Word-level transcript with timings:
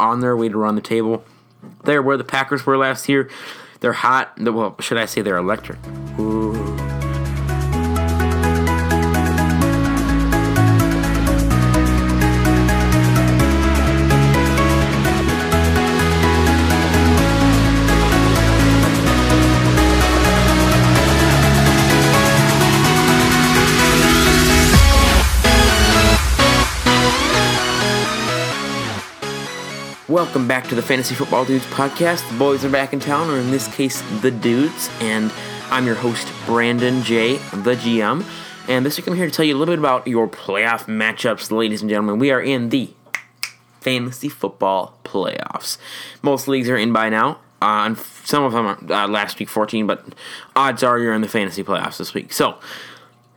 on 0.00 0.20
their 0.20 0.36
way 0.36 0.48
to 0.48 0.56
run 0.56 0.74
the 0.74 0.80
table. 0.80 1.22
They're 1.84 2.02
where 2.02 2.16
the 2.16 2.24
Packers 2.24 2.66
were 2.66 2.76
last 2.76 3.08
year. 3.08 3.28
They're 3.80 3.92
hot. 3.92 4.32
Well, 4.40 4.76
should 4.80 4.98
I 4.98 5.04
say 5.04 5.20
they're 5.22 5.36
electric? 5.36 5.78
Ooh. 6.18 6.49
Welcome 30.20 30.46
back 30.46 30.68
to 30.68 30.74
the 30.74 30.82
Fantasy 30.82 31.14
Football 31.14 31.46
Dudes 31.46 31.64
podcast. 31.64 32.30
The 32.30 32.36
boys 32.36 32.62
are 32.62 32.68
back 32.68 32.92
in 32.92 33.00
town, 33.00 33.30
or 33.30 33.38
in 33.38 33.50
this 33.50 33.74
case, 33.74 34.02
the 34.20 34.30
dudes, 34.30 34.90
and 35.00 35.32
I'm 35.70 35.86
your 35.86 35.94
host, 35.94 36.30
Brandon 36.44 37.02
J, 37.02 37.38
the 37.38 37.74
GM. 37.74 38.22
And 38.68 38.84
this 38.84 38.98
week 38.98 39.06
I'm 39.06 39.14
here 39.14 39.24
to 39.24 39.32
tell 39.32 39.46
you 39.46 39.56
a 39.56 39.58
little 39.58 39.72
bit 39.72 39.78
about 39.78 40.06
your 40.06 40.28
playoff 40.28 40.84
matchups, 40.84 41.50
ladies 41.50 41.80
and 41.80 41.88
gentlemen. 41.88 42.18
We 42.18 42.30
are 42.32 42.40
in 42.40 42.68
the 42.68 42.90
fantasy 43.80 44.28
football 44.28 44.98
playoffs. 45.06 45.78
Most 46.20 46.48
leagues 46.48 46.68
are 46.68 46.76
in 46.76 46.92
by 46.92 47.08
now. 47.08 47.38
Uh, 47.62 47.94
some 48.24 48.44
of 48.44 48.52
them 48.52 48.66
are 48.66 49.04
uh, 49.04 49.08
last 49.08 49.38
week 49.38 49.48
14, 49.48 49.86
but 49.86 50.04
odds 50.54 50.82
are 50.82 50.98
you're 50.98 51.14
in 51.14 51.22
the 51.22 51.28
fantasy 51.28 51.64
playoffs 51.64 51.96
this 51.96 52.12
week. 52.12 52.30
So 52.30 52.58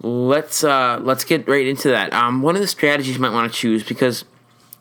let's 0.02 0.66
uh, 0.66 1.00
let's 1.02 1.24
get 1.24 1.48
right 1.48 1.66
into 1.66 1.88
that. 1.92 2.12
Um, 2.12 2.42
one 2.42 2.56
of 2.56 2.62
the 2.62 2.68
strategies 2.68 3.16
you 3.16 3.22
might 3.22 3.32
want 3.32 3.50
to 3.50 3.58
choose 3.58 3.86
because 3.86 4.26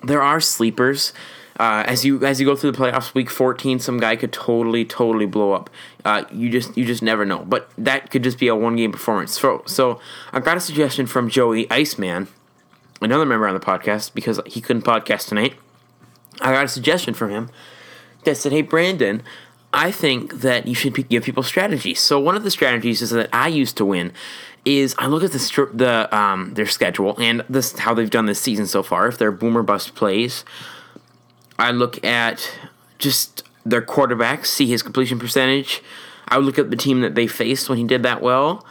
there 0.03 0.21
are 0.21 0.41
sleepers 0.41 1.13
uh, 1.59 1.85
as 1.87 2.05
you 2.05 2.25
as 2.25 2.41
you 2.41 2.47
go 2.47 2.57
through 2.57 2.73
the 2.73 2.79
playoffs, 2.79 3.15
week 3.15 3.31
14, 3.31 3.79
some 3.79 3.99
guy 3.99 4.17
could 4.17 4.33
totally 4.33 4.85
totally 4.85 5.27
blow 5.27 5.53
up. 5.53 5.71
Uh, 6.05 6.25
you 6.33 6.51
just 6.51 6.77
you 6.77 6.85
just 6.85 7.03
never 7.03 7.25
know. 7.25 7.45
But 7.45 7.71
that 7.79 8.11
could 8.11 8.23
just 8.23 8.39
be 8.39 8.49
a 8.49 8.57
one 8.57 8.77
game 8.77 8.93
performance. 8.93 9.39
So 9.39 9.63
so 9.67 10.01
I 10.33 10.41
got 10.41 10.57
a 10.57 10.61
suggestion 10.61 11.07
from 11.07 11.29
Joey 11.29 11.71
Iceman, 11.71 12.29
another 13.01 13.27
member 13.27 13.47
on 13.47 13.55
the 13.55 13.61
podcast, 13.61 14.15
because 14.15 14.41
he 14.47 14.61
couldn't 14.61 14.83
podcast 14.83 15.29
tonight. 15.29 15.55
I 16.41 16.53
got 16.53 16.65
a 16.65 16.69
suggestion 16.69 17.15
from 17.15 17.31
him 17.31 17.51
that 18.25 18.37
said, 18.37 18.53
"Hey 18.53 18.63
Brandon." 18.63 19.23
I 19.75 19.91
think 19.91 20.41
that 20.41 20.69
you 20.69 20.75
should 20.75 21.09
give 21.09 21.25
people 21.25 21.43
strategies. 21.43 21.99
So 21.99 22.21
one 22.21 22.37
of 22.37 22.45
the 22.45 22.51
strategies 22.51 23.01
is 23.01 23.09
that 23.09 23.31
I 23.33 23.49
used 23.49 23.79
to 23.79 23.87
win 23.87 24.13
is 24.65 24.95
I 24.99 25.07
look 25.07 25.23
at 25.23 25.33
the 25.33 25.69
the 25.73 26.15
um, 26.17 26.55
their 26.55 26.67
schedule 26.67 27.19
and 27.19 27.45
this 27.49 27.79
how 27.79 27.95
they've 27.95 28.11
done 28.11 28.27
this 28.27 28.41
season 28.41 28.67
so 28.67 28.83
far. 28.83 29.09
If 29.09 29.19
they're 29.19 29.33
boomer 29.33 29.63
bust 29.63 29.95
plays, 29.95 30.45
I 31.63 31.71
look 31.71 32.05
at 32.05 32.59
just 32.99 33.45
their 33.65 33.83
quarterback, 33.83 34.45
see 34.45 34.67
his 34.67 34.83
completion 34.83 35.21
percentage. 35.21 35.81
I 36.27 36.37
would 36.37 36.45
look 36.45 36.59
at 36.59 36.71
the 36.71 36.77
team 36.77 37.03
that 37.03 37.15
they 37.15 37.29
faced 37.29 37.69
when 37.69 37.79
he 37.79 37.85
did 37.85 38.03
that 38.03 38.21
well. 38.21 38.67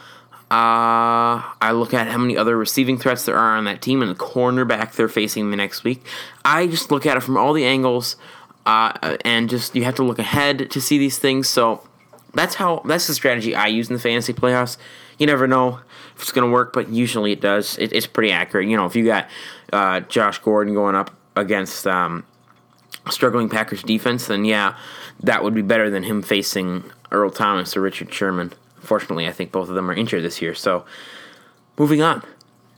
Uh, 0.52 1.40
I 1.62 1.72
look 1.72 1.94
at 1.94 2.10
how 2.10 2.18
many 2.18 2.36
other 2.36 2.58
receiving 2.58 2.98
threats 2.98 3.26
there 3.26 3.38
are 3.38 3.56
on 3.56 3.64
that 3.64 3.82
team 3.82 4.02
and 4.02 4.12
the 4.12 4.16
cornerback 4.16 4.92
they're 4.92 5.08
facing 5.08 5.52
the 5.52 5.56
next 5.56 5.86
week. 5.86 6.06
I 6.44 6.68
just 6.68 6.92
look 6.92 7.06
at 7.06 7.16
it 7.16 7.22
from 7.22 7.38
all 7.38 7.54
the 7.54 7.64
angles, 7.64 8.18
uh, 8.66 9.16
and 9.24 9.50
just 9.50 9.74
you 9.74 9.86
have 9.86 9.96
to 9.96 10.04
look 10.04 10.20
ahead 10.20 10.70
to 10.70 10.82
see 10.82 10.98
these 10.98 11.18
things. 11.18 11.48
So 11.48 11.88
that's 12.34 12.56
how 12.56 12.82
that's 12.84 13.08
the 13.08 13.14
strategy 13.14 13.56
I 13.56 13.68
use 13.68 13.90
in 13.90 13.94
the 13.94 14.02
fantasy 14.02 14.34
playoffs. 14.34 14.76
You 15.18 15.28
never 15.28 15.48
know 15.48 15.80
if 16.14 16.24
it's 16.24 16.34
going 16.34 16.46
to 16.46 16.52
work, 16.52 16.74
but 16.74 16.90
usually 16.90 17.32
it 17.32 17.40
does. 17.40 17.78
It, 17.78 17.94
it's 17.94 18.08
pretty 18.08 18.34
accurate. 18.34 18.68
You 18.68 18.76
know, 18.76 18.86
if 18.86 18.98
you 18.98 19.06
got 19.06 19.30
uh, 19.72 20.02
Josh 20.02 20.40
Gordon 20.40 20.74
going 20.74 20.96
up 20.96 21.16
against 21.38 21.88
um, 21.88 22.26
struggling 23.10 23.50
Packers 23.50 23.84
defense, 23.84 24.28
then 24.28 24.46
yeah, 24.46 24.78
that 25.22 25.44
would 25.44 25.56
be 25.56 25.62
better 25.62 25.90
than 25.90 26.04
him 26.04 26.22
facing 26.22 26.84
Earl 27.12 27.32
Thomas 27.32 27.76
or 27.76 27.82
Richard 27.82 28.14
Sherman. 28.14 28.54
Fortunately, 28.80 29.28
I 29.28 29.32
think 29.32 29.52
both 29.52 29.70
of 29.70 29.76
them 29.76 29.90
are 29.90 29.94
injured 29.94 30.24
this 30.24 30.42
year. 30.42 30.54
So, 30.54 30.86
moving 31.78 32.02
on. 32.02 32.24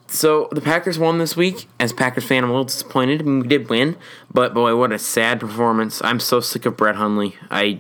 So 0.08 0.48
the 0.52 0.62
Packers 0.62 1.00
won 1.00 1.18
this 1.18 1.36
week. 1.36 1.68
As 1.80 1.92
Packers 1.92 2.24
fan, 2.24 2.44
I'm 2.44 2.50
a 2.50 2.54
little 2.54 2.66
disappointed. 2.66 3.22
I 3.22 3.26
mean, 3.26 3.40
we 3.40 3.48
did 3.48 3.70
win, 3.70 3.96
but 4.32 4.54
boy, 4.54 4.76
what 4.76 4.92
a 4.92 5.00
sad 5.00 5.40
performance! 5.40 6.02
I'm 6.04 6.20
so 6.20 6.40
sick 6.40 6.66
of 6.66 6.78
Brett 6.78 6.96
Hundley. 6.96 7.36
I, 7.50 7.80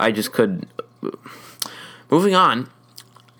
I 0.00 0.10
just 0.10 0.32
could. 0.32 0.66
Moving 2.10 2.34
on. 2.34 2.68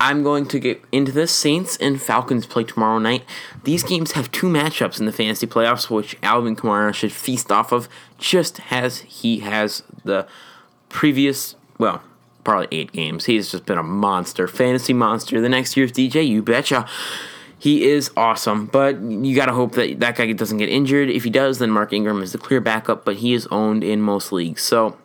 I'm 0.02 0.24
going 0.24 0.46
to 0.46 0.58
get 0.58 0.82
into 0.90 1.12
this. 1.12 1.30
Saints 1.30 1.76
and 1.76 2.02
Falcons 2.02 2.44
play 2.44 2.64
tomorrow 2.64 2.98
night. 2.98 3.22
These 3.62 3.84
games 3.84 4.12
have 4.12 4.32
two 4.32 4.48
matchups 4.48 4.98
in 4.98 5.06
the 5.06 5.12
fantasy 5.12 5.46
playoffs, 5.46 5.88
which 5.88 6.16
Alvin 6.24 6.56
Kamara 6.56 6.92
should 6.92 7.12
feast 7.12 7.52
off 7.52 7.70
of, 7.70 7.88
just 8.18 8.60
as 8.72 8.98
he 9.02 9.38
has 9.38 9.84
the 10.04 10.26
previous, 10.88 11.54
well, 11.78 12.02
probably 12.42 12.66
eight 12.72 12.90
games. 12.90 13.26
He's 13.26 13.52
just 13.52 13.64
been 13.64 13.78
a 13.78 13.84
monster, 13.84 14.48
fantasy 14.48 14.92
monster. 14.92 15.40
The 15.40 15.48
next 15.48 15.76
year's 15.76 15.92
DJ, 15.92 16.26
you 16.26 16.42
betcha. 16.42 16.88
He 17.56 17.84
is 17.84 18.10
awesome, 18.16 18.66
but 18.66 19.00
you 19.00 19.36
got 19.36 19.46
to 19.46 19.52
hope 19.52 19.76
that 19.76 20.00
that 20.00 20.16
guy 20.16 20.32
doesn't 20.32 20.58
get 20.58 20.68
injured. 20.68 21.10
If 21.10 21.22
he 21.22 21.30
does, 21.30 21.60
then 21.60 21.70
Mark 21.70 21.92
Ingram 21.92 22.22
is 22.22 22.32
the 22.32 22.38
clear 22.38 22.60
backup, 22.60 23.04
but 23.04 23.18
he 23.18 23.34
is 23.34 23.46
owned 23.52 23.84
in 23.84 24.00
most 24.00 24.32
leagues. 24.32 24.62
So 24.62 24.96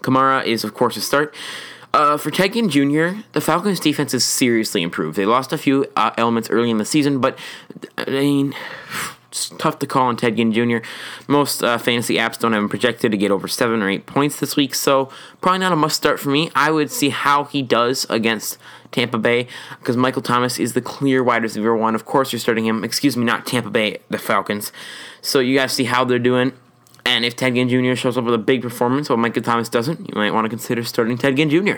Kamara 0.00 0.42
is, 0.46 0.64
of 0.64 0.72
course, 0.72 0.96
a 0.96 1.02
start. 1.02 1.34
Uh, 1.98 2.16
for 2.16 2.30
Ted 2.30 2.52
Ginn 2.52 2.68
Jr., 2.68 3.22
the 3.32 3.40
Falcons' 3.40 3.80
defense 3.80 4.14
is 4.14 4.24
seriously 4.24 4.82
improved. 4.82 5.16
They 5.16 5.26
lost 5.26 5.52
a 5.52 5.58
few 5.58 5.84
uh, 5.96 6.12
elements 6.16 6.48
early 6.48 6.70
in 6.70 6.78
the 6.78 6.84
season, 6.84 7.20
but 7.20 7.36
I 7.96 8.08
mean, 8.08 8.54
it's 9.32 9.48
tough 9.58 9.80
to 9.80 9.86
call 9.88 10.06
on 10.06 10.16
Ted 10.16 10.36
Ginn 10.36 10.52
Jr. 10.52 10.76
Most 11.26 11.60
uh, 11.60 11.76
fantasy 11.76 12.14
apps 12.14 12.38
don't 12.38 12.52
have 12.52 12.62
him 12.62 12.68
projected 12.68 13.10
to 13.10 13.18
get 13.18 13.32
over 13.32 13.48
seven 13.48 13.82
or 13.82 13.90
eight 13.90 14.06
points 14.06 14.38
this 14.38 14.54
week, 14.54 14.76
so 14.76 15.10
probably 15.40 15.58
not 15.58 15.72
a 15.72 15.76
must 15.76 15.96
start 15.96 16.20
for 16.20 16.28
me. 16.28 16.52
I 16.54 16.70
would 16.70 16.92
see 16.92 17.08
how 17.08 17.42
he 17.42 17.62
does 17.62 18.06
against 18.08 18.58
Tampa 18.92 19.18
Bay 19.18 19.48
because 19.80 19.96
Michael 19.96 20.22
Thomas 20.22 20.60
is 20.60 20.74
the 20.74 20.80
clear 20.80 21.24
wide 21.24 21.42
receiver 21.42 21.76
one. 21.76 21.96
Of 21.96 22.04
course, 22.04 22.32
you're 22.32 22.38
starting 22.38 22.64
him. 22.64 22.84
Excuse 22.84 23.16
me, 23.16 23.24
not 23.24 23.44
Tampa 23.44 23.70
Bay, 23.70 23.98
the 24.08 24.18
Falcons. 24.18 24.70
So 25.20 25.40
you 25.40 25.56
guys 25.58 25.72
see 25.72 25.82
how 25.82 26.04
they're 26.04 26.20
doing. 26.20 26.52
And 27.08 27.24
if 27.24 27.34
Ted 27.34 27.54
Ginn 27.54 27.70
Jr. 27.70 27.94
shows 27.94 28.18
up 28.18 28.24
with 28.24 28.34
a 28.34 28.38
big 28.38 28.60
performance 28.60 29.08
while 29.08 29.16
Michael 29.16 29.40
Thomas 29.40 29.70
doesn't, 29.70 29.98
you 29.98 30.14
might 30.14 30.34
want 30.34 30.44
to 30.44 30.50
consider 30.50 30.84
starting 30.84 31.16
Ted 31.16 31.36
Ginn 31.36 31.48
Jr. 31.48 31.76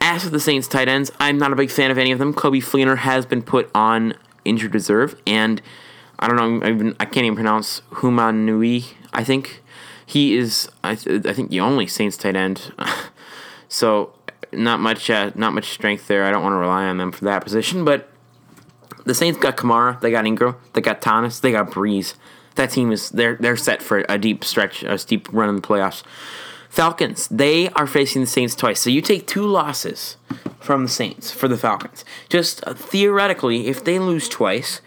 As 0.00 0.24
for 0.24 0.30
the 0.30 0.40
Saints 0.40 0.66
tight 0.66 0.88
ends, 0.88 1.12
I'm 1.20 1.38
not 1.38 1.52
a 1.52 1.56
big 1.56 1.70
fan 1.70 1.92
of 1.92 1.96
any 1.96 2.10
of 2.10 2.18
them. 2.18 2.34
Coby 2.34 2.58
Fleener 2.58 2.98
has 2.98 3.24
been 3.24 3.40
put 3.40 3.70
on 3.72 4.14
injured 4.44 4.74
reserve, 4.74 5.14
and 5.28 5.62
I 6.18 6.26
don't 6.26 6.36
know, 6.36 6.66
I, 6.66 6.70
even, 6.70 6.96
I 6.98 7.04
can't 7.04 7.24
even 7.24 7.36
pronounce 7.36 7.82
Humanui, 7.92 8.94
I 9.12 9.22
think. 9.22 9.62
He 10.04 10.36
is, 10.36 10.68
I, 10.82 10.96
th- 10.96 11.24
I 11.24 11.32
think, 11.32 11.50
the 11.50 11.60
only 11.60 11.86
Saints 11.86 12.16
tight 12.16 12.34
end. 12.34 12.72
so, 13.68 14.12
not 14.50 14.80
much, 14.80 15.08
uh, 15.08 15.30
not 15.36 15.52
much 15.52 15.70
strength 15.70 16.08
there. 16.08 16.24
I 16.24 16.32
don't 16.32 16.42
want 16.42 16.54
to 16.54 16.58
rely 16.58 16.86
on 16.86 16.98
them 16.98 17.12
for 17.12 17.24
that 17.26 17.44
position, 17.44 17.84
but 17.84 18.10
the 19.04 19.14
Saints 19.14 19.38
got 19.38 19.56
Kamara, 19.56 20.00
they 20.00 20.10
got 20.10 20.26
Ingram, 20.26 20.56
they 20.72 20.80
got 20.80 21.00
Thomas, 21.00 21.38
they 21.38 21.52
got 21.52 21.70
Brees 21.70 22.14
that 22.58 22.70
team 22.70 22.92
is 22.92 23.08
they're 23.10 23.36
they're 23.36 23.56
set 23.56 23.82
for 23.82 24.04
a 24.08 24.18
deep 24.18 24.44
stretch, 24.44 24.82
a 24.82 24.98
steep 24.98 25.28
run 25.32 25.48
in 25.48 25.56
the 25.56 25.62
playoffs. 25.62 26.02
Falcons, 26.68 27.26
they 27.28 27.70
are 27.70 27.86
facing 27.86 28.20
the 28.20 28.26
Saints 28.26 28.54
twice. 28.54 28.80
So 28.80 28.90
you 28.90 29.00
take 29.00 29.26
two 29.26 29.46
losses 29.46 30.16
from 30.60 30.82
the 30.82 30.88
Saints 30.90 31.32
for 31.32 31.48
the 31.48 31.56
Falcons. 31.56 32.04
Just 32.28 32.62
uh, 32.66 32.74
theoretically, 32.74 33.68
if 33.68 33.82
they 33.82 33.98
lose 33.98 34.28
twice, 34.28 34.82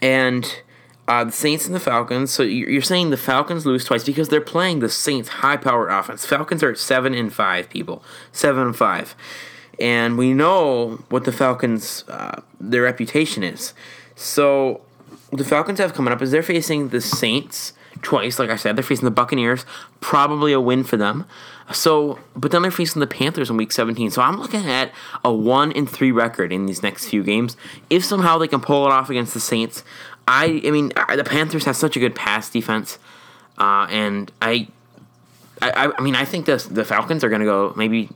and 0.00 0.62
uh, 1.06 1.24
the 1.24 1.32
Saints 1.32 1.66
and 1.66 1.74
the 1.74 1.80
Falcons, 1.80 2.30
so 2.30 2.42
you're 2.42 2.80
saying 2.80 3.10
the 3.10 3.16
Falcons 3.18 3.66
lose 3.66 3.84
twice 3.84 4.04
because 4.04 4.30
they're 4.30 4.40
playing 4.40 4.78
the 4.78 4.88
Saints' 4.88 5.28
high-powered 5.28 5.90
offense. 5.90 6.24
Falcons 6.24 6.62
are 6.62 6.70
at 6.70 6.78
seven 6.78 7.12
and 7.14 7.32
five, 7.32 7.68
people, 7.68 8.02
seven 8.32 8.62
and 8.68 8.76
five, 8.76 9.14
and 9.78 10.16
we 10.16 10.32
know 10.32 11.04
what 11.10 11.24
the 11.24 11.32
Falcons' 11.32 12.04
uh, 12.08 12.40
their 12.58 12.82
reputation 12.82 13.42
is. 13.42 13.74
So 14.14 14.80
the 15.32 15.44
Falcons 15.44 15.78
have 15.78 15.94
coming 15.94 16.12
up 16.12 16.22
is 16.22 16.30
they're 16.30 16.42
facing 16.42 16.88
the 16.88 17.00
Saints 17.00 17.72
twice. 18.02 18.38
Like 18.38 18.50
I 18.50 18.56
said, 18.56 18.76
they're 18.76 18.82
facing 18.82 19.04
the 19.04 19.10
Buccaneers, 19.10 19.64
probably 20.00 20.52
a 20.52 20.60
win 20.60 20.84
for 20.84 20.96
them. 20.96 21.26
So, 21.72 22.18
but 22.34 22.50
then 22.50 22.62
they're 22.62 22.70
facing 22.70 23.00
the 23.00 23.06
Panthers 23.06 23.48
in 23.48 23.56
Week 23.56 23.70
17. 23.70 24.10
So 24.10 24.22
I'm 24.22 24.40
looking 24.40 24.68
at 24.68 24.92
a 25.24 25.32
one 25.32 25.72
and 25.72 25.88
three 25.88 26.10
record 26.10 26.52
in 26.52 26.66
these 26.66 26.82
next 26.82 27.08
few 27.08 27.22
games. 27.22 27.56
If 27.88 28.04
somehow 28.04 28.38
they 28.38 28.48
can 28.48 28.60
pull 28.60 28.86
it 28.86 28.92
off 28.92 29.08
against 29.08 29.34
the 29.34 29.40
Saints, 29.40 29.84
I, 30.26 30.60
I 30.64 30.70
mean, 30.70 30.88
the 30.88 31.24
Panthers 31.24 31.64
have 31.64 31.76
such 31.76 31.96
a 31.96 32.00
good 32.00 32.14
pass 32.14 32.50
defense, 32.50 32.98
uh, 33.58 33.86
and 33.90 34.30
I, 34.40 34.68
I, 35.62 35.92
I 35.96 36.00
mean, 36.00 36.14
I 36.14 36.24
think 36.24 36.46
the 36.46 36.56
the 36.70 36.84
Falcons 36.84 37.24
are 37.24 37.28
going 37.28 37.40
to 37.40 37.46
go 37.46 37.72
maybe 37.76 38.10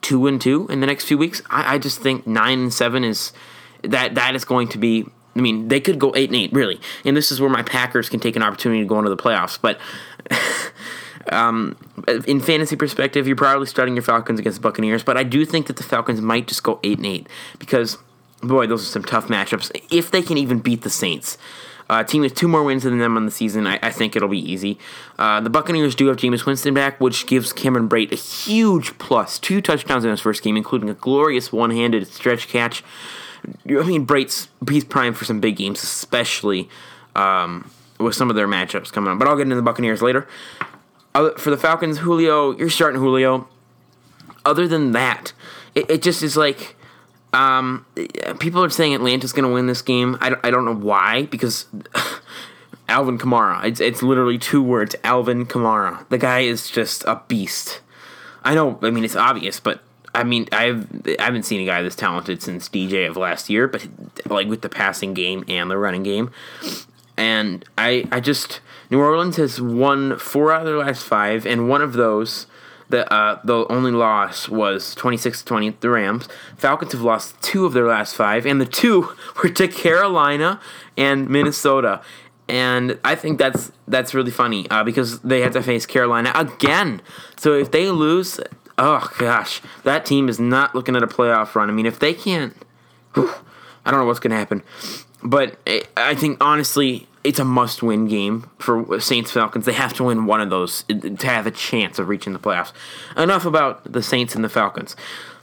two 0.00 0.26
and 0.26 0.40
two 0.40 0.66
in 0.68 0.80
the 0.80 0.86
next 0.86 1.04
few 1.04 1.18
weeks. 1.18 1.42
I, 1.50 1.74
I 1.74 1.78
just 1.78 2.00
think 2.00 2.26
nine 2.26 2.60
and 2.60 2.72
seven 2.72 3.02
is 3.02 3.32
that 3.82 4.14
that 4.14 4.34
is 4.36 4.44
going 4.44 4.68
to 4.68 4.78
be 4.78 5.06
I 5.36 5.40
mean, 5.40 5.68
they 5.68 5.80
could 5.80 5.98
go 5.98 6.12
eight 6.16 6.30
and 6.30 6.36
eight, 6.36 6.52
really, 6.52 6.80
and 7.04 7.16
this 7.16 7.30
is 7.30 7.40
where 7.40 7.50
my 7.50 7.62
Packers 7.62 8.08
can 8.08 8.20
take 8.20 8.36
an 8.36 8.42
opportunity 8.42 8.80
to 8.82 8.86
go 8.86 8.98
into 8.98 9.10
the 9.10 9.16
playoffs. 9.16 9.58
But 9.60 9.78
um, 11.32 11.76
in 12.26 12.40
fantasy 12.40 12.76
perspective, 12.76 13.26
you're 13.26 13.36
probably 13.36 13.66
starting 13.66 13.94
your 13.94 14.02
Falcons 14.02 14.40
against 14.40 14.58
the 14.58 14.62
Buccaneers. 14.62 15.02
But 15.02 15.16
I 15.16 15.22
do 15.22 15.44
think 15.44 15.66
that 15.66 15.76
the 15.76 15.84
Falcons 15.84 16.20
might 16.20 16.48
just 16.48 16.62
go 16.62 16.80
eight 16.82 16.98
and 16.98 17.06
eight 17.06 17.28
because, 17.58 17.98
boy, 18.42 18.66
those 18.66 18.82
are 18.82 18.90
some 18.90 19.04
tough 19.04 19.28
matchups 19.28 19.70
if 19.90 20.10
they 20.10 20.22
can 20.22 20.38
even 20.38 20.58
beat 20.58 20.82
the 20.82 20.90
Saints. 20.90 21.38
Uh, 21.90 22.04
team 22.04 22.20
with 22.20 22.34
two 22.34 22.48
more 22.48 22.62
wins 22.62 22.82
than 22.82 22.98
them 22.98 23.16
on 23.16 23.24
the 23.24 23.30
season. 23.30 23.66
I, 23.66 23.78
I 23.82 23.90
think 23.90 24.14
it'll 24.14 24.28
be 24.28 24.38
easy. 24.38 24.78
Uh, 25.18 25.40
the 25.40 25.48
Buccaneers 25.48 25.94
do 25.94 26.08
have 26.08 26.18
Jameis 26.18 26.44
Winston 26.44 26.74
back, 26.74 27.00
which 27.00 27.26
gives 27.26 27.50
Cameron 27.54 27.88
Brate 27.88 28.12
a 28.12 28.16
huge 28.16 28.98
plus. 28.98 29.38
Two 29.38 29.62
touchdowns 29.62 30.04
in 30.04 30.10
his 30.10 30.20
first 30.20 30.42
game, 30.42 30.54
including 30.54 30.90
a 30.90 30.94
glorious 30.94 31.50
one-handed 31.50 32.06
stretch 32.06 32.46
catch. 32.46 32.84
I 33.44 33.82
mean, 33.82 34.04
Brate's 34.04 34.48
he's 34.68 34.84
prime 34.84 35.14
for 35.14 35.24
some 35.24 35.40
big 35.40 35.56
games, 35.56 35.82
especially 35.82 36.68
um, 37.14 37.70
with 37.98 38.14
some 38.14 38.30
of 38.30 38.36
their 38.36 38.48
matchups 38.48 38.92
coming 38.92 39.12
up. 39.12 39.18
But 39.18 39.28
I'll 39.28 39.36
get 39.36 39.42
into 39.42 39.56
the 39.56 39.62
Buccaneers 39.62 40.02
later. 40.02 40.26
for 41.14 41.50
the 41.50 41.56
Falcons, 41.56 41.98
Julio, 41.98 42.56
you're 42.56 42.70
starting 42.70 43.00
Julio. 43.00 43.48
Other 44.44 44.66
than 44.66 44.92
that, 44.92 45.32
it, 45.74 45.90
it 45.90 46.02
just 46.02 46.22
is 46.22 46.36
like 46.36 46.76
um, 47.32 47.84
people 48.38 48.64
are 48.64 48.70
saying 48.70 48.94
Atlanta's 48.94 49.32
going 49.32 49.46
to 49.46 49.52
win 49.52 49.66
this 49.66 49.82
game. 49.82 50.16
I, 50.20 50.34
I 50.42 50.50
don't 50.50 50.64
know 50.64 50.74
why 50.74 51.24
because 51.24 51.66
Alvin 52.88 53.18
Kamara. 53.18 53.64
It's 53.64 53.80
it's 53.80 54.02
literally 54.02 54.38
two 54.38 54.62
words. 54.62 54.96
Alvin 55.04 55.46
Kamara. 55.46 56.08
The 56.08 56.18
guy 56.18 56.40
is 56.40 56.70
just 56.70 57.04
a 57.04 57.22
beast. 57.28 57.80
I 58.42 58.54
know. 58.54 58.78
I 58.82 58.90
mean, 58.90 59.04
it's 59.04 59.16
obvious, 59.16 59.60
but 59.60 59.82
I 60.14 60.24
mean, 60.24 60.48
I've 60.52 60.86
I 61.18 61.22
haven't 61.22 61.44
seen 61.44 61.60
a 61.60 61.66
guy 61.66 61.82
this 61.82 61.96
talented 61.96 62.42
since 62.42 62.68
DJ 62.68 63.08
of 63.08 63.16
last 63.16 63.50
year. 63.50 63.68
But 63.68 63.86
like 64.26 64.48
with 64.48 64.62
the 64.62 64.68
passing 64.68 65.14
game 65.14 65.44
and 65.48 65.70
the 65.70 65.78
running 65.78 66.02
game, 66.02 66.30
and 67.16 67.64
I 67.76 68.08
I 68.10 68.20
just 68.20 68.60
New 68.90 69.00
Orleans 69.00 69.36
has 69.36 69.60
won 69.60 70.18
four 70.18 70.52
out 70.52 70.62
of 70.62 70.66
their 70.66 70.78
last 70.78 71.02
five, 71.02 71.46
and 71.46 71.68
one 71.68 71.82
of 71.82 71.92
those 71.92 72.46
the 72.88 73.12
uh, 73.12 73.40
the 73.44 73.66
only 73.68 73.90
loss 73.90 74.48
was 74.48 74.94
26 74.94 75.42
20 75.42 75.70
the 75.80 75.90
Rams. 75.90 76.28
Falcons 76.56 76.92
have 76.92 77.02
lost 77.02 77.40
two 77.42 77.66
of 77.66 77.72
their 77.72 77.86
last 77.86 78.14
five, 78.14 78.46
and 78.46 78.60
the 78.60 78.66
two 78.66 79.14
were 79.42 79.50
to 79.50 79.68
Carolina 79.68 80.60
and 80.96 81.28
Minnesota. 81.28 82.00
And 82.48 82.98
I 83.04 83.14
think 83.14 83.38
that's 83.38 83.72
that's 83.86 84.14
really 84.14 84.30
funny 84.30 84.68
uh, 84.70 84.82
because 84.82 85.20
they 85.20 85.42
have 85.42 85.52
to 85.52 85.62
face 85.62 85.84
Carolina 85.84 86.32
again. 86.34 87.02
So 87.36 87.52
if 87.52 87.70
they 87.70 87.90
lose, 87.90 88.40
oh 88.78 89.10
gosh, 89.18 89.60
that 89.82 90.06
team 90.06 90.28
is 90.28 90.38
not 90.38 90.74
looking 90.74 90.96
at 90.96 91.02
a 91.02 91.06
playoff 91.06 91.54
run. 91.54 91.68
I 91.68 91.72
mean, 91.72 91.86
if 91.86 91.98
they 91.98 92.14
can't, 92.14 92.54
whew, 93.14 93.32
I 93.84 93.90
don't 93.90 94.00
know 94.00 94.06
what's 94.06 94.20
going 94.20 94.30
to 94.30 94.36
happen. 94.36 94.62
But 95.22 95.58
eh, 95.66 95.82
I 95.96 96.14
think 96.14 96.42
honestly, 96.42 97.08
it's 97.24 97.38
a 97.38 97.44
must-win 97.44 98.06
game 98.06 98.48
for 98.58 99.00
Saints 99.00 99.32
Falcons. 99.32 99.66
They 99.66 99.72
have 99.72 99.92
to 99.94 100.04
win 100.04 100.26
one 100.26 100.40
of 100.40 100.50
those 100.50 100.84
to 100.84 101.26
have 101.26 101.46
a 101.46 101.50
chance 101.50 101.98
of 101.98 102.08
reaching 102.08 102.32
the 102.32 102.38
playoffs. 102.38 102.72
Enough 103.16 103.44
about 103.44 103.92
the 103.92 104.02
Saints 104.02 104.34
and 104.34 104.44
the 104.44 104.48
Falcons. 104.48 104.94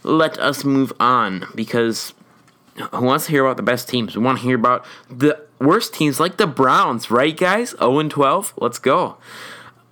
Let 0.03 0.37
us 0.39 0.63
move 0.63 0.93
on 0.99 1.47
because 1.53 2.13
who 2.75 3.05
wants 3.05 3.25
to 3.25 3.31
hear 3.31 3.45
about 3.45 3.57
the 3.57 3.63
best 3.63 3.89
teams? 3.89 4.15
We 4.15 4.23
want 4.23 4.39
to 4.39 4.43
hear 4.43 4.55
about 4.55 4.85
the 5.09 5.39
worst 5.59 5.93
teams 5.93 6.19
like 6.19 6.37
the 6.37 6.47
Browns, 6.47 7.11
right, 7.11 7.35
guys? 7.35 7.71
0 7.71 7.99
and 7.99 8.11
12. 8.11 8.53
Let's 8.57 8.79
go. 8.79 9.17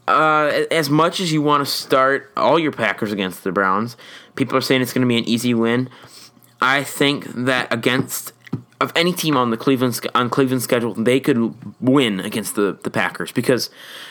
Uh, 0.07 0.65
as 0.69 0.89
much 0.89 1.19
as 1.19 1.31
you 1.31 1.41
want 1.41 1.65
to 1.65 1.71
start 1.71 2.31
all 2.35 2.59
your 2.59 2.71
Packers 2.71 3.11
against 3.11 3.43
the 3.43 3.51
Browns, 3.51 3.95
people 4.35 4.57
are 4.57 4.61
saying 4.61 4.81
it's 4.81 4.93
going 4.93 5.01
to 5.01 5.07
be 5.07 5.17
an 5.17 5.23
easy 5.23 5.53
win. 5.53 5.89
I 6.61 6.83
think 6.83 7.25
that 7.33 7.71
against 7.73 8.33
of 8.83 8.91
any 8.97 9.13
team 9.13 9.37
on 9.37 9.49
the 9.49 9.55
Cleveland 9.55 9.99
on 10.13 10.29
Cleveland's 10.29 10.65
schedule, 10.65 10.93
they 10.93 11.19
could 11.19 11.55
win 11.79 12.19
against 12.19 12.55
the, 12.55 12.77
the 12.83 12.89
Packers 12.89 13.31
because 13.31 13.69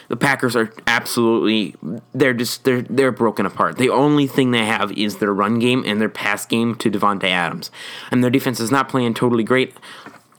the 0.09 0.17
Packers 0.17 0.57
are 0.57 0.73
absolutely 0.87 1.77
they're 2.15 2.33
just 2.33 2.65
they're 2.65 2.81
they're 2.83 3.13
broken 3.13 3.45
apart. 3.45 3.77
The 3.77 3.91
only 3.91 4.27
thing 4.27 4.51
they 4.51 4.65
have 4.65 4.91
is 4.93 5.19
their 5.19 5.33
run 5.33 5.59
game 5.59 5.85
and 5.87 6.01
their 6.01 6.09
pass 6.09 6.47
game 6.47 6.75
to 6.77 6.91
Davante 6.91 7.25
Adams, 7.25 7.71
and 8.11 8.25
their 8.25 8.31
defense 8.31 8.61
is 8.61 8.71
not 8.71 8.89
playing 8.89 9.13
totally 9.13 9.45
great. 9.45 9.75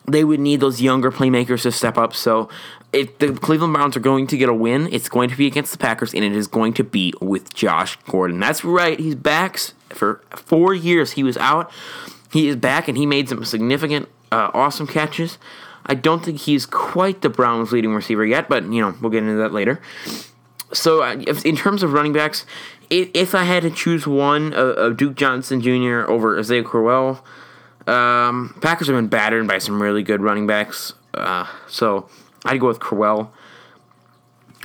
They 0.05 0.23
would 0.23 0.39
need 0.39 0.59
those 0.59 0.81
younger 0.81 1.11
playmakers 1.11 1.63
to 1.63 1.71
step 1.71 1.97
up. 1.97 2.13
So 2.13 2.49
if 2.91 3.17
the 3.19 3.33
Cleveland 3.33 3.73
Browns 3.73 3.97
are 3.97 4.01
going 4.01 4.27
to 4.27 4.37
get 4.37 4.49
a 4.49 4.53
win, 4.53 4.87
it's 4.91 5.09
going 5.09 5.29
to 5.29 5.35
be 5.35 5.47
against 5.47 5.71
the 5.71 5.77
Packers, 5.77 6.13
and 6.13 6.23
it 6.23 6.33
is 6.33 6.47
going 6.47 6.73
to 6.73 6.83
be 6.83 7.13
with 7.19 7.53
Josh 7.53 7.97
Gordon. 8.07 8.39
That's 8.39 8.63
right, 8.63 8.99
he's 8.99 9.15
back 9.15 9.59
for 9.89 10.21
four 10.29 10.73
years. 10.73 11.13
He 11.13 11.23
was 11.23 11.37
out. 11.37 11.71
He 12.31 12.47
is 12.47 12.55
back, 12.55 12.87
and 12.87 12.97
he 12.97 13.05
made 13.05 13.29
some 13.29 13.43
significant 13.45 14.09
uh, 14.31 14.51
awesome 14.53 14.87
catches. 14.87 15.37
I 15.85 15.95
don't 15.95 16.23
think 16.23 16.39
he's 16.41 16.65
quite 16.65 17.21
the 17.21 17.29
Browns' 17.29 17.71
leading 17.71 17.93
receiver 17.93 18.25
yet, 18.25 18.47
but 18.47 18.63
you 18.63 18.81
know 18.81 18.95
we'll 19.01 19.11
get 19.11 19.23
into 19.23 19.35
that 19.35 19.53
later. 19.53 19.81
So, 20.71 21.03
uh, 21.03 21.13
in 21.45 21.55
terms 21.55 21.83
of 21.83 21.93
running 21.93 22.13
backs, 22.13 22.45
if, 22.89 23.09
if 23.13 23.35
I 23.35 23.43
had 23.43 23.63
to 23.63 23.69
choose 23.69 24.07
one, 24.07 24.53
uh, 24.53 24.89
Duke 24.89 25.15
Johnson 25.15 25.61
Jr. 25.61 26.09
over 26.09 26.37
Isaiah 26.39 26.63
Crowell, 26.63 27.23
um, 27.87 28.55
Packers 28.61 28.87
have 28.87 28.95
been 28.95 29.07
battered 29.07 29.47
by 29.47 29.57
some 29.57 29.81
really 29.81 30.03
good 30.03 30.21
running 30.21 30.47
backs. 30.47 30.93
Uh, 31.13 31.47
so 31.67 32.09
I'd 32.45 32.59
go 32.59 32.67
with 32.67 32.79
Crowell. 32.79 33.31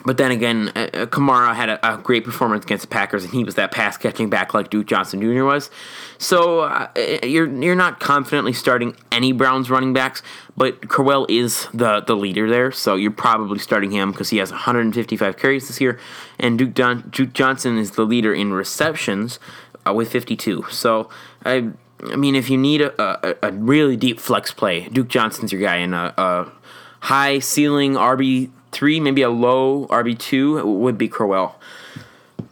But 0.05 0.17
then 0.17 0.31
again, 0.31 0.71
uh, 0.77 0.89
uh, 0.95 1.07
Kamara 1.07 1.55
had 1.55 1.69
a, 1.69 1.95
a, 1.95 1.99
great 1.99 2.25
performance 2.25 2.65
against 2.65 2.83
the 2.83 2.89
Packers, 2.89 3.25
and 3.25 3.33
he 3.33 3.43
was 3.43 3.57
that 3.57 3.73
pass 3.73 3.97
catching 3.97 4.31
back 4.31 4.55
like 4.55 4.71
Duke 4.71 4.87
Johnson 4.87 5.21
Jr. 5.21 5.45
was. 5.45 5.71
So 6.19 6.61
uh, 6.61 6.89
you're 7.25 7.53
you're 7.63 7.75
not 7.75 7.99
confidently 7.99 8.53
starting 8.53 8.97
any 9.11 9.33
Browns 9.33 9.71
running 9.71 9.93
backs, 9.93 10.23
but 10.57 10.89
Crowell 10.89 11.27
is 11.29 11.67
the 11.75 12.01
the 12.01 12.15
leader 12.15 12.49
there, 12.49 12.71
so 12.71 12.95
you're 12.95 13.11
probably 13.11 13.59
starting 13.59 13.91
him 13.91 14.13
because 14.13 14.31
he 14.31 14.39
has 14.39 14.53
155 14.53 15.37
carries 15.37 15.67
this 15.67 15.81
year, 15.81 15.99
and 16.39 16.59
Duke, 16.59 16.75
Don, 16.75 17.11
Duke 17.11 17.33
Johnson 17.33 17.77
is 17.77 17.93
the 17.93 18.05
leader 18.05 18.33
in 18.33 18.53
receptions 18.53 19.41
uh, 19.87 19.93
with 19.93 20.11
52. 20.11 20.67
So 20.71 21.09
I. 21.45 21.71
I 22.05 22.17
mean, 22.17 22.35
if 22.35 22.49
you 22.49 22.57
need 22.57 22.81
a, 22.81 23.29
a, 23.45 23.49
a 23.49 23.53
really 23.53 23.97
deep 23.97 24.21
flex 24.21 24.53
play, 24.53 24.89
Duke 24.89 25.09
Johnson's 25.09 25.53
your 25.53 25.61
guy, 25.61 25.77
and 25.77 25.95
a, 25.95 26.15
a 26.21 26.53
high 27.01 27.39
ceiling 27.39 27.95
RB 27.95 28.51
three, 28.71 29.01
maybe 29.01 29.23
a 29.23 29.31
low 29.31 29.87
RB 29.89 30.19
two 30.19 30.65
would 30.65 30.99
be 30.99 31.09
Crowell. 31.09 31.59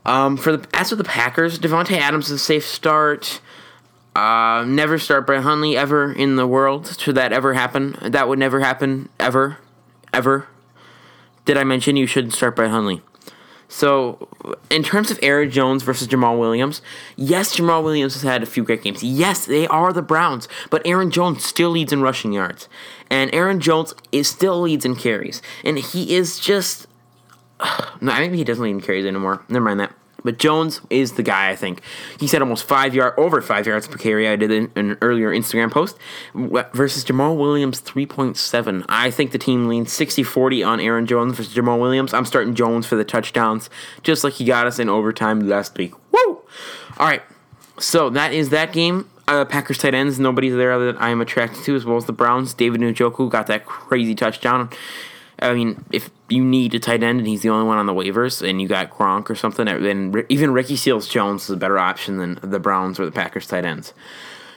Um, 0.04 0.36
for 0.36 0.56
the 0.56 0.68
as 0.72 0.90
for 0.90 0.96
the 0.96 1.04
Packers, 1.04 1.58
Davante 1.58 1.98
Adams 1.98 2.26
is 2.26 2.32
a 2.32 2.38
safe 2.38 2.66
start. 2.66 3.40
Uh, 4.14 4.64
never 4.66 4.98
start 4.98 5.26
Brett 5.26 5.42
Hundley 5.42 5.76
ever 5.76 6.10
in 6.12 6.36
the 6.36 6.46
world. 6.46 6.96
Should 6.98 7.16
that 7.16 7.32
ever 7.32 7.52
happen? 7.54 7.98
That 8.02 8.28
would 8.28 8.38
never 8.38 8.60
happen 8.60 9.10
ever, 9.20 9.58
ever. 10.12 10.46
Did 11.44 11.58
I 11.58 11.64
mention 11.64 11.96
you 11.96 12.06
shouldn't 12.06 12.32
start 12.32 12.56
Brett 12.56 12.70
Hundley? 12.70 13.02
So, 13.68 14.28
in 14.70 14.82
terms 14.82 15.10
of 15.10 15.18
Aaron 15.22 15.50
Jones 15.50 15.82
versus 15.82 16.06
Jamaal 16.06 16.38
Williams, 16.38 16.82
yes, 17.16 17.56
Jamaal 17.56 17.82
Williams 17.82 18.14
has 18.14 18.22
had 18.22 18.42
a 18.42 18.46
few 18.46 18.62
great 18.62 18.82
games. 18.82 19.02
Yes, 19.02 19.44
they 19.44 19.66
are 19.66 19.92
the 19.92 20.02
Browns, 20.02 20.48
but 20.70 20.82
Aaron 20.86 21.10
Jones 21.10 21.44
still 21.44 21.70
leads 21.70 21.92
in 21.92 22.00
rushing 22.00 22.32
yards. 22.32 22.68
And 23.10 23.32
Aaron 23.34 23.60
Jones 23.60 23.94
is 24.12 24.28
still 24.28 24.60
leads 24.60 24.84
in 24.84 24.96
carries. 24.96 25.42
And 25.64 25.78
he 25.78 26.14
is 26.14 26.38
just. 26.38 26.86
no, 28.00 28.14
maybe 28.14 28.36
he 28.36 28.44
doesn't 28.44 28.62
lead 28.62 28.70
in 28.70 28.80
carries 28.80 29.06
anymore. 29.06 29.42
Never 29.48 29.64
mind 29.64 29.80
that. 29.80 29.92
But 30.26 30.38
Jones 30.38 30.80
is 30.90 31.12
the 31.12 31.22
guy, 31.22 31.50
I 31.50 31.56
think. 31.56 31.80
He 32.18 32.26
said 32.26 32.42
almost 32.42 32.64
five 32.64 32.96
yard 32.96 33.14
over 33.16 33.40
five 33.40 33.64
yards 33.64 33.86
per 33.86 33.96
carry. 33.96 34.28
I 34.28 34.34
did 34.34 34.50
in 34.50 34.72
an 34.74 34.98
earlier 35.00 35.30
Instagram 35.30 35.70
post 35.70 35.96
versus 36.34 37.04
Jamaal 37.04 37.36
Williams 37.36 37.80
3.7. 37.80 38.84
I 38.88 39.12
think 39.12 39.30
the 39.30 39.38
team 39.38 39.68
leans 39.68 39.96
60-40 39.96 40.66
on 40.66 40.80
Aaron 40.80 41.06
Jones 41.06 41.36
versus 41.36 41.54
Jamaal 41.54 41.80
Williams. 41.80 42.12
I'm 42.12 42.24
starting 42.24 42.56
Jones 42.56 42.86
for 42.86 42.96
the 42.96 43.04
touchdowns, 43.04 43.70
just 44.02 44.24
like 44.24 44.32
he 44.32 44.44
got 44.44 44.66
us 44.66 44.80
in 44.80 44.88
overtime 44.88 45.46
last 45.46 45.78
week. 45.78 45.94
Woo! 46.10 46.42
All 46.98 47.06
right. 47.06 47.22
So 47.78 48.10
that 48.10 48.32
is 48.32 48.48
that 48.48 48.72
game. 48.72 49.08
Uh, 49.28 49.44
Packers 49.44 49.78
tight 49.78 49.94
ends, 49.94 50.18
nobody's 50.18 50.56
there 50.56 50.76
that 50.78 51.00
I 51.00 51.10
am 51.10 51.20
attracted 51.20 51.62
to, 51.64 51.76
as 51.76 51.84
well 51.84 51.96
as 51.96 52.06
the 52.06 52.12
Browns. 52.12 52.52
David 52.52 52.80
Njoku 52.80 53.30
got 53.30 53.46
that 53.46 53.64
crazy 53.64 54.16
touchdown. 54.16 54.70
I 55.38 55.52
mean, 55.52 55.84
if 55.92 56.10
you 56.28 56.42
need 56.42 56.74
a 56.74 56.78
tight 56.78 57.02
end 57.02 57.18
and 57.18 57.28
he's 57.28 57.42
the 57.42 57.50
only 57.50 57.66
one 57.66 57.78
on 57.78 57.86
the 57.86 57.92
waivers, 57.92 58.46
and 58.48 58.60
you 58.60 58.68
got 58.68 58.90
Gronk 58.90 59.28
or 59.28 59.34
something, 59.34 59.66
then 59.66 60.24
even 60.28 60.52
Ricky 60.52 60.76
Seals 60.76 61.08
Jones 61.08 61.44
is 61.44 61.50
a 61.50 61.56
better 61.56 61.78
option 61.78 62.16
than 62.16 62.38
the 62.42 62.58
Browns 62.58 62.98
or 62.98 63.04
the 63.04 63.12
Packers 63.12 63.46
tight 63.46 63.64
ends. 63.64 63.92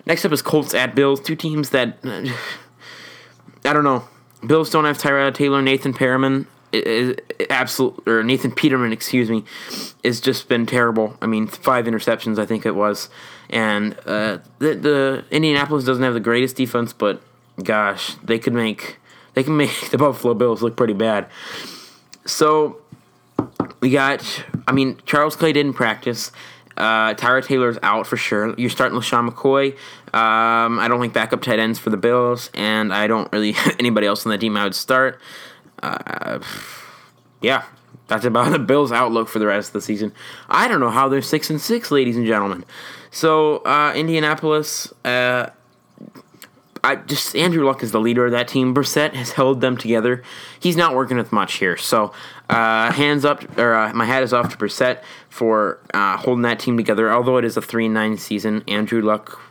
Next 0.06 0.24
up 0.24 0.32
is 0.32 0.42
Colts 0.42 0.74
at 0.74 0.96
Bills, 0.96 1.20
two 1.20 1.36
teams 1.36 1.72
that 1.72 1.98
I 2.04 3.74
don't 3.74 3.84
know. 3.84 4.06
Bills 4.46 4.70
don't 4.70 4.86
have 4.86 4.98
Tyrod 4.98 5.34
Taylor, 5.34 5.62
Nathan 5.62 5.94
Peterman 5.94 6.48
is 6.72 7.16
absolute 7.50 8.02
or 8.08 8.24
Nathan 8.24 8.52
Peterman, 8.52 8.94
excuse 8.94 9.30
me, 9.30 9.44
has 10.04 10.22
just 10.22 10.48
been 10.48 10.66
terrible. 10.66 11.18
I 11.22 11.26
mean, 11.26 11.48
five 11.48 11.86
interceptions, 11.86 12.38
I 12.38 12.46
think 12.46 12.66
it 12.66 12.76
was, 12.76 13.10
and 13.50 13.98
uh, 14.06 14.40
the 14.60 14.76
the 14.76 15.26
Indianapolis 15.32 15.84
doesn't 15.84 16.04
have 16.04 16.14
the 16.14 16.20
greatest 16.20 16.56
defense, 16.56 16.94
but 16.94 17.22
gosh, 17.62 18.16
they 18.24 18.40
could 18.40 18.54
make 18.54 18.98
they 19.34 19.44
can 19.44 19.58
make 19.58 19.90
the 19.92 19.98
Buffalo 19.98 20.34
Bills 20.34 20.62
look 20.62 20.76
pretty 20.76 20.94
bad. 20.94 21.28
So 22.26 22.78
we 23.82 23.90
got, 23.90 24.44
I 24.68 24.72
mean, 24.72 24.98
Charles 25.06 25.36
Clay 25.36 25.54
didn't 25.54 25.74
practice. 25.74 26.32
Uh, 26.78 27.14
Tyrod 27.14 27.46
Taylor's 27.46 27.78
out 27.84 28.08
for 28.08 28.16
sure. 28.16 28.56
You're 28.58 28.70
starting 28.70 28.98
LeSean 28.98 29.30
McCoy. 29.30 29.74
Um, 30.14 30.80
I 30.80 30.88
don't 30.88 31.02
think 31.02 31.14
backup 31.14 31.42
tight 31.42 31.60
ends 31.60 31.78
for 31.78 31.90
the 31.90 31.98
Bills, 31.98 32.50
and 32.54 32.94
I 32.94 33.08
don't 33.08 33.32
really 33.34 33.56
anybody 33.80 34.08
else 34.08 34.26
on 34.26 34.32
the 34.32 34.38
team 34.38 34.56
I 34.56 34.64
would 34.64 34.76
start. 34.76 35.20
Uh, 35.84 36.40
yeah, 37.42 37.66
that's 38.08 38.26
about 38.26 38.52
the 38.52 38.60
Bills' 38.60 38.92
outlook 38.92 39.28
for 39.28 39.40
the 39.40 39.46
rest 39.46 39.70
of 39.70 39.74
the 39.74 39.82
season. 39.82 40.14
I 40.50 40.68
don't 40.68 40.80
know 40.80 40.90
how 40.90 41.10
they're 41.10 41.22
six 41.22 41.50
and 41.50 41.60
six, 41.60 41.92
ladies 41.92 42.16
and 42.16 42.26
gentlemen. 42.26 42.64
So 43.12 43.58
uh, 43.58 43.94
Indianapolis, 43.96 44.94
uh, 45.04 45.50
I 46.84 46.96
just 46.96 47.36
Andrew 47.36 47.66
Luck 47.66 47.84
is 47.84 47.92
the 47.92 48.00
leader 48.00 48.26
of 48.26 48.32
that 48.32 48.48
team. 48.48 48.74
Brissett 48.74 49.14
has 49.14 49.32
held 49.32 49.62
them 49.62 49.78
together. 49.78 50.24
He's 50.60 50.78
not 50.78 50.96
working 50.96 51.18
with 51.18 51.32
much 51.32 51.56
here. 51.56 51.78
So 51.78 52.14
uh, 52.50 52.92
hands 52.92 53.26
up, 53.26 53.58
or 53.58 53.74
uh, 53.74 53.94
my 53.94 54.06
hat 54.06 54.24
is 54.24 54.34
off 54.34 54.50
to 54.50 54.58
Brissett 54.58 55.02
for 55.30 55.80
uh, 55.94 56.18
holding 56.18 56.44
that 56.44 56.60
team 56.60 56.78
together. 56.78 57.12
Although 57.12 57.38
it 57.38 57.46
is 57.46 57.58
a 57.58 57.62
three 57.62 57.86
and 57.86 57.94
nine 57.94 58.18
season, 58.18 58.64
Andrew 58.68 59.02
Luck. 59.02 59.42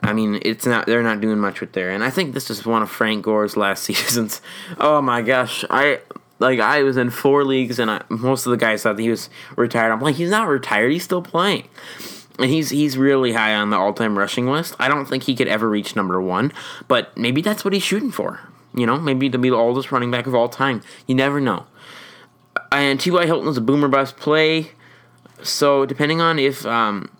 I 0.00 0.12
mean, 0.12 0.40
it's 0.42 0.66
not. 0.66 0.86
They're 0.86 1.02
not 1.02 1.20
doing 1.20 1.38
much 1.38 1.60
with 1.60 1.72
there, 1.72 1.90
and 1.90 2.02
I 2.02 2.10
think 2.10 2.34
this 2.34 2.50
is 2.50 2.66
one 2.66 2.82
of 2.82 2.90
Frank 2.90 3.24
Gore's 3.24 3.56
last 3.56 3.84
seasons. 3.84 4.40
Oh 4.78 5.00
my 5.00 5.22
gosh, 5.22 5.64
I 5.70 6.00
like 6.38 6.58
I 6.58 6.82
was 6.82 6.96
in 6.96 7.10
four 7.10 7.44
leagues, 7.44 7.78
and 7.78 7.90
I, 7.90 8.02
most 8.08 8.46
of 8.46 8.50
the 8.50 8.56
guys 8.56 8.82
thought 8.82 8.98
he 8.98 9.10
was 9.10 9.30
retired. 9.56 9.92
I'm 9.92 10.00
like, 10.00 10.16
he's 10.16 10.30
not 10.30 10.48
retired. 10.48 10.90
He's 10.90 11.04
still 11.04 11.22
playing 11.22 11.68
and 12.38 12.50
he's 12.50 12.70
he's 12.70 12.96
really 12.96 13.32
high 13.32 13.54
on 13.54 13.70
the 13.70 13.76
all-time 13.76 14.18
rushing 14.18 14.46
list. 14.46 14.74
I 14.78 14.88
don't 14.88 15.06
think 15.06 15.24
he 15.24 15.34
could 15.34 15.48
ever 15.48 15.68
reach 15.68 15.94
number 15.96 16.20
one, 16.20 16.52
but 16.88 17.16
maybe 17.16 17.42
that's 17.42 17.64
what 17.64 17.74
he's 17.74 17.82
shooting 17.82 18.10
for. 18.10 18.40
You 18.74 18.86
know, 18.86 18.98
maybe 18.98 19.28
to 19.30 19.38
be 19.38 19.50
the 19.50 19.56
oldest 19.56 19.92
running 19.92 20.10
back 20.10 20.26
of 20.26 20.34
all 20.34 20.48
time. 20.48 20.82
You 21.06 21.14
never 21.14 21.40
know. 21.40 21.66
And 22.70 22.98
T.Y. 22.98 23.26
Hilton 23.26 23.48
is 23.48 23.58
a 23.58 23.60
boomer 23.60 23.88
bust 23.88 24.16
play, 24.16 24.70
so 25.42 25.84
depending 25.84 26.20
on 26.20 26.38
if 26.38 26.64
um, 26.64 27.10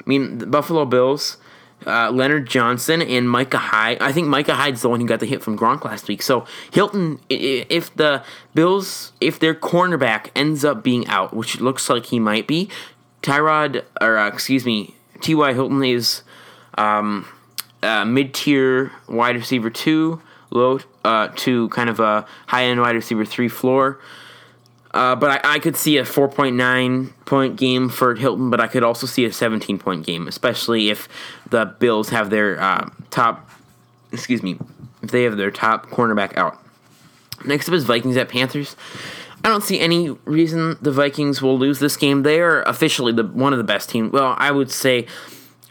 I 0.00 0.08
mean 0.08 0.38
the 0.38 0.46
Buffalo 0.46 0.84
Bills. 0.84 1.38
Uh, 1.84 2.12
Leonard 2.12 2.48
Johnson 2.48 3.02
and 3.02 3.28
Micah 3.28 3.58
Hyde. 3.58 4.00
I 4.00 4.12
think 4.12 4.28
Micah 4.28 4.54
Hyde's 4.54 4.82
the 4.82 4.88
one 4.88 5.00
who 5.00 5.06
got 5.08 5.18
the 5.18 5.26
hit 5.26 5.42
from 5.42 5.58
Gronk 5.58 5.84
last 5.84 6.06
week. 6.06 6.22
So 6.22 6.46
Hilton, 6.70 7.18
if 7.28 7.92
the 7.96 8.22
Bills, 8.54 9.12
if 9.20 9.40
their 9.40 9.52
cornerback 9.52 10.28
ends 10.36 10.64
up 10.64 10.84
being 10.84 11.08
out, 11.08 11.34
which 11.34 11.60
looks 11.60 11.90
like 11.90 12.06
he 12.06 12.20
might 12.20 12.46
be, 12.46 12.70
Tyrod, 13.22 13.84
or 14.00 14.18
uh, 14.18 14.28
excuse 14.28 14.64
me, 14.66 14.94
T.Y. 15.20 15.52
Hilton 15.52 15.84
is 15.84 16.22
um, 16.76 17.26
uh, 17.82 18.04
mid 18.04 18.34
tier 18.34 18.92
wide 19.08 19.36
receiver 19.36 19.70
two, 19.70 20.20
low 20.50 20.80
uh, 21.04 21.28
to 21.36 21.68
kind 21.70 21.88
of 21.88 22.00
a 22.00 22.26
high 22.46 22.64
end 22.64 22.80
wide 22.80 22.94
receiver 22.94 23.24
three 23.24 23.48
floor. 23.48 23.98
Uh, 24.92 25.16
but 25.16 25.42
I, 25.44 25.54
I, 25.54 25.58
could 25.58 25.74
see 25.74 25.96
a 25.96 26.02
4.9 26.02 27.12
point 27.24 27.56
game 27.56 27.88
for 27.88 28.14
Hilton, 28.14 28.50
but 28.50 28.60
I 28.60 28.66
could 28.66 28.82
also 28.82 29.06
see 29.06 29.24
a 29.24 29.32
17 29.32 29.78
point 29.78 30.04
game, 30.04 30.28
especially 30.28 30.90
if 30.90 31.08
the 31.48 31.64
Bills 31.64 32.10
have 32.10 32.28
their 32.28 32.60
uh, 32.60 32.90
top, 33.08 33.48
excuse 34.12 34.42
me, 34.42 34.58
if 35.02 35.10
they 35.10 35.22
have 35.22 35.38
their 35.38 35.50
top 35.50 35.86
cornerback 35.86 36.36
out. 36.36 36.58
Next 37.44 37.68
up 37.68 37.74
is 37.74 37.84
Vikings 37.84 38.18
at 38.18 38.28
Panthers. 38.28 38.76
I 39.44 39.48
don't 39.48 39.62
see 39.62 39.80
any 39.80 40.10
reason 40.24 40.76
the 40.80 40.92
Vikings 40.92 41.42
will 41.42 41.58
lose 41.58 41.80
this 41.80 41.96
game. 41.96 42.22
They 42.22 42.40
are 42.40 42.62
officially 42.62 43.12
the 43.12 43.24
one 43.24 43.52
of 43.52 43.58
the 43.58 43.64
best 43.64 43.90
teams. 43.90 44.12
Well, 44.12 44.36
I 44.38 44.50
would 44.52 44.70
say, 44.70 45.06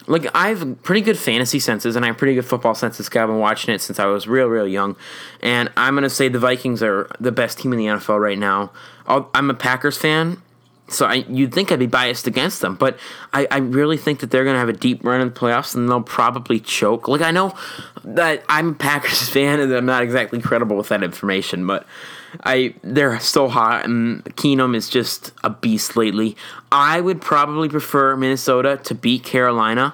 like 0.07 0.27
I 0.35 0.49
have 0.49 0.83
pretty 0.83 1.01
good 1.01 1.17
fantasy 1.17 1.59
senses 1.59 1.95
and 1.95 2.03
I 2.03 2.09
have 2.09 2.17
pretty 2.17 2.35
good 2.35 2.45
football 2.45 2.75
senses. 2.75 3.07
I've 3.07 3.27
been 3.27 3.39
watching 3.39 3.73
it 3.73 3.79
since 3.79 3.99
I 3.99 4.05
was 4.05 4.27
real, 4.27 4.47
real 4.47 4.67
young, 4.67 4.95
and 5.41 5.71
I'm 5.77 5.95
gonna 5.95 6.09
say 6.09 6.27
the 6.27 6.39
Vikings 6.39 6.83
are 6.83 7.09
the 7.19 7.31
best 7.31 7.59
team 7.59 7.71
in 7.71 7.79
the 7.79 7.85
NFL 7.85 8.19
right 8.19 8.37
now. 8.37 8.71
i 9.07 9.23
am 9.33 9.49
a 9.49 9.53
Packers 9.53 9.97
fan, 9.97 10.41
so 10.91 11.05
I, 11.05 11.25
you'd 11.29 11.53
think 11.53 11.71
I'd 11.71 11.79
be 11.79 11.87
biased 11.87 12.27
against 12.27 12.61
them, 12.61 12.75
but 12.75 12.99
I, 13.31 13.47
I 13.49 13.57
really 13.59 13.97
think 13.97 14.19
that 14.19 14.31
they're 14.31 14.43
going 14.43 14.55
to 14.55 14.59
have 14.59 14.69
a 14.69 14.73
deep 14.73 15.03
run 15.03 15.21
in 15.21 15.29
the 15.29 15.33
playoffs 15.33 15.73
and 15.73 15.89
they'll 15.89 16.01
probably 16.01 16.59
choke. 16.59 17.07
Like, 17.07 17.21
I 17.21 17.31
know 17.31 17.55
that 18.03 18.43
I'm 18.49 18.69
a 18.69 18.73
Packers 18.73 19.29
fan 19.29 19.59
and 19.59 19.71
I'm 19.73 19.85
not 19.85 20.03
exactly 20.03 20.41
credible 20.41 20.75
with 20.75 20.89
that 20.89 21.03
information, 21.03 21.65
but 21.65 21.85
I 22.43 22.73
they're 22.83 23.19
so 23.19 23.47
hot, 23.47 23.85
and 23.85 24.23
Keenum 24.35 24.75
is 24.75 24.89
just 24.89 25.31
a 25.43 25.49
beast 25.49 25.95
lately. 25.95 26.35
I 26.71 27.01
would 27.01 27.21
probably 27.21 27.69
prefer 27.69 28.15
Minnesota 28.15 28.79
to 28.85 28.95
beat 28.95 29.23
Carolina, 29.23 29.93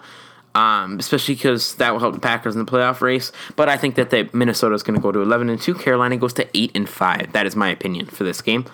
um, 0.56 1.00
especially 1.00 1.36
because 1.36 1.76
that 1.76 1.92
will 1.92 2.00
help 2.00 2.14
the 2.14 2.20
Packers 2.20 2.56
in 2.56 2.64
the 2.64 2.72
playoff 2.72 3.02
race. 3.02 3.32
But 3.56 3.70
I 3.70 3.78
think 3.78 3.96
that 3.96 4.10
the, 4.12 4.30
Minnesota 4.34 4.76
is 4.76 4.84
going 4.84 4.96
to 4.96 5.02
go 5.02 5.12
to 5.12 5.22
eleven 5.22 5.50
and 5.50 5.62
two. 5.62 5.74
Carolina 5.74 6.18
goes 6.18 6.34
to 6.34 6.48
eight 6.58 6.72
and 6.76 6.88
five. 6.88 7.34
That 7.34 7.46
is 7.46 7.56
my 7.56 7.70
opinion 7.70 8.06
for 8.06 8.24
this 8.24 8.42
game. 8.42 8.66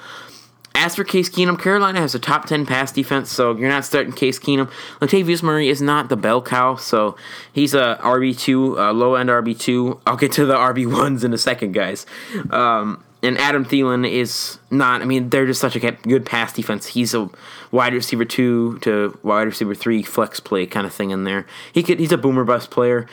As 0.75 0.95
for 0.95 1.03
Case 1.03 1.29
Keenum, 1.29 1.59
Carolina 1.59 2.01
has 2.01 2.15
a 2.15 2.19
top 2.19 2.45
10 2.45 2.65
pass 2.65 2.91
defense, 2.91 3.31
so 3.31 3.55
you're 3.55 3.69
not 3.69 3.85
starting 3.85 4.11
Case 4.11 4.39
Keenum. 4.39 4.71
Latavius 4.99 5.43
Murray 5.43 5.69
is 5.69 5.81
not 5.81 6.09
the 6.09 6.17
bell 6.17 6.41
cow, 6.41 6.75
so 6.75 7.15
he's 7.53 7.75
a 7.75 7.99
RB2, 8.01 8.89
a 8.89 8.91
low 8.91 9.13
end 9.13 9.29
RB2. 9.29 10.01
I'll 10.07 10.17
get 10.17 10.31
to 10.33 10.45
the 10.45 10.55
RB1s 10.55 11.23
in 11.23 11.31
a 11.31 11.37
second, 11.37 11.73
guys. 11.73 12.07
Um, 12.49 13.03
and 13.23 13.37
Adam 13.37 13.63
Thielen 13.63 14.09
is 14.09 14.59
not. 14.69 15.01
I 15.01 15.05
mean, 15.05 15.29
they're 15.29 15.45
just 15.45 15.61
such 15.61 15.75
a 15.75 15.91
good 15.91 16.25
pass 16.25 16.53
defense. 16.53 16.87
He's 16.87 17.13
a 17.13 17.29
wide 17.71 17.93
receiver 17.93 18.25
two 18.25 18.77
to 18.79 19.17
wide 19.23 19.43
receiver 19.43 19.73
three 19.73 20.03
flex 20.03 20.39
play 20.39 20.65
kind 20.65 20.85
of 20.85 20.93
thing 20.93 21.11
in 21.11 21.23
there. 21.23 21.47
He 21.71 21.81
could. 21.83 21.99
He's 21.99 22.11
a 22.11 22.17
boomer 22.17 22.43
bust 22.43 22.69
player. 22.69 23.07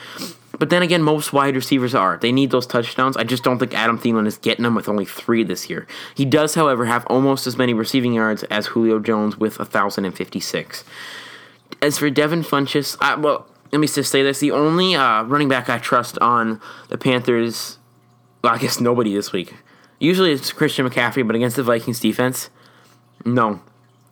But 0.59 0.69
then 0.69 0.83
again, 0.83 1.02
most 1.02 1.33
wide 1.33 1.55
receivers 1.55 1.95
are. 1.95 2.19
They 2.19 2.33
need 2.33 2.50
those 2.50 2.67
touchdowns. 2.67 3.17
I 3.17 3.25
just 3.25 3.45
don't 3.45 3.59
think 3.59 3.73
Adam 3.73 3.99
Thielen 3.99 4.26
is 4.26 4.37
getting 4.37 4.64
them 4.64 4.75
with 4.75 4.88
only 4.88 5.07
three 5.07 5.45
this 5.45 5.71
year. 5.71 5.87
He 6.14 6.25
does, 6.26 6.55
however, 6.55 6.85
have 6.85 7.07
almost 7.07 7.47
as 7.47 7.57
many 7.57 7.73
receiving 7.73 8.12
yards 8.12 8.43
as 8.45 8.67
Julio 8.67 8.99
Jones 8.99 9.38
with 9.38 9.59
1,056. 9.59 10.85
As 11.81 11.97
for 11.97 12.11
Devin 12.11 12.43
Funchess, 12.43 12.97
I, 13.00 13.14
well, 13.14 13.47
let 13.73 13.79
me 13.79 13.87
just 13.87 14.11
say 14.11 14.23
this. 14.23 14.40
The 14.40 14.50
only 14.50 14.95
uh, 14.95 15.23
running 15.23 15.49
back 15.49 15.71
I 15.71 15.79
trust 15.79 16.19
on 16.19 16.61
the 16.88 16.99
Panthers, 16.99 17.79
well, 18.43 18.52
I 18.52 18.59
guess 18.59 18.81
nobody 18.81 19.14
this 19.14 19.33
week. 19.33 19.55
Usually 20.00 20.33
it's 20.33 20.52
Christian 20.52 20.88
McCaffrey, 20.88 21.25
but 21.25 21.37
against 21.37 21.54
the 21.57 21.62
Vikings 21.62 22.00
defense, 22.00 22.50
no, 23.25 23.61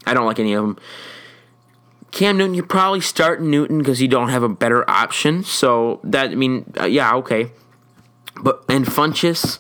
I 0.07 0.15
don't 0.15 0.27
like 0.27 0.39
any 0.39 0.53
of 0.53 0.63
them. 0.63 0.79
Cam 2.13 2.39
Newton, 2.39 2.55
you 2.55 2.63
probably 2.63 3.01
start 3.01 3.43
Newton 3.43 3.79
because 3.79 4.01
you 4.01 4.07
don't 4.07 4.29
have 4.29 4.43
a 4.43 4.49
better 4.49 4.89
option. 4.89 5.43
So 5.43 6.01
that 6.05 6.31
I 6.31 6.35
mean, 6.37 6.73
uh, 6.81 6.85
yeah, 6.85 7.15
okay. 7.17 7.51
But 8.41 8.65
and 8.69 8.85
Funchess, 8.85 9.59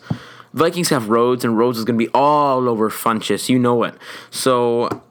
Vikings 0.52 0.90
have 0.90 1.08
Rhodes, 1.08 1.44
and 1.44 1.58
Rhodes 1.58 1.78
is 1.78 1.84
going 1.84 1.98
to 1.98 2.04
be 2.04 2.10
all 2.14 2.68
over 2.68 2.90
Funchess. 2.90 3.48
You 3.48 3.58
know 3.58 3.82
it. 3.82 3.94
So 4.30 5.02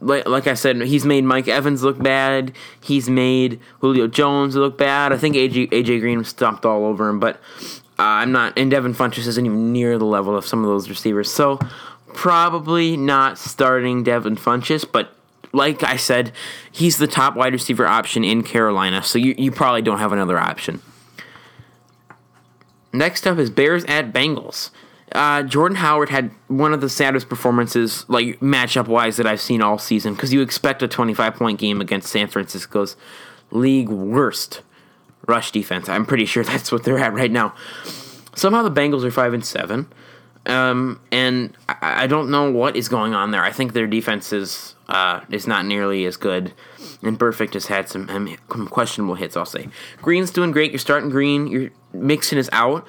like, 0.00 0.26
like 0.26 0.46
I 0.46 0.54
said, 0.54 0.80
he's 0.82 1.04
made 1.04 1.24
Mike 1.24 1.48
Evans 1.48 1.82
look 1.82 2.02
bad. 2.02 2.52
He's 2.80 3.08
made 3.10 3.60
Julio 3.80 4.06
Jones 4.06 4.56
look 4.56 4.78
bad. 4.78 5.12
I 5.12 5.18
think 5.18 5.36
AJ, 5.36 5.70
AJ 5.70 6.00
Green 6.00 6.24
stomped 6.24 6.64
all 6.64 6.84
over 6.84 7.08
him, 7.08 7.20
but 7.20 7.40
I'm 8.00 8.32
not, 8.32 8.58
and 8.58 8.70
Devin 8.70 8.94
Funchess 8.94 9.26
isn't 9.26 9.44
even 9.44 9.72
near 9.72 9.98
the 9.98 10.04
level 10.04 10.36
of 10.36 10.46
some 10.46 10.64
of 10.64 10.66
those 10.66 10.88
receivers. 10.88 11.30
So 11.30 11.58
probably 12.14 12.96
not 12.96 13.38
starting 13.38 14.02
Devin 14.02 14.36
Funchess, 14.36 14.90
but 14.90 15.14
like 15.52 15.82
I 15.82 15.96
said, 15.96 16.32
he's 16.70 16.96
the 16.96 17.06
top 17.06 17.36
wide 17.36 17.52
receiver 17.52 17.86
option 17.86 18.24
in 18.24 18.42
Carolina. 18.42 19.02
So 19.02 19.18
you, 19.18 19.34
you 19.36 19.50
probably 19.50 19.82
don't 19.82 19.98
have 19.98 20.12
another 20.12 20.38
option. 20.38 20.80
Next 22.92 23.26
up 23.26 23.38
is 23.38 23.50
Bears 23.50 23.84
at 23.84 24.12
Bengals. 24.12 24.70
Uh, 25.12 25.42
Jordan 25.42 25.76
Howard 25.76 26.08
had 26.08 26.30
one 26.46 26.72
of 26.72 26.80
the 26.80 26.88
saddest 26.88 27.28
performances, 27.28 28.04
like 28.08 28.38
matchup 28.40 28.86
wise, 28.86 29.16
that 29.16 29.26
I've 29.26 29.40
seen 29.40 29.60
all 29.60 29.78
season. 29.78 30.14
Because 30.14 30.32
you 30.32 30.40
expect 30.40 30.82
a 30.82 30.88
25 30.88 31.34
point 31.34 31.58
game 31.58 31.80
against 31.80 32.08
San 32.08 32.28
Francisco's 32.28 32.96
league 33.50 33.88
worst 33.88 34.62
rush 35.26 35.52
defense. 35.52 35.88
I'm 35.88 36.06
pretty 36.06 36.26
sure 36.26 36.44
that's 36.44 36.72
what 36.72 36.84
they're 36.84 36.98
at 36.98 37.12
right 37.12 37.30
now. 37.30 37.54
Somehow 38.34 38.62
the 38.62 38.70
Bengals 38.70 39.04
are 39.04 39.10
five 39.10 39.34
and 39.34 39.44
seven, 39.44 39.88
um, 40.46 41.00
and 41.12 41.56
I, 41.68 42.04
I, 42.04 42.06
don't 42.06 42.30
know 42.30 42.50
what 42.50 42.76
is 42.76 42.88
going 42.88 43.12
on 43.12 43.30
there. 43.30 43.42
I 43.42 43.50
think 43.50 43.72
their 43.72 43.86
defense 43.86 44.32
is 44.32 44.74
uh, 44.88 45.20
is 45.30 45.46
not 45.46 45.66
nearly 45.66 46.06
as 46.06 46.16
good. 46.16 46.54
And 47.02 47.18
Burfict 47.18 47.54
has 47.54 47.66
had 47.66 47.88
some, 47.88 48.08
um, 48.10 48.36
some 48.50 48.68
questionable 48.68 49.14
hits. 49.14 49.36
I'll 49.36 49.46
say 49.46 49.68
Green's 50.00 50.30
doing 50.30 50.50
great. 50.50 50.70
You're 50.70 50.78
starting 50.78 51.10
Green. 51.10 51.50
Joe 51.50 51.68
Mixon 51.92 52.38
is 52.38 52.48
out. 52.52 52.86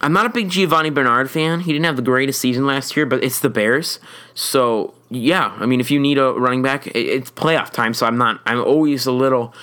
I'm 0.00 0.12
not 0.12 0.26
a 0.26 0.30
big 0.30 0.50
Giovani 0.50 0.90
Bernard 0.90 1.30
fan. 1.30 1.60
He 1.60 1.72
didn't 1.72 1.86
have 1.86 1.96
the 1.96 2.02
greatest 2.02 2.40
season 2.40 2.66
last 2.66 2.96
year, 2.96 3.06
but 3.06 3.24
it's 3.24 3.40
the 3.40 3.48
Bears. 3.48 3.98
So 4.34 4.94
yeah, 5.10 5.56
I 5.58 5.66
mean, 5.66 5.80
if 5.80 5.90
you 5.90 5.98
need 5.98 6.18
a 6.18 6.32
running 6.32 6.62
back, 6.62 6.86
it's 6.88 7.30
playoff 7.30 7.70
time. 7.70 7.94
So 7.94 8.06
I'm 8.06 8.18
not. 8.18 8.40
I'm 8.44 8.60
always 8.60 9.06
a 9.06 9.12
little 9.12 9.54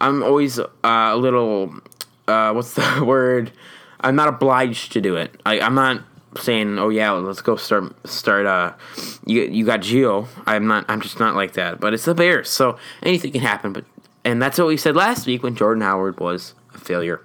I'm 0.00 0.22
always 0.22 0.58
uh, 0.58 0.66
a 0.84 1.16
little 1.16 1.74
uh, 2.28 2.52
what's 2.52 2.74
the 2.74 3.02
word? 3.06 3.52
I'm 4.00 4.14
not 4.14 4.28
obliged 4.28 4.92
to 4.92 5.00
do 5.00 5.16
it. 5.16 5.40
I, 5.44 5.60
I'm 5.60 5.74
not 5.74 6.02
saying, 6.36 6.78
"Oh 6.78 6.90
yeah, 6.90 7.10
let's 7.10 7.40
go 7.40 7.56
start 7.56 7.94
start." 8.06 8.46
Uh, 8.46 8.74
you 9.26 9.42
you 9.42 9.64
got 9.64 9.80
Gio. 9.80 10.28
I'm 10.46 10.66
not. 10.66 10.84
I'm 10.88 11.00
just 11.00 11.18
not 11.18 11.34
like 11.34 11.54
that. 11.54 11.80
But 11.80 11.94
it's 11.94 12.04
the 12.04 12.14
Bears, 12.14 12.48
so 12.48 12.78
anything 13.02 13.32
can 13.32 13.40
happen. 13.40 13.72
But 13.72 13.84
and 14.24 14.40
that's 14.40 14.58
what 14.58 14.68
we 14.68 14.76
said 14.76 14.94
last 14.94 15.26
week 15.26 15.42
when 15.42 15.56
Jordan 15.56 15.82
Howard 15.82 16.20
was 16.20 16.54
a 16.74 16.78
failure. 16.78 17.22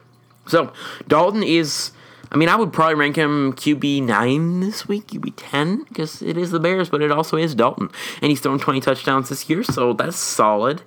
So 0.48 0.74
Dalton 1.08 1.44
is. 1.44 1.92
I 2.32 2.36
mean, 2.36 2.50
I 2.50 2.56
would 2.56 2.74
probably 2.74 2.96
rank 2.96 3.15
him 3.15 3.53
QB 3.53 4.03
nine 4.03 4.62
this 4.62 4.88
week, 4.88 5.06
QB 5.06 5.34
ten, 5.36 5.84
because 5.84 6.24
it 6.24 6.36
is 6.36 6.50
the 6.50 6.60
Bears, 6.60 6.89
but 6.89 7.03
it 7.03 7.12
also 7.12 7.38
is 7.38 7.53
Dalton, 7.53 7.89
and 8.24 8.32
he's 8.32 8.39
thrown 8.39 8.58
twenty 8.58 8.82
touchdowns 8.82 9.30
this 9.30 9.48
year, 9.48 9.62
so 9.62 9.94
that's 9.94 10.18
solid. 10.18 10.82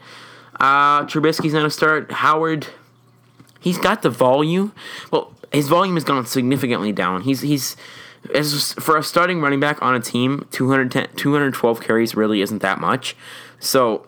Uh, 0.59 1.05
Trubisky's 1.05 1.53
going 1.53 1.65
to 1.65 1.71
start. 1.71 2.11
Howard, 2.11 2.67
he's 3.61 3.79
got 3.79 4.03
the 4.03 4.11
volume. 4.11 4.73
Well, 5.11 5.33
his 5.53 5.69
volume 5.69 5.95
has 5.95 6.05
gone 6.05 6.25
significantly 6.27 6.93
down. 6.93 7.23
He's 7.23 7.41
he's 7.41 7.77
as 8.35 8.73
for 8.75 8.97
a 8.97 9.03
starting 9.03 9.41
running 9.41 9.61
back 9.61 9.83
on 9.83 9.95
a 9.95 10.01
team, 10.01 10.47
210, 10.51 11.09
212 11.17 11.81
carries 11.81 12.15
really 12.15 12.41
isn't 12.41 12.63
that 12.63 12.81
much. 12.81 13.17
So 13.61 14.07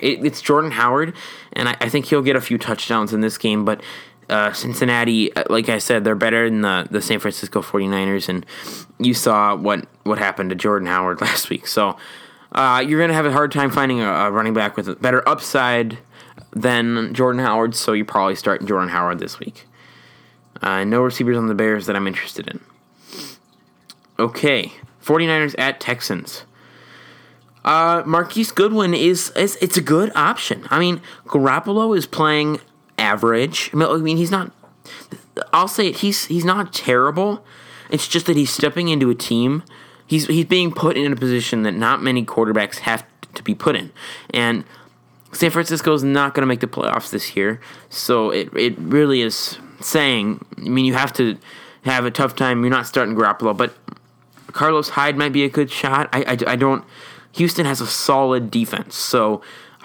it, 0.00 0.24
it's 0.24 0.40
Jordan 0.40 0.72
Howard, 0.72 1.14
and 1.52 1.68
I, 1.68 1.76
I, 1.80 1.88
think 1.88 2.06
he'll 2.06 2.22
get 2.22 2.36
a 2.36 2.40
few 2.40 2.58
touchdowns 2.58 3.12
in 3.12 3.20
this 3.20 3.38
game. 3.38 3.64
But 3.64 3.82
uh, 4.28 4.52
Cincinnati, 4.52 5.34
uh, 5.34 5.44
like 5.48 5.68
I 5.68 5.78
said, 5.78 6.04
they're 6.04 6.14
better 6.14 6.48
than 6.48 6.62
the, 6.62 6.86
the 6.90 7.02
San 7.02 7.18
Francisco 7.18 7.62
49ers, 7.62 8.28
and 8.28 8.46
you 8.98 9.14
saw 9.14 9.54
what, 9.54 9.86
what 10.04 10.18
happened 10.18 10.50
to 10.50 10.56
Jordan 10.56 10.86
Howard 10.86 11.20
last 11.20 11.50
week. 11.50 11.66
So 11.66 11.96
uh, 12.56 12.80
you're 12.80 12.98
going 12.98 13.10
to 13.10 13.14
have 13.14 13.26
a 13.26 13.32
hard 13.32 13.52
time 13.52 13.70
finding 13.70 14.00
a, 14.00 14.08
a, 14.08 14.30
running 14.30 14.54
back 14.54 14.76
with 14.76 14.88
a 14.88 14.96
better 14.96 15.26
upside 15.28 15.98
than 16.52 17.12
Jordan 17.12 17.42
Howard, 17.42 17.74
so 17.74 17.92
you 17.92 18.04
probably 18.04 18.34
start 18.34 18.64
Jordan 18.64 18.88
Howard 18.88 19.18
this 19.18 19.38
week. 19.38 19.66
Uh, 20.62 20.84
no 20.84 21.02
receivers 21.02 21.36
on 21.36 21.48
the 21.48 21.54
Bears 21.54 21.84
that 21.86 21.94
I'm 21.94 22.06
interested 22.06 22.48
in. 22.48 22.60
Okay, 24.18 24.72
49ers 25.04 25.54
at 25.58 25.78
Texans. 25.80 26.44
Uh, 27.62 28.02
Marquise 28.06 28.52
Goodwin 28.52 28.94
is, 28.94 29.30
is 29.36 29.58
it's 29.60 29.76
a 29.76 29.82
good 29.82 30.10
option. 30.14 30.66
I 30.70 30.78
mean, 30.78 31.02
Garoppolo 31.26 31.96
is 31.96 32.06
playing 32.06 32.60
average. 32.96 33.70
I 33.74 33.96
mean, 33.98 34.16
he's 34.16 34.30
not. 34.30 34.50
I'll 35.52 35.68
say 35.68 35.88
it. 35.88 35.96
He's 35.96 36.26
he's 36.26 36.44
not 36.44 36.72
terrible. 36.72 37.44
It's 37.90 38.08
just 38.08 38.26
that 38.26 38.36
he's 38.36 38.50
stepping 38.50 38.88
into 38.88 39.10
a 39.10 39.14
team. 39.14 39.62
He's 40.06 40.26
he's 40.26 40.44
being 40.44 40.72
put 40.72 40.96
in 40.96 41.12
a 41.12 41.16
position 41.16 41.62
that 41.62 41.72
not 41.72 42.02
many 42.02 42.24
quarterbacks 42.24 42.78
have 42.78 43.04
to 43.34 43.42
be 43.42 43.54
put 43.54 43.76
in, 43.76 43.92
and 44.30 44.64
San 45.32 45.50
Francisco 45.50 45.92
is 45.92 46.04
not 46.04 46.34
going 46.34 46.42
to 46.42 46.46
make 46.46 46.60
the 46.60 46.66
playoffs 46.66 47.10
this 47.10 47.36
year. 47.36 47.60
So 47.90 48.30
it 48.30 48.54
it 48.56 48.78
really 48.78 49.20
is 49.22 49.58
saying. 49.80 50.44
I 50.56 50.60
mean, 50.62 50.84
you 50.84 50.94
have 50.94 51.12
to 51.14 51.36
have 51.84 52.04
a 52.04 52.10
tough 52.10 52.34
time. 52.36 52.62
You're 52.62 52.70
not 52.70 52.86
starting 52.86 53.14
Garoppolo, 53.14 53.56
but 53.56 53.74
Carlos 54.52 54.90
Hyde 54.90 55.16
might 55.16 55.32
be 55.32 55.44
a 55.44 55.48
good 55.48 55.70
shot. 55.70 56.08
I, 56.12 56.22
I, 56.22 56.52
I 56.52 56.56
don't. 56.56 56.84
Houston 57.32 57.66
has 57.66 57.80
a 57.80 57.86
solid 57.86 58.50
defense, 58.50 58.96
so 58.96 59.42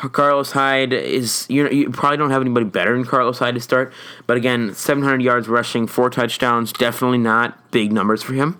Carlos 0.09 0.51
Hyde 0.51 0.93
is 0.93 1.45
you 1.49 1.63
know 1.63 1.69
you 1.69 1.89
probably 1.89 2.17
don't 2.17 2.31
have 2.31 2.41
anybody 2.41 2.65
better 2.65 2.93
than 2.93 3.05
Carlos 3.05 3.39
Hyde 3.39 3.55
to 3.55 3.61
start. 3.61 3.93
But 4.25 4.37
again, 4.37 4.73
700 4.73 5.21
yards 5.21 5.47
rushing, 5.47 5.87
four 5.87 6.09
touchdowns, 6.09 6.71
definitely 6.71 7.17
not 7.17 7.71
big 7.71 7.91
numbers 7.91 8.23
for 8.23 8.33
him. 8.33 8.57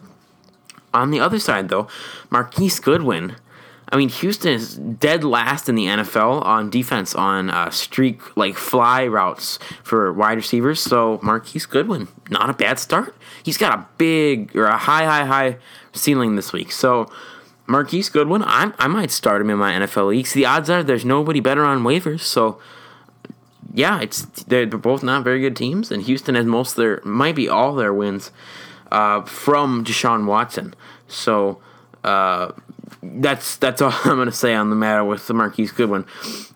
On 0.94 1.12
the 1.12 1.20
other 1.20 1.40
side, 1.40 1.70
though, 1.70 1.88
Marquise 2.30 2.80
Goodwin. 2.80 3.36
I 3.94 3.98
mean, 3.98 4.08
Houston 4.08 4.54
is 4.54 4.78
dead 4.78 5.24
last 5.26 5.68
in 5.68 5.76
the 5.76 5.86
NFL 5.86 6.46
on 6.46 6.70
defense 6.70 7.14
on 7.14 7.50
uh, 7.50 7.70
streak 7.72 8.38
like 8.38 8.56
fly 8.56 9.06
routes 9.06 9.60
for 9.84 10.14
wide 10.14 10.38
receivers. 10.38 10.80
So 10.80 11.20
Marquise 11.22 11.66
Goodwin, 11.66 12.08
not 12.30 12.50
a 12.50 12.54
bad 12.54 12.80
start. 12.80 13.14
He's 13.44 13.58
got 13.58 13.78
a 13.78 13.86
big 13.98 14.56
or 14.56 14.66
a 14.66 14.78
high, 14.78 15.04
high, 15.04 15.26
high 15.26 15.58
ceiling 15.92 16.38
this 16.38 16.54
week. 16.54 16.72
So 16.72 17.12
Marquise 17.68 18.10
Goodwin, 18.10 18.44
I, 18.44 18.74
I 18.78 18.88
might 18.88 19.12
start 19.12 19.42
him 19.42 19.50
in 19.50 19.58
my 19.58 19.74
NFL 19.74 20.10
leagues. 20.10 20.34
The 20.34 20.46
odds 20.46 20.70
are 20.70 20.84
there's 20.84 21.06
nobody 21.06 21.40
better 21.40 21.64
on 21.64 21.84
waivers. 21.84 22.22
So, 22.22 22.60
yeah, 23.74 24.02
it's 24.02 24.24
they're, 24.44 24.68
both 24.68 25.04
not 25.04 25.24
very 25.24 25.40
good 25.40 25.56
teams, 25.56 25.92
and 25.92 26.04
Houston 26.04 26.36
has 26.36 26.46
most 26.46 26.72
of 26.72 26.76
their 26.78 27.02
might 27.06 27.36
be 27.36 27.48
all 27.48 27.74
their 27.76 27.94
wins 27.94 28.32
uh, 28.92 29.22
from 29.24 29.84
Deshaun 29.84 30.26
Watson. 30.26 30.74
So 31.08 31.60
uh, 32.04 32.52
that's 33.02 33.58
that's 33.58 33.82
all 33.82 33.94
I'm 34.04 34.16
going 34.16 34.28
to 34.28 34.32
say 34.32 34.54
on 34.54 34.70
the 34.70 34.76
matter 34.76 35.04
with 35.04 35.28
the 35.28 35.34
Marquise 35.34 35.72
Goodwin. 35.72 36.06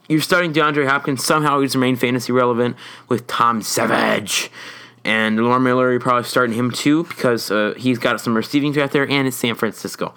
You're 0.07 0.21
starting 0.21 0.53
DeAndre 0.53 0.87
Hopkins. 0.87 1.25
Somehow 1.25 1.61
he's 1.61 1.75
remained 1.75 1.99
fantasy 1.99 2.31
relevant 2.31 2.75
with 3.09 3.25
Tom 3.27 3.61
Savage. 3.61 4.51
And 5.03 5.37
Lamar 5.37 5.59
Miller, 5.59 5.91
you're 5.91 5.99
probably 5.99 6.23
starting 6.23 6.55
him 6.55 6.71
too 6.71 7.03
because 7.03 7.51
uh, 7.51 7.75
he's 7.77 7.99
got 7.99 8.19
some 8.19 8.35
receiving 8.35 8.73
threat 8.73 8.91
there, 8.91 9.07
and 9.07 9.27
it's 9.27 9.37
San 9.37 9.53
Francisco. 9.55 10.15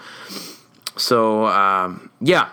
So 0.96 1.46
um, 1.46 2.10
yeah, 2.20 2.48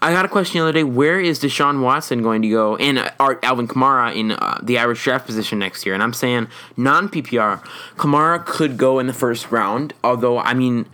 I 0.00 0.12
got 0.12 0.24
a 0.24 0.28
question 0.28 0.58
the 0.58 0.64
other 0.64 0.72
day. 0.72 0.84
Where 0.84 1.18
is 1.18 1.40
Deshaun 1.40 1.82
Watson 1.82 2.22
going 2.22 2.42
to 2.42 2.48
go, 2.48 2.76
and 2.76 2.98
uh, 2.98 3.10
Alvin 3.42 3.66
Kamara 3.66 4.14
in 4.14 4.32
uh, 4.32 4.60
the 4.62 4.78
Irish 4.78 5.02
draft 5.02 5.26
position 5.26 5.58
next 5.58 5.84
year? 5.84 5.94
And 5.94 6.02
I'm 6.02 6.12
saying 6.12 6.48
non 6.76 7.08
PPR, 7.08 7.64
Kamara 7.96 8.44
could 8.44 8.76
go 8.76 8.98
in 9.00 9.08
the 9.08 9.12
first 9.12 9.50
round. 9.50 9.94
Although 10.04 10.38
I 10.38 10.54
mean, 10.54 10.86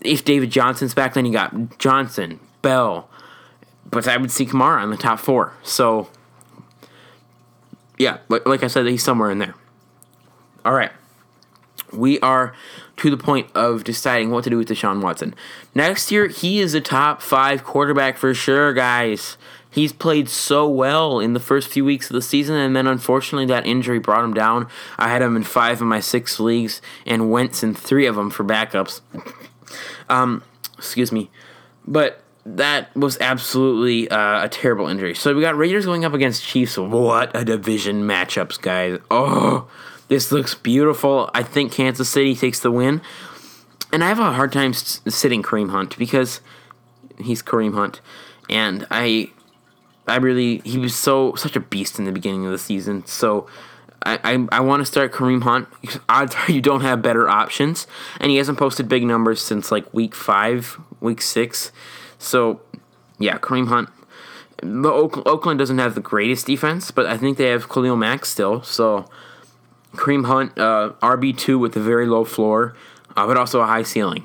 if 0.00 0.24
David 0.24 0.50
Johnson's 0.50 0.94
back, 0.94 1.14
then 1.14 1.24
you 1.24 1.32
got 1.32 1.78
Johnson, 1.78 2.40
Bell, 2.62 3.08
but 3.88 4.08
I 4.08 4.16
would 4.16 4.32
see 4.32 4.46
Kamara 4.46 4.82
in 4.82 4.90
the 4.90 4.96
top 4.96 5.20
four. 5.20 5.52
So 5.62 6.08
yeah, 7.98 8.18
like, 8.28 8.46
like 8.46 8.64
I 8.64 8.66
said, 8.66 8.86
he's 8.86 9.04
somewhere 9.04 9.30
in 9.30 9.38
there. 9.38 9.54
All 10.64 10.74
right, 10.74 10.90
we 11.92 12.18
are 12.20 12.54
to 13.02 13.10
the 13.10 13.16
point 13.16 13.48
of 13.56 13.82
deciding 13.82 14.30
what 14.30 14.44
to 14.44 14.50
do 14.50 14.56
with 14.56 14.68
Deshaun 14.68 15.02
Watson. 15.02 15.34
Next 15.74 16.12
year, 16.12 16.28
he 16.28 16.60
is 16.60 16.72
a 16.72 16.80
top 16.80 17.20
five 17.20 17.64
quarterback 17.64 18.16
for 18.16 18.32
sure, 18.32 18.72
guys. 18.72 19.36
He's 19.68 19.92
played 19.92 20.28
so 20.28 20.68
well 20.68 21.18
in 21.18 21.32
the 21.32 21.40
first 21.40 21.66
few 21.66 21.84
weeks 21.84 22.08
of 22.08 22.14
the 22.14 22.22
season, 22.22 22.54
and 22.54 22.76
then 22.76 22.86
unfortunately, 22.86 23.46
that 23.46 23.66
injury 23.66 23.98
brought 23.98 24.22
him 24.22 24.34
down. 24.34 24.68
I 24.98 25.08
had 25.08 25.20
him 25.20 25.34
in 25.34 25.42
five 25.42 25.80
of 25.80 25.88
my 25.88 25.98
six 25.98 26.38
leagues, 26.38 26.80
and 27.04 27.28
Wentz 27.28 27.64
in 27.64 27.74
three 27.74 28.06
of 28.06 28.14
them 28.14 28.30
for 28.30 28.44
backups. 28.44 29.00
um, 30.08 30.44
excuse 30.78 31.10
me, 31.10 31.28
but 31.84 32.22
that 32.46 32.94
was 32.94 33.18
absolutely 33.20 34.08
uh, 34.10 34.44
a 34.44 34.48
terrible 34.48 34.86
injury. 34.86 35.16
So 35.16 35.34
we 35.34 35.40
got 35.40 35.56
Raiders 35.56 35.86
going 35.86 36.04
up 36.04 36.14
against 36.14 36.44
Chiefs. 36.44 36.78
What 36.78 37.34
a 37.34 37.44
division 37.44 38.04
matchups, 38.04 38.62
guys! 38.62 39.00
Oh, 39.10 39.68
this 40.12 40.30
looks 40.30 40.54
beautiful. 40.54 41.30
I 41.32 41.42
think 41.42 41.72
Kansas 41.72 42.06
City 42.06 42.34
takes 42.36 42.60
the 42.60 42.70
win. 42.70 43.00
And 43.94 44.04
I 44.04 44.08
have 44.08 44.18
a 44.18 44.32
hard 44.32 44.52
time 44.52 44.74
sitting 44.74 45.42
Kareem 45.42 45.70
Hunt 45.70 45.96
because 45.96 46.42
he's 47.18 47.42
Kareem 47.42 47.72
Hunt. 47.72 48.02
And 48.50 48.86
I 48.90 49.30
I 50.06 50.16
really 50.16 50.58
he 50.66 50.76
was 50.76 50.94
so 50.94 51.34
such 51.36 51.56
a 51.56 51.60
beast 51.60 51.98
in 51.98 52.04
the 52.04 52.12
beginning 52.12 52.44
of 52.44 52.52
the 52.52 52.58
season. 52.58 53.06
So 53.06 53.46
I, 54.04 54.18
I, 54.22 54.58
I 54.58 54.60
want 54.60 54.82
to 54.82 54.84
start 54.84 55.12
Kareem 55.12 55.44
Hunt. 55.44 55.66
Odds 56.10 56.34
are 56.34 56.52
you 56.52 56.60
don't 56.60 56.82
have 56.82 57.00
better 57.00 57.26
options, 57.26 57.86
and 58.20 58.30
he 58.30 58.36
hasn't 58.36 58.58
posted 58.58 58.90
big 58.90 59.04
numbers 59.04 59.40
since 59.40 59.72
like 59.72 59.94
week 59.94 60.14
five, 60.14 60.78
week 61.00 61.22
six. 61.22 61.72
So, 62.18 62.60
yeah, 63.18 63.38
Kareem 63.38 63.68
Hunt. 63.68 63.88
The 64.62 64.90
Oakland 64.90 65.58
doesn't 65.58 65.78
have 65.78 65.94
the 65.94 66.02
greatest 66.02 66.46
defense, 66.46 66.90
but 66.90 67.06
I 67.06 67.16
think 67.16 67.38
they 67.38 67.48
have 67.48 67.68
Khalil 67.68 67.96
Mack 67.96 68.26
still. 68.26 68.62
So 68.62 69.06
Kareem 69.92 70.26
Hunt, 70.26 70.58
uh, 70.58 70.92
RB2 71.02 71.58
with 71.58 71.76
a 71.76 71.80
very 71.80 72.06
low 72.06 72.24
floor, 72.24 72.74
uh, 73.16 73.26
but 73.26 73.36
also 73.36 73.60
a 73.60 73.66
high 73.66 73.82
ceiling. 73.82 74.24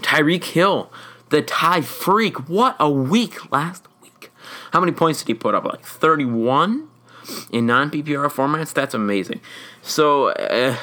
Tyreek 0.00 0.44
Hill, 0.44 0.90
the 1.28 1.42
tie 1.42 1.80
freak. 1.80 2.48
What 2.48 2.76
a 2.80 2.90
week 2.90 3.52
last 3.52 3.86
week. 4.02 4.30
How 4.72 4.80
many 4.80 4.92
points 4.92 5.20
did 5.20 5.28
he 5.28 5.34
put 5.34 5.54
up? 5.54 5.64
Like 5.64 5.82
31 5.84 6.88
in 7.50 7.66
non 7.66 7.90
PPR 7.90 8.26
formats? 8.26 8.72
That's 8.72 8.94
amazing. 8.94 9.40
So, 9.82 10.28
uh, 10.28 10.76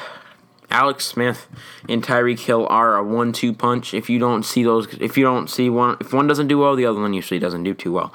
Alex 0.70 1.04
Smith 1.04 1.48
and 1.88 2.02
Tyreek 2.02 2.40
Hill 2.40 2.66
are 2.68 2.96
a 2.96 3.04
one-two 3.04 3.52
punch. 3.52 3.92
If 3.92 4.08
you 4.08 4.18
don't 4.18 4.42
see 4.42 4.62
those, 4.62 4.86
if 5.00 5.18
you 5.18 5.24
don't 5.24 5.50
see 5.50 5.68
one, 5.68 5.98
if 6.00 6.14
one 6.14 6.26
doesn't 6.26 6.48
do 6.48 6.58
well, 6.58 6.76
the 6.76 6.86
other 6.86 7.00
one 7.00 7.12
usually 7.12 7.38
doesn't 7.38 7.64
do 7.64 7.74
too 7.74 7.92
well. 7.92 8.14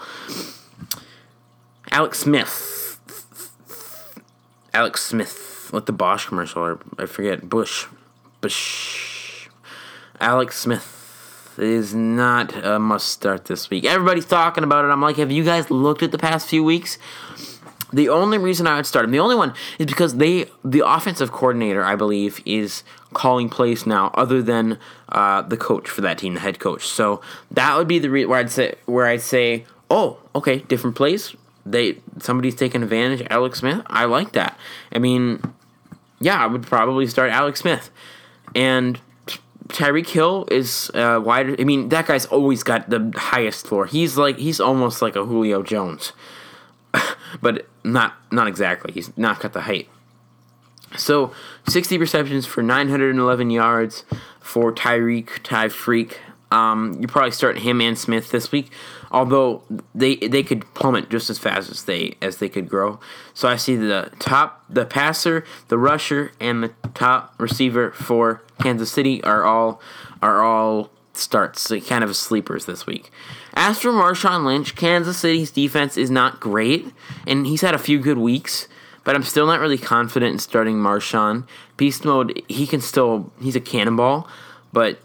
Alex 1.91 2.19
Smith. 2.19 2.99
Alex 4.73 5.03
Smith 5.03 5.46
what 5.71 5.85
the 5.85 5.91
Bosch 5.91 6.25
commercial 6.25 6.63
or 6.63 6.79
I 6.97 7.05
forget 7.05 7.49
Bush, 7.49 7.85
Bush. 8.41 9.49
Alex 10.19 10.57
Smith 10.59 11.55
is 11.57 11.93
not 11.93 12.55
a 12.65 12.79
must 12.79 13.07
start 13.09 13.45
this 13.45 13.69
week. 13.69 13.85
Everybody's 13.85 14.25
talking 14.25 14.63
about 14.63 14.85
it. 14.85 14.89
I'm 14.89 15.01
like, 15.01 15.17
have 15.17 15.31
you 15.31 15.43
guys 15.43 15.69
looked 15.69 16.03
at 16.03 16.11
the 16.11 16.17
past 16.17 16.47
few 16.47 16.63
weeks? 16.63 16.97
The 17.93 18.09
only 18.09 18.37
reason 18.37 18.67
I 18.67 18.75
would 18.75 18.85
start 18.85 19.05
him, 19.05 19.11
the 19.11 19.19
only 19.19 19.35
one, 19.35 19.53
is 19.79 19.85
because 19.85 20.17
they, 20.17 20.47
the 20.63 20.85
offensive 20.85 21.31
coordinator, 21.31 21.83
I 21.83 21.95
believe, 21.95 22.41
is 22.45 22.83
calling 23.13 23.49
plays 23.49 23.85
now, 23.85 24.11
other 24.13 24.41
than 24.41 24.77
uh, 25.09 25.41
the 25.43 25.55
coach 25.55 25.89
for 25.89 26.01
that 26.01 26.17
team, 26.17 26.33
the 26.33 26.41
head 26.41 26.59
coach. 26.59 26.85
So 26.85 27.21
that 27.51 27.77
would 27.77 27.87
be 27.87 27.99
the 27.99 28.09
re- 28.09 28.25
where 28.25 28.39
I'd 28.39 28.51
say, 28.51 28.75
where 28.85 29.07
I'd 29.07 29.21
say, 29.21 29.65
oh, 29.89 30.19
okay, 30.35 30.59
different 30.59 30.97
plays. 30.97 31.35
They 31.65 31.97
somebody's 32.19 32.55
taking 32.55 32.83
advantage. 32.83 33.25
Alex 33.29 33.59
Smith, 33.59 33.81
I 33.87 34.05
like 34.05 34.33
that. 34.33 34.57
I 34.91 34.99
mean, 34.99 35.41
yeah, 36.19 36.43
I 36.43 36.47
would 36.47 36.63
probably 36.63 37.07
start 37.07 37.31
Alex 37.31 37.61
Smith. 37.61 37.89
And 38.55 38.99
Tyreek 39.67 40.07
Hill 40.07 40.47
is 40.49 40.89
uh, 40.93 41.21
wider. 41.23 41.55
I 41.59 41.63
mean, 41.63 41.89
that 41.89 42.07
guy's 42.07 42.25
always 42.25 42.63
got 42.63 42.89
the 42.89 43.11
highest 43.15 43.67
floor. 43.67 43.85
He's 43.85 44.17
like 44.17 44.37
he's 44.37 44.59
almost 44.59 45.01
like 45.01 45.15
a 45.15 45.25
Julio 45.25 45.61
Jones, 45.61 46.13
but 47.41 47.67
not 47.83 48.15
not 48.31 48.47
exactly. 48.47 48.93
He's 48.93 49.15
not 49.17 49.39
got 49.39 49.53
the 49.53 49.61
height. 49.61 49.89
So, 50.95 51.33
60 51.67 51.97
receptions 51.97 52.45
for 52.45 52.63
911 52.63 53.49
yards 53.49 54.05
for 54.39 54.71
Tyreek 54.73 55.43
Ty 55.43 55.67
Freak. 55.67 56.21
Um, 56.49 56.97
you 57.01 57.07
probably 57.07 57.31
start 57.31 57.59
him 57.59 57.81
and 57.81 57.97
Smith 57.97 58.31
this 58.31 58.53
week 58.53 58.71
although 59.11 59.63
they 59.95 60.15
they 60.15 60.43
could 60.43 60.71
plummet 60.73 61.09
just 61.09 61.29
as 61.29 61.37
fast 61.37 61.69
as 61.69 61.83
they 61.83 62.15
as 62.21 62.37
they 62.37 62.49
could 62.49 62.67
grow. 62.67 62.99
So 63.33 63.47
I 63.47 63.55
see 63.55 63.75
the 63.75 64.11
top, 64.19 64.63
the 64.69 64.85
passer, 64.85 65.45
the 65.67 65.77
rusher, 65.77 66.31
and 66.39 66.63
the 66.63 66.73
top 66.93 67.33
receiver 67.37 67.91
for 67.91 68.43
Kansas 68.61 68.91
City 68.91 69.23
are 69.23 69.43
all 69.43 69.81
are 70.21 70.41
all 70.41 70.89
starts, 71.13 71.71
kind 71.87 72.03
of 72.03 72.15
sleepers 72.15 72.65
this 72.65 72.85
week. 72.85 73.11
As 73.55 73.79
for 73.79 73.89
Marshawn 73.89 74.45
Lynch, 74.45 74.75
Kansas 74.75 75.17
City's 75.17 75.49
defense 75.49 75.97
is 75.97 76.11
not 76.11 76.39
great, 76.39 76.93
and 77.25 77.47
he's 77.47 77.61
had 77.61 77.73
a 77.73 77.79
few 77.79 77.97
good 77.99 78.19
weeks. 78.19 78.67
but 79.07 79.15
I'm 79.15 79.23
still 79.23 79.47
not 79.47 79.61
really 79.61 79.77
confident 79.77 80.33
in 80.33 80.39
starting 80.39 80.75
Marshawn. 80.75 81.47
Beast 81.77 82.03
mode, 82.03 82.43
he 82.49 82.67
can 82.67 82.81
still, 82.81 83.31
he's 83.41 83.55
a 83.55 83.61
cannonball, 83.61 84.27
but 84.73 84.99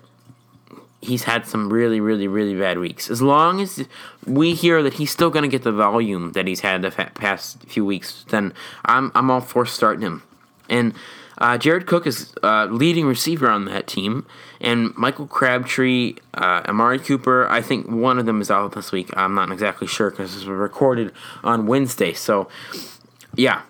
he's 1.02 1.24
had 1.24 1.46
some 1.46 1.70
really, 1.70 2.00
really, 2.00 2.28
really 2.28 2.54
bad 2.58 2.78
weeks. 2.78 3.10
As 3.10 3.20
long 3.20 3.60
as 3.60 3.86
we 4.26 4.54
hear 4.54 4.82
that 4.82 4.94
he's 4.94 5.10
still 5.10 5.30
going 5.30 5.42
to 5.42 5.48
get 5.48 5.62
the 5.64 5.72
volume 5.72 6.32
that 6.32 6.46
he's 6.46 6.60
had 6.60 6.82
the 6.82 6.90
past 6.90 7.62
few 7.64 7.84
weeks, 7.84 8.24
then 8.28 8.54
I'm, 8.84 9.12
I'm 9.14 9.30
all 9.30 9.40
for 9.40 9.66
starting 9.66 10.02
him. 10.02 10.22
And 10.68 10.94
uh, 11.38 11.58
Jared 11.58 11.86
Cook 11.86 12.06
is 12.06 12.32
uh, 12.44 12.66
leading 12.70 13.04
receiver 13.04 13.50
on 13.50 13.64
that 13.64 13.88
team, 13.88 14.26
and 14.60 14.96
Michael 14.96 15.26
Crabtree, 15.26 16.14
uh, 16.34 16.62
Amari 16.68 17.00
Cooper. 17.00 17.48
I 17.48 17.60
think 17.60 17.88
one 17.88 18.18
of 18.20 18.26
them 18.26 18.40
is 18.40 18.48
out 18.48 18.72
this 18.72 18.92
week. 18.92 19.10
I'm 19.16 19.34
not 19.34 19.50
exactly 19.50 19.88
sure 19.88 20.10
because 20.10 20.34
this 20.34 20.44
was 20.44 20.56
recorded 20.56 21.12
on 21.42 21.66
Wednesday. 21.66 22.12
So, 22.12 22.48
yeah, 23.34 23.62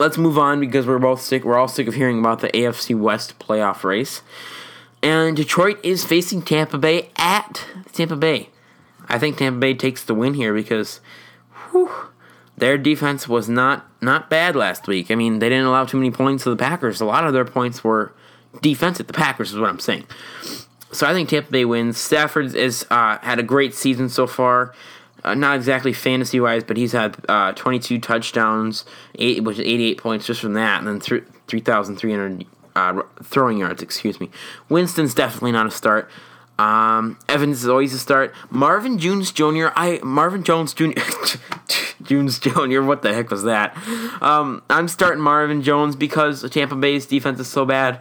let's 0.00 0.18
move 0.18 0.36
on 0.36 0.58
because 0.58 0.84
we're 0.84 0.98
both 0.98 1.20
sick. 1.20 1.44
We're 1.44 1.56
all 1.56 1.68
sick 1.68 1.86
of 1.86 1.94
hearing 1.94 2.18
about 2.18 2.40
the 2.40 2.48
AFC 2.48 2.98
West 2.98 3.38
playoff 3.38 3.84
race, 3.84 4.22
and 5.02 5.36
Detroit 5.36 5.78
is 5.82 6.04
facing 6.04 6.42
Tampa 6.42 6.78
Bay 6.78 7.10
at 7.16 7.66
Tampa 7.92 8.16
Bay. 8.16 8.50
I 9.08 9.18
think 9.18 9.36
Tampa 9.38 9.58
Bay 9.58 9.74
takes 9.74 10.04
the 10.04 10.14
win 10.14 10.34
here 10.34 10.54
because. 10.54 11.00
Whew, 11.70 11.90
their 12.56 12.78
defense 12.78 13.26
was 13.26 13.48
not 13.48 13.86
not 14.00 14.30
bad 14.30 14.54
last 14.54 14.86
week. 14.86 15.10
I 15.10 15.14
mean, 15.14 15.38
they 15.38 15.48
didn't 15.48 15.64
allow 15.64 15.84
too 15.84 15.96
many 15.96 16.10
points 16.10 16.44
to 16.44 16.50
the 16.50 16.56
Packers. 16.56 17.00
A 17.00 17.04
lot 17.04 17.26
of 17.26 17.32
their 17.32 17.44
points 17.44 17.82
were 17.82 18.12
defensive. 18.60 19.06
The 19.06 19.12
Packers 19.12 19.52
is 19.52 19.58
what 19.58 19.68
I'm 19.68 19.78
saying. 19.78 20.06
So 20.92 21.06
I 21.06 21.12
think 21.12 21.30
Tampa 21.30 21.50
Bay 21.50 21.64
wins. 21.64 21.96
Stafford 21.98 22.54
has 22.54 22.86
uh, 22.90 23.18
had 23.18 23.38
a 23.38 23.42
great 23.42 23.74
season 23.74 24.08
so 24.08 24.26
far. 24.26 24.74
Uh, 25.24 25.34
not 25.34 25.56
exactly 25.56 25.92
fantasy 25.92 26.40
wise, 26.40 26.64
but 26.64 26.76
he's 26.76 26.92
had 26.92 27.16
uh, 27.28 27.52
22 27.52 28.00
touchdowns, 28.00 28.84
eight, 29.14 29.42
which 29.44 29.58
is 29.58 29.64
88 29.66 29.98
points 29.98 30.26
just 30.26 30.40
from 30.40 30.54
that, 30.54 30.78
and 30.80 30.88
then 30.88 31.00
th- 31.00 31.24
3,300 31.46 32.44
uh, 32.74 33.02
throwing 33.22 33.58
yards. 33.58 33.82
Excuse 33.82 34.20
me. 34.20 34.30
Winston's 34.68 35.14
definitely 35.14 35.52
not 35.52 35.66
a 35.66 35.70
start. 35.70 36.10
Um, 36.58 37.18
Evans 37.28 37.62
is 37.62 37.68
always 37.68 37.94
a 37.94 37.98
start. 37.98 38.34
Marvin 38.50 38.98
Jones 38.98 39.32
Jr. 39.32 39.68
I 39.74 40.00
Marvin 40.02 40.44
Jones 40.44 40.74
Jr. 40.74 40.92
Jones 42.02 42.38
Jr. 42.38 42.82
What 42.82 43.02
the 43.02 43.12
heck 43.12 43.30
was 43.30 43.44
that? 43.44 43.76
Um, 44.20 44.62
I'm 44.68 44.88
starting 44.88 45.22
Marvin 45.22 45.62
Jones 45.62 45.96
because 45.96 46.42
the 46.42 46.48
Tampa 46.48 46.76
Bay's 46.76 47.06
defense 47.06 47.40
is 47.40 47.48
so 47.48 47.64
bad. 47.64 48.00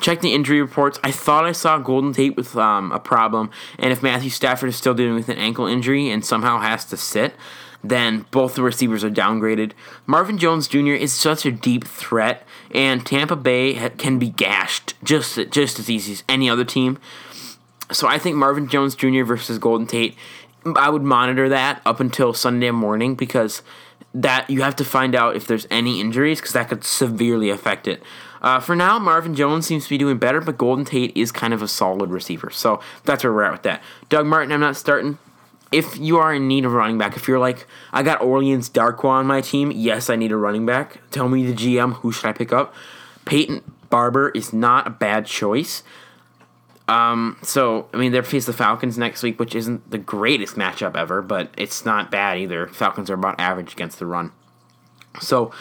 Check 0.00 0.20
the 0.20 0.34
injury 0.34 0.60
reports. 0.60 0.98
I 1.04 1.12
thought 1.12 1.44
I 1.44 1.52
saw 1.52 1.78
Golden 1.78 2.12
Tate 2.12 2.36
with 2.36 2.56
um, 2.56 2.90
a 2.92 2.98
problem, 2.98 3.50
and 3.78 3.92
if 3.92 4.02
Matthew 4.02 4.30
Stafford 4.30 4.68
is 4.68 4.76
still 4.76 4.94
dealing 4.94 5.14
with 5.14 5.28
an 5.28 5.38
ankle 5.38 5.66
injury 5.66 6.10
and 6.10 6.24
somehow 6.24 6.58
has 6.58 6.84
to 6.86 6.96
sit, 6.96 7.34
then 7.82 8.26
both 8.30 8.54
the 8.54 8.62
receivers 8.62 9.02
are 9.04 9.10
downgraded. 9.10 9.72
Marvin 10.06 10.38
Jones 10.38 10.68
Jr. 10.68 10.92
is 10.92 11.12
such 11.12 11.44
a 11.44 11.52
deep 11.52 11.84
threat, 11.84 12.46
and 12.70 13.04
Tampa 13.04 13.36
Bay 13.36 13.90
can 13.98 14.18
be 14.18 14.30
gashed 14.30 14.94
just 15.02 15.38
just 15.50 15.78
as 15.78 15.90
easy 15.90 16.12
as 16.12 16.24
any 16.28 16.48
other 16.48 16.64
team. 16.64 16.98
So 17.90 18.08
I 18.08 18.18
think 18.18 18.36
Marvin 18.36 18.68
Jones 18.68 18.94
Jr. 18.94 19.24
versus 19.24 19.58
Golden 19.58 19.86
Tate 19.86 20.16
I 20.64 20.90
would 20.90 21.02
monitor 21.02 21.48
that 21.48 21.82
up 21.84 22.00
until 22.00 22.32
Sunday 22.32 22.70
morning 22.70 23.14
because 23.14 23.62
that 24.14 24.48
you 24.50 24.62
have 24.62 24.76
to 24.76 24.84
find 24.84 25.14
out 25.14 25.36
if 25.36 25.46
there's 25.46 25.66
any 25.70 26.00
injuries 26.00 26.40
because 26.40 26.52
that 26.52 26.68
could 26.68 26.84
severely 26.84 27.50
affect 27.50 27.88
it. 27.88 28.02
Uh, 28.42 28.60
for 28.60 28.74
now, 28.74 28.98
Marvin 28.98 29.34
Jones 29.34 29.66
seems 29.66 29.84
to 29.84 29.90
be 29.90 29.98
doing 29.98 30.18
better, 30.18 30.40
but 30.40 30.58
Golden 30.58 30.84
Tate 30.84 31.16
is 31.16 31.32
kind 31.32 31.54
of 31.54 31.62
a 31.62 31.68
solid 31.68 32.10
receiver. 32.10 32.50
So 32.50 32.80
that's 33.04 33.24
where 33.24 33.32
we're 33.32 33.44
at 33.44 33.52
with 33.52 33.62
that. 33.62 33.82
Doug 34.08 34.26
Martin, 34.26 34.52
I'm 34.52 34.60
not 34.60 34.76
starting. 34.76 35.18
If 35.72 35.98
you 35.98 36.18
are 36.18 36.34
in 36.34 36.48
need 36.48 36.64
of 36.64 36.72
running 36.72 36.98
back, 36.98 37.16
if 37.16 37.26
you're 37.26 37.38
like, 37.38 37.66
I 37.92 38.02
got 38.02 38.20
Orleans 38.20 38.68
Darkwa 38.68 39.06
on 39.06 39.26
my 39.26 39.40
team, 39.40 39.70
yes, 39.70 40.10
I 40.10 40.16
need 40.16 40.32
a 40.32 40.36
running 40.36 40.66
back. 40.66 41.00
Tell 41.10 41.28
me 41.28 41.50
the 41.50 41.54
GM, 41.54 41.94
who 41.94 42.12
should 42.12 42.26
I 42.26 42.32
pick 42.32 42.52
up? 42.52 42.74
Peyton 43.24 43.62
Barber 43.88 44.30
is 44.30 44.52
not 44.52 44.86
a 44.86 44.90
bad 44.90 45.26
choice. 45.26 45.82
Um, 46.88 47.38
so 47.42 47.88
I 47.94 47.96
mean, 47.96 48.12
they're 48.12 48.22
face 48.22 48.46
the 48.46 48.52
Falcons 48.52 48.98
next 48.98 49.22
week, 49.22 49.38
which 49.38 49.54
isn't 49.54 49.90
the 49.90 49.98
greatest 49.98 50.56
matchup 50.56 50.96
ever, 50.96 51.22
but 51.22 51.50
it's 51.56 51.84
not 51.84 52.10
bad 52.10 52.38
either. 52.38 52.66
Falcons 52.68 53.08
are 53.08 53.14
about 53.14 53.40
average 53.40 53.72
against 53.72 53.98
the 53.98 54.06
run. 54.06 54.32
So 55.20 55.52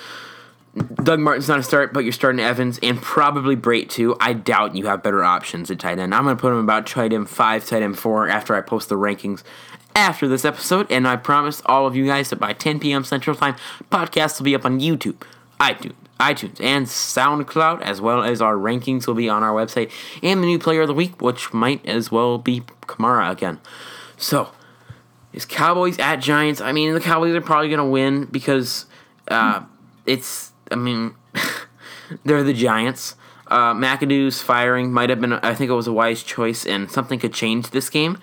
Doug 1.04 1.20
Martin's 1.20 1.50
not 1.50 1.60
a 1.60 1.64
start, 1.64 1.94
but 1.94 2.04
you're 2.06 2.14
starting 2.14 2.40
Evans 2.40 2.80
and 2.82 3.02
probably 3.02 3.56
Brate 3.56 3.90
too. 3.90 4.16
I 4.20 4.34
doubt 4.34 4.76
you 4.76 4.88
have 4.88 5.04
better 5.04 5.24
options 5.24 5.70
at 5.70 5.80
tight 5.80 6.00
end. 6.00 6.16
I'm 6.16 6.24
going 6.24 6.36
to 6.36 6.42
put 6.42 6.54
him 6.54 6.60
about 6.60 6.88
tight 6.88 7.12
end 7.12 7.30
five, 7.30 7.66
tight 7.68 7.84
end 7.84 8.00
four 8.00 8.30
after 8.30 8.56
I 8.56 8.62
post 8.62 8.90
the 8.90 8.96
rankings 8.96 9.44
after 9.96 10.28
this 10.28 10.46
episode, 10.46 10.92
and 10.92 11.08
I 11.08 11.16
promise 11.16 11.62
all 11.66 11.86
of 11.88 11.96
you 11.96 12.06
guys 12.06 12.30
that 12.30 12.38
by 12.38 12.54
10 12.54 12.80
p.m. 12.80 13.04
Central 13.04 13.36
Time, 13.36 13.56
podcast 13.92 14.40
will 14.40 14.46
be 14.46 14.56
up 14.56 14.66
on 14.66 14.80
YouTube, 14.80 15.22
iTunes 15.60 15.94
iTunes, 16.22 16.62
and 16.62 16.86
SoundCloud, 16.86 17.82
as 17.82 18.00
well 18.00 18.24
as 18.24 18.42
our 18.42 18.56
rankings 18.56 19.08
will 19.08 19.16
be 19.16 19.28
on 19.28 19.42
our 19.42 19.54
website, 19.54 19.92
and 20.22 20.42
the 20.42 20.46
new 20.46 20.60
player 20.60 20.82
of 20.82 20.88
the 20.88 20.94
week, 20.94 21.20
which 21.20 21.52
might 21.52 21.84
as 21.86 22.12
well 22.12 22.38
be 22.38 22.62
Kamara 22.84 23.32
again. 23.32 23.60
So, 24.18 24.52
is 25.34 25.46
Cowboys 25.46 25.98
at 25.98 26.18
Giants? 26.18 26.62
I 26.62 26.72
mean, 26.72 26.94
the 26.94 27.00
Cowboys 27.00 27.34
are 27.34 27.42
probably 27.42 27.70
going 27.70 27.80
to 27.80 27.86
win 27.86 28.26
because 28.26 28.86
uh, 29.30 29.64
it's, 30.06 30.52
I 30.70 30.76
mean, 30.76 31.16
they're 32.24 32.44
the 32.44 32.54
Giants. 32.54 33.16
Uh, 33.48 33.74
McAdoo's 33.74 34.42
firing 34.42 34.94
might 34.94 35.10
have 35.10 35.20
been, 35.20 35.34
I 35.34 35.56
think 35.56 35.72
it 35.72 35.74
was 35.74 35.88
a 35.88 35.94
wise 35.94 36.22
choice, 36.22 36.66
and 36.68 36.90
something 36.92 37.18
could 37.18 37.34
change 37.34 37.72
this 37.72 37.90
game. 37.90 38.20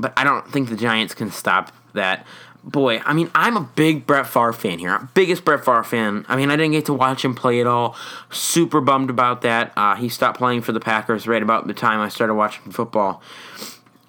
But 0.00 0.12
I 0.16 0.24
don't 0.24 0.50
think 0.50 0.68
the 0.68 0.76
Giants 0.76 1.14
can 1.14 1.30
stop 1.30 1.72
that 1.94 2.26
boy, 2.62 3.00
I 3.04 3.12
mean, 3.12 3.30
I'm 3.34 3.56
a 3.56 3.60
big 3.60 4.06
Brett 4.06 4.26
Favre 4.26 4.52
fan 4.52 4.78
here. 4.78 5.08
Biggest 5.14 5.44
Brett 5.44 5.64
Favre 5.64 5.84
fan. 5.84 6.24
I 6.28 6.36
mean, 6.36 6.50
I 6.50 6.56
didn't 6.56 6.72
get 6.72 6.86
to 6.86 6.94
watch 6.94 7.24
him 7.24 7.34
play 7.34 7.60
at 7.60 7.66
all. 7.66 7.96
Super 8.30 8.80
bummed 8.80 9.10
about 9.10 9.42
that. 9.42 9.72
Uh, 9.76 9.94
he 9.96 10.08
stopped 10.08 10.38
playing 10.38 10.62
for 10.62 10.72
the 10.72 10.80
Packers 10.80 11.26
right 11.26 11.42
about 11.42 11.66
the 11.66 11.74
time 11.74 12.00
I 12.00 12.08
started 12.08 12.34
watching 12.34 12.72
football. 12.72 13.22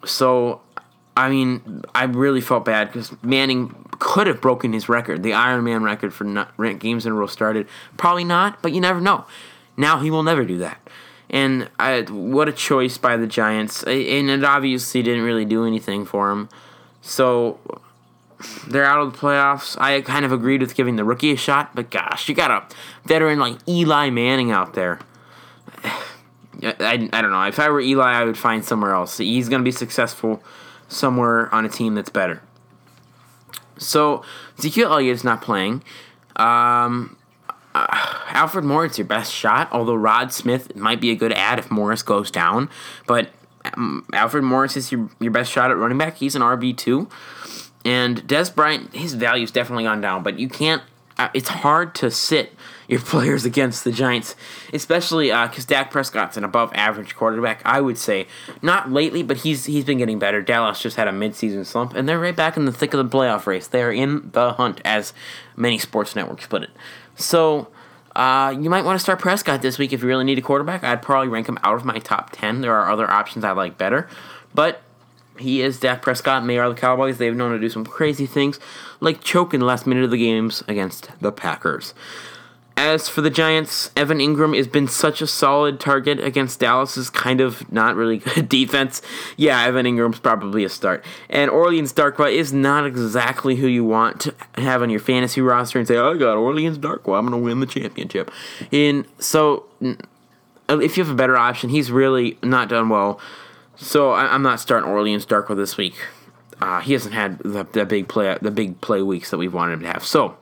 So, 0.05 0.61
I 1.15 1.29
mean, 1.29 1.83
I 1.93 2.05
really 2.05 2.41
felt 2.41 2.65
bad 2.65 2.87
because 2.87 3.11
Manning 3.23 3.75
could 3.99 4.27
have 4.27 4.41
broken 4.41 4.73
his 4.73 4.89
record, 4.89 5.23
the 5.23 5.33
Iron 5.33 5.63
Man 5.63 5.83
record 5.83 6.13
for 6.13 6.23
not, 6.23 6.57
games 6.79 7.05
in 7.05 7.11
a 7.11 7.15
row 7.15 7.27
started. 7.27 7.67
Probably 7.97 8.23
not, 8.23 8.61
but 8.61 8.73
you 8.73 8.81
never 8.81 8.99
know. 8.99 9.25
Now 9.77 9.99
he 9.99 10.11
will 10.11 10.23
never 10.23 10.43
do 10.43 10.57
that. 10.59 10.79
And 11.31 11.69
I, 11.79 12.01
what 12.01 12.49
a 12.49 12.51
choice 12.51 12.97
by 12.97 13.15
the 13.15 13.25
Giants. 13.25 13.83
And 13.83 14.29
it 14.29 14.43
obviously 14.43 15.01
didn't 15.01 15.23
really 15.23 15.45
do 15.45 15.65
anything 15.65 16.05
for 16.05 16.29
him. 16.29 16.49
So 17.01 17.57
they're 18.67 18.85
out 18.85 18.99
of 18.99 19.13
the 19.13 19.17
playoffs. 19.17 19.79
I 19.79 20.01
kind 20.01 20.25
of 20.25 20.33
agreed 20.33 20.61
with 20.61 20.75
giving 20.75 20.97
the 20.97 21.05
rookie 21.05 21.31
a 21.31 21.37
shot, 21.37 21.73
but 21.73 21.89
gosh, 21.89 22.27
you 22.27 22.35
got 22.35 22.51
a 22.51 22.75
veteran 23.07 23.39
like 23.39 23.57
Eli 23.67 24.09
Manning 24.09 24.51
out 24.51 24.73
there. 24.73 24.99
I, 26.63 26.75
I, 26.79 27.09
I 27.13 27.21
don't 27.21 27.31
know. 27.31 27.43
If 27.43 27.59
I 27.59 27.69
were 27.69 27.79
Eli, 27.81 28.11
I 28.11 28.25
would 28.25 28.37
find 28.37 28.63
somewhere 28.63 28.93
else. 28.93 29.17
He's 29.17 29.49
going 29.49 29.61
to 29.61 29.65
be 29.65 29.71
successful 29.71 30.43
somewhere 30.89 31.53
on 31.55 31.65
a 31.65 31.69
team 31.69 31.95
that's 31.95 32.09
better. 32.09 32.41
So, 33.77 34.23
Ezekiel 34.59 34.91
Elliott's 34.91 35.23
not 35.23 35.41
playing. 35.41 35.83
Um, 36.35 37.17
uh, 37.73 37.87
Alfred 38.27 38.65
Morris 38.65 38.97
your 38.97 39.07
best 39.07 39.33
shot, 39.33 39.69
although 39.71 39.95
Rod 39.95 40.33
Smith 40.33 40.75
might 40.75 41.01
be 41.01 41.11
a 41.11 41.15
good 41.15 41.33
ad 41.33 41.59
if 41.59 41.71
Morris 41.71 42.03
goes 42.03 42.31
down. 42.31 42.69
But 43.07 43.29
um, 43.65 44.05
Alfred 44.13 44.43
Morris 44.43 44.75
is 44.77 44.91
your, 44.91 45.09
your 45.19 45.31
best 45.31 45.51
shot 45.51 45.71
at 45.71 45.77
running 45.77 45.97
back. 45.97 46.17
He's 46.17 46.35
an 46.35 46.41
RB2. 46.41 47.09
And 47.83 48.21
Dez 48.27 48.53
Bryant, 48.53 48.93
his 48.93 49.13
value's 49.13 49.51
definitely 49.51 49.85
gone 49.85 50.01
down, 50.01 50.23
but 50.23 50.39
you 50.39 50.47
can't. 50.47 50.83
Uh, 51.17 51.29
it's 51.33 51.49
hard 51.49 51.93
to 51.93 52.09
sit 52.09 52.53
your 52.87 52.99
players 53.01 53.45
against 53.45 53.83
the 53.83 53.91
Giants, 53.91 54.35
especially 54.73 55.27
because 55.27 55.65
uh, 55.65 55.67
Dak 55.67 55.91
Prescott's 55.91 56.37
an 56.37 56.43
above 56.43 56.71
average 56.73 57.15
quarterback. 57.15 57.61
I 57.65 57.81
would 57.81 57.97
say 57.97 58.27
not 58.61 58.91
lately, 58.91 59.23
but 59.23 59.37
he's 59.37 59.65
he's 59.65 59.85
been 59.85 59.97
getting 59.97 60.19
better. 60.19 60.41
Dallas 60.41 60.79
just 60.79 60.97
had 60.97 61.07
a 61.07 61.11
midseason 61.11 61.65
slump, 61.65 61.93
and 61.93 62.07
they're 62.07 62.19
right 62.19 62.35
back 62.35 62.57
in 62.57 62.65
the 62.65 62.71
thick 62.71 62.93
of 62.93 63.09
the 63.09 63.17
playoff 63.17 63.45
race. 63.45 63.67
They're 63.67 63.91
in 63.91 64.29
the 64.31 64.53
hunt, 64.53 64.81
as 64.85 65.13
many 65.55 65.77
sports 65.77 66.15
networks 66.15 66.47
put 66.47 66.63
it. 66.63 66.71
So. 67.15 67.67
Uh, 68.13 68.53
you 68.59 68.69
might 68.69 68.83
want 68.83 68.99
to 68.99 69.01
start 69.01 69.19
Prescott 69.19 69.61
this 69.61 69.77
week 69.77 69.93
if 69.93 70.01
you 70.01 70.07
really 70.09 70.25
need 70.25 70.37
a 70.37 70.41
quarterback. 70.41 70.83
I'd 70.83 71.01
probably 71.01 71.29
rank 71.29 71.47
him 71.47 71.57
out 71.63 71.75
of 71.75 71.85
my 71.85 71.97
top 71.97 72.31
10. 72.33 72.59
There 72.59 72.75
are 72.75 72.91
other 72.91 73.09
options 73.09 73.45
I 73.45 73.53
like 73.53 73.77
better. 73.77 74.09
But 74.53 74.81
he 75.41 75.61
is 75.61 75.79
Dak 75.79 76.01
Prescott, 76.01 76.45
Mayor 76.45 76.63
of 76.63 76.75
the 76.75 76.81
Cowboys. 76.81 77.17
They've 77.17 77.35
known 77.35 77.51
to 77.51 77.59
do 77.59 77.69
some 77.69 77.85
crazy 77.85 78.25
things, 78.25 78.59
like 78.99 79.21
choke 79.21 79.53
in 79.53 79.59
the 79.59 79.65
last 79.65 79.87
minute 79.87 80.03
of 80.03 80.11
the 80.11 80.17
games 80.17 80.63
against 80.67 81.09
the 81.19 81.31
Packers. 81.31 81.93
As 82.81 83.07
for 83.07 83.21
the 83.21 83.29
Giants, 83.29 83.91
Evan 83.95 84.17
Engram 84.17 84.57
has 84.57 84.67
been 84.67 84.87
such 84.87 85.21
a 85.21 85.27
solid 85.27 85.79
target 85.79 86.19
against 86.19 86.59
Dallas's 86.59 87.11
kind 87.11 87.39
of 87.39 87.71
not 87.71 87.95
really 87.95 88.17
good 88.35 88.49
defense. 88.49 89.03
Yeah, 89.37 89.63
Evan 89.63 89.85
Engram's 89.85 90.19
probably 90.19 90.63
a 90.63 90.69
start. 90.69 91.05
And 91.29 91.51
Orleans 91.51 91.93
Darkwa 91.93 92.33
is 92.33 92.51
not 92.51 92.87
exactly 92.87 93.57
who 93.57 93.67
you 93.67 93.85
want 93.85 94.21
to 94.21 94.35
have 94.55 94.81
on 94.81 94.89
your 94.89 94.99
fantasy 94.99 95.41
roster 95.41 95.77
and 95.77 95.87
say, 95.87 95.95
oh, 95.95 96.15
I 96.15 96.17
got 96.17 96.37
Orleans 96.37 96.79
Darkwa, 96.79 97.19
I'm 97.19 97.27
going 97.27 97.31
to 97.31 97.37
win 97.37 97.59
the 97.59 97.67
championship. 97.67 98.31
And 98.71 99.05
so, 99.19 99.67
if 100.67 100.97
you 100.97 101.03
have 101.03 101.13
a 101.13 101.15
better 101.15 101.37
option, 101.37 101.69
he's 101.69 101.91
really 101.91 102.39
not 102.41 102.69
done 102.69 102.89
well 102.89 103.19
so 103.81 104.11
I, 104.11 104.33
am 104.33 104.43
not 104.43 104.59
starting 104.59 104.89
Orleans 104.89 105.25
Darkwa 105.25 105.55
this 105.55 105.75
week. 105.75 105.95
Uh, 106.61 106.79
he 106.81 106.93
hasn't 106.93 107.15
had 107.15 107.39
the, 107.39 107.63
the 107.63 107.85
big 107.85 108.07
play 108.07 108.37
the 108.41 108.51
big 108.51 108.79
play 108.81 109.01
weeks 109.01 109.31
that 109.31 109.37
we've 109.37 109.53
wanted 109.53 109.73
him 109.73 109.79
to 109.81 109.87
have. 109.87 110.05
So 110.05 110.37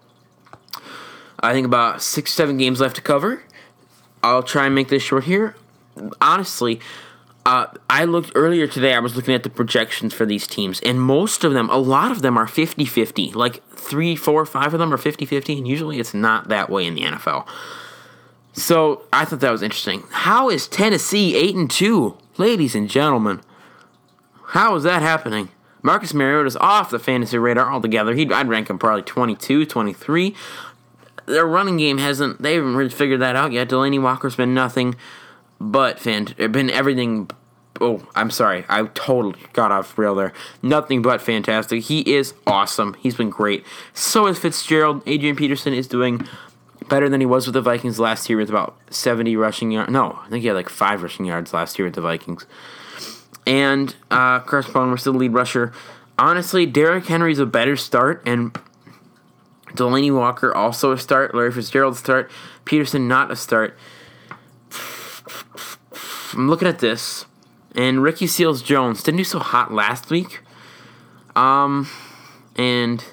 I 1.42 1.54
think 1.54 1.66
about 1.66 2.02
six, 2.02 2.34
seven 2.34 2.58
games 2.58 2.80
left 2.82 2.96
to 2.98 3.02
cover. 3.02 3.44
I'll 4.22 4.44
try 4.44 4.66
and 4.66 4.76
make 4.76 4.90
this 4.90 5.04
short 5.04 5.24
here. 5.24 5.56
Honestly, 6.22 6.80
uh, 7.46 7.68
I 7.90 8.06
looked 8.06 8.32
earlier 8.36 8.68
today, 8.68 8.94
I 8.94 9.00
was 9.00 9.16
looking 9.16 9.34
at 9.34 9.44
the 9.44 9.50
projections 9.50 10.14
for 10.14 10.26
these 10.26 10.46
teams, 10.46 10.80
and 10.82 11.02
most 11.02 11.44
of 11.44 11.54
them, 11.54 11.70
a 11.70 11.78
lot 11.78 12.12
of 12.12 12.22
them 12.22 12.38
are 12.38 12.48
50 12.48 12.86
50. 12.86 13.32
Like 13.32 13.68
three, 13.72 14.16
four, 14.16 14.46
five 14.46 14.74
of 14.74 14.80
them 14.80 14.94
are 14.94 14.98
50 14.98 15.26
50, 15.26 15.58
and 15.58 15.68
usually 15.68 16.00
it's 16.00 16.14
not 16.14 16.50
that 16.50 16.70
way 16.70 16.86
in 16.86 16.96
the 16.96 17.02
NFL. 17.02 17.48
So 18.54 19.04
I 19.14 19.26
thought 19.26 19.40
that 19.40 19.52
was 19.52 19.62
interesting. 19.62 20.04
How 20.12 20.50
is 20.50 20.68
Tennessee 20.68 21.36
8 21.36 21.56
and 21.56 21.72
2? 21.72 22.18
Ladies 22.38 22.76
and 22.76 22.90
gentlemen, 22.90 23.42
how 24.48 24.76
is 24.76 24.84
that 24.84 25.02
happening? 25.02 25.50
Marcus 25.82 26.14
Mariota's 26.14 26.58
off 26.58 26.90
the 26.90 27.00
fantasy 27.00 27.38
radar 27.38 27.72
altogether. 27.72 28.14
He'd, 28.14 28.32
I'd 28.34 28.50
rank 28.50 28.70
him 28.70 28.78
probably 28.78 29.04
22, 29.04 29.66
23. 29.66 30.36
Their 31.30 31.46
running 31.46 31.78
game 31.78 32.00
hasn't, 32.00 32.42
they 32.42 32.56
haven't 32.56 32.76
really 32.76 32.90
figured 32.90 33.22
that 33.22 33.36
out 33.36 33.52
yet. 33.52 33.70
Delanie 33.70 34.02
Walker's 34.02 34.36
been 34.36 34.54
nothing 34.54 34.96
but 35.60 36.00
fan, 36.00 36.34
been 36.38 36.70
everything. 36.70 37.30
Oh, 37.80 38.06
I'm 38.16 38.32
sorry. 38.32 38.66
I 38.68 38.84
totally 38.88 39.40
got 39.54 39.72
off 39.72 39.98
rail 39.98 40.16
there. 40.16 40.34
Nothing 40.62 41.02
but 41.02 41.22
fantastic. 41.22 41.84
He 41.84 42.02
is 42.14 42.34
awesome. 42.48 42.96
He's 43.00 43.16
been 43.16 43.30
great. 43.30 43.64
So 43.94 44.28
is 44.28 44.40
Fitzgerald. 44.40 45.04
Adrian 45.06 45.36
Peterson 45.36 45.74
is 45.74 45.88
doing 45.88 46.28
better 46.90 47.08
than 47.08 47.22
he 47.22 47.26
was 47.26 47.46
with 47.46 47.54
the 47.54 47.62
Vikings 47.62 48.00
last 48.00 48.28
year 48.30 48.38
with 48.38 48.50
about 48.50 48.76
70 48.90 49.36
rushing 49.38 49.72
yards. 49.72 49.92
No, 49.92 50.20
I 50.26 50.30
think 50.30 50.42
he 50.42 50.48
had 50.48 50.56
like 50.56 50.70
five 50.70 51.04
rushing 51.04 51.26
yards 51.26 51.54
last 51.54 51.78
year 51.78 51.86
with 51.86 51.96
the 51.96 52.02
Vikings. 52.02 52.46
And 53.46 53.96
uh, 54.12 54.40
Chris 54.40 54.74
was 54.74 55.02
still 55.02 55.14
the 55.14 55.20
lead 55.20 55.34
rusher. 55.34 55.72
Honestly, 56.18 56.66
Derrick 56.66 57.06
Henry's 57.06 57.40
a 57.40 57.46
better 57.46 57.78
start, 57.78 58.22
and 58.26 58.58
Delanie 59.74 60.14
Walker 60.14 60.54
also 60.56 60.92
a 60.92 60.98
start. 60.98 61.34
Larry 61.34 61.52
Fitzgerald 61.52 61.98
start. 61.98 62.30
Peterson 62.66 63.08
not 63.08 63.32
a 63.32 63.36
start. 63.36 63.78
I'm 66.34 66.48
looking 66.48 66.68
at 66.68 66.80
this, 66.80 67.26
and 67.76 68.04
Ricky 68.04 68.28
Seals 68.28 68.62
Jones 68.62 69.02
didn't 69.02 69.18
do 69.18 69.24
so 69.24 69.40
hot 69.40 69.74
last 69.74 70.10
week. 70.10 70.42
Um, 71.36 71.90
and 72.56 73.04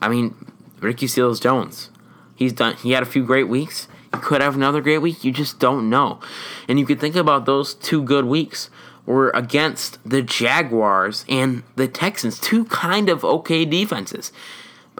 I 0.00 0.08
mean, 0.08 0.34
Ricky 0.80 1.06
Seals 1.06 1.40
Jones. 1.40 1.90
He's 2.36 2.52
done. 2.52 2.76
He 2.76 2.92
had 2.92 3.02
a 3.02 3.06
few 3.06 3.24
great 3.24 3.48
weeks. 3.48 3.88
He 4.12 4.20
could 4.20 4.40
have 4.40 4.54
another 4.54 4.80
great 4.80 4.98
week. 4.98 5.24
You 5.24 5.32
just 5.32 5.58
don't 5.58 5.88
know. 5.88 6.20
And 6.68 6.78
you 6.78 6.86
could 6.86 7.00
think 7.00 7.16
about 7.16 7.46
those 7.46 7.74
two 7.74 8.02
good 8.02 8.24
weeks 8.24 8.70
were 9.06 9.30
against 9.30 9.98
the 10.08 10.22
Jaguars 10.22 11.24
and 11.28 11.62
the 11.76 11.88
Texans, 11.88 12.38
two 12.38 12.64
kind 12.66 13.08
of 13.08 13.24
okay 13.24 13.64
defenses. 13.64 14.32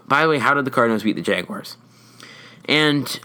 By 0.07 0.23
the 0.23 0.29
way, 0.29 0.39
how 0.39 0.55
did 0.55 0.65
the 0.65 0.71
Cardinals 0.71 1.03
beat 1.03 1.17
the 1.17 1.23
Jaguars? 1.23 1.77
And 2.67 3.21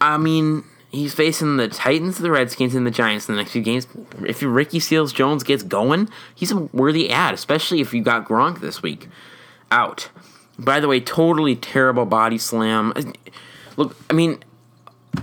I 0.00 0.16
mean, 0.16 0.64
he's 0.90 1.14
facing 1.14 1.56
the 1.56 1.68
Titans, 1.68 2.18
the 2.18 2.30
Redskins, 2.30 2.74
and 2.74 2.86
the 2.86 2.90
Giants 2.90 3.28
in 3.28 3.34
the 3.34 3.40
next 3.40 3.52
few 3.52 3.62
games. 3.62 3.86
If 4.26 4.42
Ricky 4.42 4.80
Seals 4.80 5.12
Jones 5.12 5.42
gets 5.42 5.62
going, 5.62 6.08
he's 6.34 6.52
a 6.52 6.56
worthy 6.56 7.10
ad, 7.10 7.34
especially 7.34 7.80
if 7.80 7.92
you 7.92 8.02
got 8.02 8.26
Gronk 8.26 8.60
this 8.60 8.82
week 8.82 9.08
out. 9.70 10.10
By 10.58 10.78
the 10.80 10.88
way, 10.88 11.00
totally 11.00 11.56
terrible 11.56 12.06
body 12.06 12.38
slam. 12.38 12.92
Look, 13.76 13.96
I 14.08 14.12
mean, 14.12 14.43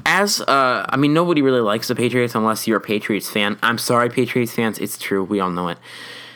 as 0.06 0.42
uh, 0.42 0.86
I 0.88 0.98
mean, 0.98 1.14
nobody 1.14 1.42
really 1.42 1.62
likes 1.62 1.88
the 1.88 1.96
Patriots 1.96 2.36
unless 2.36 2.68
you're 2.68 2.78
a 2.78 2.82
Patriots 2.82 3.30
fan. 3.30 3.58
I'm 3.64 3.78
sorry, 3.78 4.10
Patriots 4.10 4.54
fans. 4.54 4.80
It's 4.80 4.98
true. 4.98 5.24
We 5.24 5.40
all 5.40 5.50
know 5.50 5.68
it. 5.70 5.78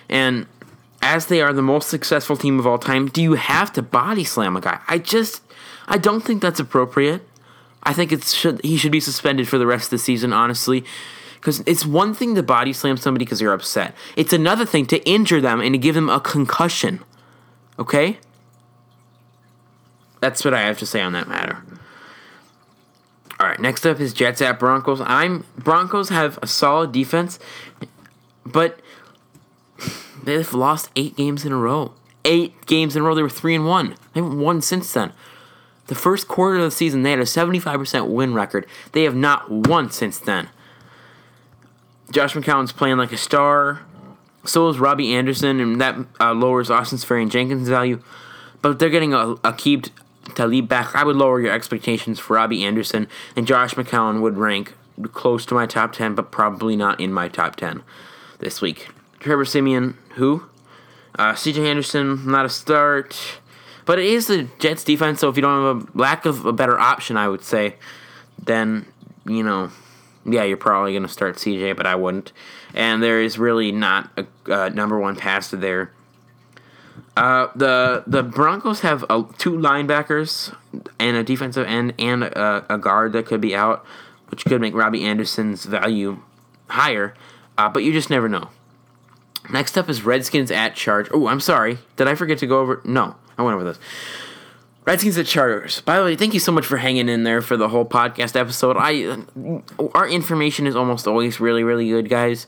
And 0.10 0.48
as 1.02 1.28
they 1.28 1.42
are 1.42 1.54
the 1.54 1.62
most 1.62 1.90
successful 1.90 2.36
team 2.36 2.60
of 2.60 2.66
all 2.66 2.80
time, 2.80 3.08
do 3.08 3.22
you 3.22 3.34
have 3.34 3.72
to 3.74 3.82
body 3.82 4.24
slam 4.24 4.56
a 4.56 4.62
guy? 4.62 4.80
I 4.88 4.98
just, 4.98 5.42
I 5.88 5.98
don't 5.98 6.22
think 6.22 6.42
that's 6.42 6.60
appropriate. 6.60 7.28
I 7.84 7.94
think 7.94 8.12
it 8.12 8.24
should 8.24 8.64
he 8.64 8.78
should 8.78 8.92
be 8.92 9.00
suspended 9.00 9.48
for 9.48 9.58
the 9.58 9.68
rest 9.68 9.86
of 9.86 9.90
the 9.92 9.98
season. 10.00 10.34
Honestly, 10.34 10.84
because 11.36 11.62
it's 11.68 11.86
one 11.86 12.16
thing 12.16 12.34
to 12.34 12.42
body 12.42 12.74
slam 12.74 12.98
somebody 12.98 13.26
because 13.26 13.40
you're 13.40 13.54
upset. 13.54 13.94
It's 14.16 14.34
another 14.34 14.66
thing 14.66 14.88
to 14.88 15.08
injure 15.08 15.40
them 15.40 15.62
and 15.62 15.74
to 15.74 15.78
give 15.78 15.94
them 15.94 16.10
a 16.10 16.20
concussion. 16.20 17.04
Okay. 17.78 18.18
That's 20.22 20.44
what 20.44 20.56
I 20.56 20.62
have 20.62 20.80
to 20.80 20.88
say 20.88 21.02
on 21.02 21.14
that 21.14 21.28
matter. 21.28 21.62
All 23.40 23.48
right, 23.48 23.60
next 23.60 23.86
up 23.86 24.00
is 24.00 24.14
Jets 24.14 24.42
at 24.42 24.60
Broncos. 24.60 25.02
I'm 25.02 25.46
Broncos 25.58 26.10
have 26.10 26.40
a 26.42 26.48
solid 26.48 26.94
defense, 26.94 27.38
but 28.46 28.80
they've 30.24 30.54
lost 30.54 30.90
eight 30.96 31.18
games 31.18 31.46
in 31.46 31.52
a 31.52 31.58
row. 31.58 31.94
Eight 32.24 32.66
games 32.66 32.96
in 32.96 33.02
a 33.02 33.06
row. 33.06 33.14
They 33.14 33.22
were 33.22 33.30
three 33.30 33.54
and 33.54 33.66
one. 33.66 33.96
They 34.14 34.22
haven't 34.22 34.40
won 34.40 34.62
since 34.62 34.94
then. 34.94 35.12
The 35.88 35.96
first 35.96 36.28
quarter 36.28 36.58
of 36.58 36.64
the 36.64 36.72
season, 36.72 37.04
they 37.04 37.12
had 37.12 37.20
a 37.20 37.24
75% 37.24 38.08
win 38.08 38.34
record. 38.34 38.66
They 38.94 39.04
have 39.04 39.16
not 39.16 39.52
won 39.52 39.92
since 39.92 40.18
then. 40.18 40.50
Josh 42.10 42.34
McCown's 42.34 42.72
playing 42.72 42.98
like 42.98 43.12
a 43.12 43.18
star. 43.18 43.82
So 44.46 44.70
is 44.70 44.80
Robbie 44.80 45.14
Anderson, 45.14 45.60
and 45.60 45.82
that 45.82 45.98
uh, 46.20 46.34
lowers 46.34 46.72
Austin 46.72 46.98
Seferian-Jenkins' 46.98 47.68
value. 47.68 48.02
But 48.62 48.80
they're 48.80 48.90
getting 48.90 49.14
a, 49.14 49.36
a 49.44 49.54
keep 49.54 49.88
Talib 50.34 50.68
back, 50.68 50.96
I 50.96 51.04
would 51.04 51.16
lower 51.16 51.40
your 51.40 51.54
expectations 51.54 52.20
for 52.20 52.36
Robbie 52.36 52.64
Anderson, 52.64 53.08
and 53.36 53.46
Josh 53.46 53.76
McCown 53.76 54.22
would 54.22 54.38
rank 54.38 54.74
close 55.12 55.46
to 55.48 55.54
my 55.54 55.66
top 55.66 55.94
10, 55.94 56.16
but 56.16 56.32
probably 56.32 56.76
not 56.76 57.00
in 57.00 57.14
my 57.14 57.28
top 57.28 57.56
10 57.56 57.84
this 58.40 58.62
week. 58.62 58.90
Trevor 59.20 59.46
Siemian, 59.46 59.98
who? 60.16 60.46
Uh, 61.18 61.34
CJ 61.34 61.68
Anderson, 61.70 62.30
not 62.30 62.46
a 62.46 62.50
start. 62.50 63.40
But 63.86 64.00
it 64.00 64.06
is 64.06 64.28
the 64.28 64.50
Jets 64.58 64.84
defense, 64.84 65.20
so 65.20 65.30
if 65.30 65.36
you 65.36 65.42
don't 65.44 65.64
have 65.64 65.96
a 65.96 65.98
lack 65.98 66.26
of 66.26 66.46
a 66.46 66.54
better 66.54 66.80
option, 66.80 67.18
I 67.18 67.28
would 67.28 67.44
say, 67.44 67.76
then, 68.44 68.86
you 69.26 69.44
know, 69.44 69.70
yeah, 70.26 70.44
you're 70.44 70.58
probably 70.58 70.92
going 70.94 71.04
to 71.04 71.10
start 71.10 71.36
CJ, 71.36 71.78
but 71.78 71.86
I 71.86 71.96
wouldn't. 71.96 72.32
And 72.74 73.04
there 73.04 73.22
is 73.22 73.38
really 73.38 73.72
not 73.72 74.10
a 74.18 74.26
uh, 74.52 74.70
number 74.70 75.00
one 75.00 75.16
passer 75.16 75.56
there 75.56 75.92
uh, 77.18 77.48
the 77.56 78.04
the 78.06 78.24
Broncos 78.24 78.82
have 78.82 79.02
two 79.38 79.54
linebackers 79.54 80.54
and 81.00 81.16
a 81.16 81.24
defensive 81.24 81.66
end 81.66 81.94
and 81.98 82.24
a, 82.24 82.66
a, 82.74 82.78
guard 82.78 83.14
that 83.14 83.26
could 83.26 83.40
be 83.40 83.56
out, 83.56 83.86
which 84.28 84.44
could 84.44 84.60
make 84.60 84.74
Robbie 84.74 85.04
Anderson's 85.06 85.66
value 85.66 86.20
higher. 86.68 87.14
Uh, 87.58 87.70
but 87.70 87.84
you 87.84 87.94
just 87.94 88.10
never 88.10 88.28
know. 88.28 88.50
Next 89.50 89.78
up 89.78 89.90
is 89.90 90.04
Redskins 90.04 90.52
at 90.52 90.76
Charge. 90.76 91.08
Oh, 91.14 91.28
I'm 91.28 91.40
sorry. 91.40 91.78
Did 91.96 92.10
I 92.10 92.16
forget 92.16 92.40
to 92.40 92.48
go 92.48 92.60
over? 92.60 92.82
No, 92.84 93.16
I 93.38 93.44
went 93.44 93.56
over 93.56 93.64
this. 93.64 93.80
Redskins 94.84 95.18
at 95.18 95.26
Chargers. 95.26 95.82
By 95.82 95.98
the 95.98 96.04
way, 96.04 96.16
thank 96.18 96.34
you 96.34 96.40
so 96.42 96.52
much 96.52 96.66
for 96.66 96.78
hanging 96.78 97.08
in 97.08 97.24
there 97.24 97.42
for 97.42 97.56
the 97.56 97.70
whole 97.70 97.86
podcast 97.86 98.36
episode. 98.36 98.76
I 98.78 99.24
our 99.94 100.08
information 100.08 100.68
is 100.68 100.76
almost 100.76 101.08
always 101.08 101.40
really 101.40 101.64
really 101.64 101.88
good, 101.88 102.10
guys 102.10 102.46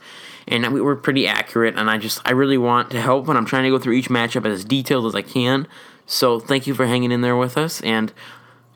and 0.47 0.73
we 0.73 0.81
were 0.81 0.95
pretty 0.95 1.27
accurate. 1.27 1.75
And 1.75 1.89
I 1.89 1.97
just 1.97 2.21
I 2.25 2.31
really 2.31 2.57
want 2.57 2.91
to 2.91 3.01
help 3.01 3.27
and 3.27 3.37
I'm 3.37 3.45
trying 3.45 3.63
to 3.63 3.69
go 3.69 3.79
through 3.79 3.93
each 3.93 4.09
matchup 4.09 4.45
as 4.45 4.65
detailed 4.65 5.05
as 5.05 5.15
I 5.15 5.21
can. 5.21 5.67
So 6.05 6.39
thank 6.39 6.67
you 6.67 6.73
for 6.73 6.85
hanging 6.85 7.11
in 7.11 7.21
there 7.21 7.35
with 7.35 7.57
us 7.57 7.81
and. 7.81 8.13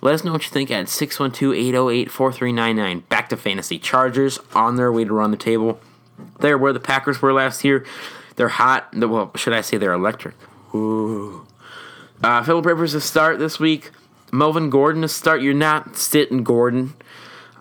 Let 0.04 0.16
us 0.16 0.24
know 0.24 0.32
what 0.32 0.44
you 0.44 0.50
think 0.50 0.72
at 0.72 0.88
612-808-4399. 0.88 3.08
Back 3.08 3.30
to 3.30 3.38
fantasy. 3.38 3.78
Chargers 3.78 4.40
on 4.56 4.76
their 4.76 4.92
way 4.92 5.04
to 5.04 5.14
run 5.14 5.30
the 5.30 5.38
table. 5.38 5.80
They're 6.40 6.58
where 6.58 6.74
the 6.74 6.80
Packers 6.80 7.22
were 7.22 7.32
last 7.32 7.64
year. 7.64 7.86
They're 8.36 8.50
hot. 8.50 8.96
Well, 8.96 9.32
should 9.36 9.54
I 9.54 9.62
say 9.62 9.78
they're 9.78 9.94
electric? 9.94 10.34
Ooh. 10.74 11.46
Uh, 12.24 12.44
Philip 12.44 12.66
Rivers 12.66 12.94
to 12.94 13.02
start 13.02 13.40
this 13.40 13.60
week. 13.60 13.92
Melvin 14.32 14.70
Gordon 14.70 15.02
to 15.04 15.08
start. 15.08 15.42
You're 15.42 15.54
not 15.54 15.98
sitting 15.98 16.44
Gordon 16.44 16.94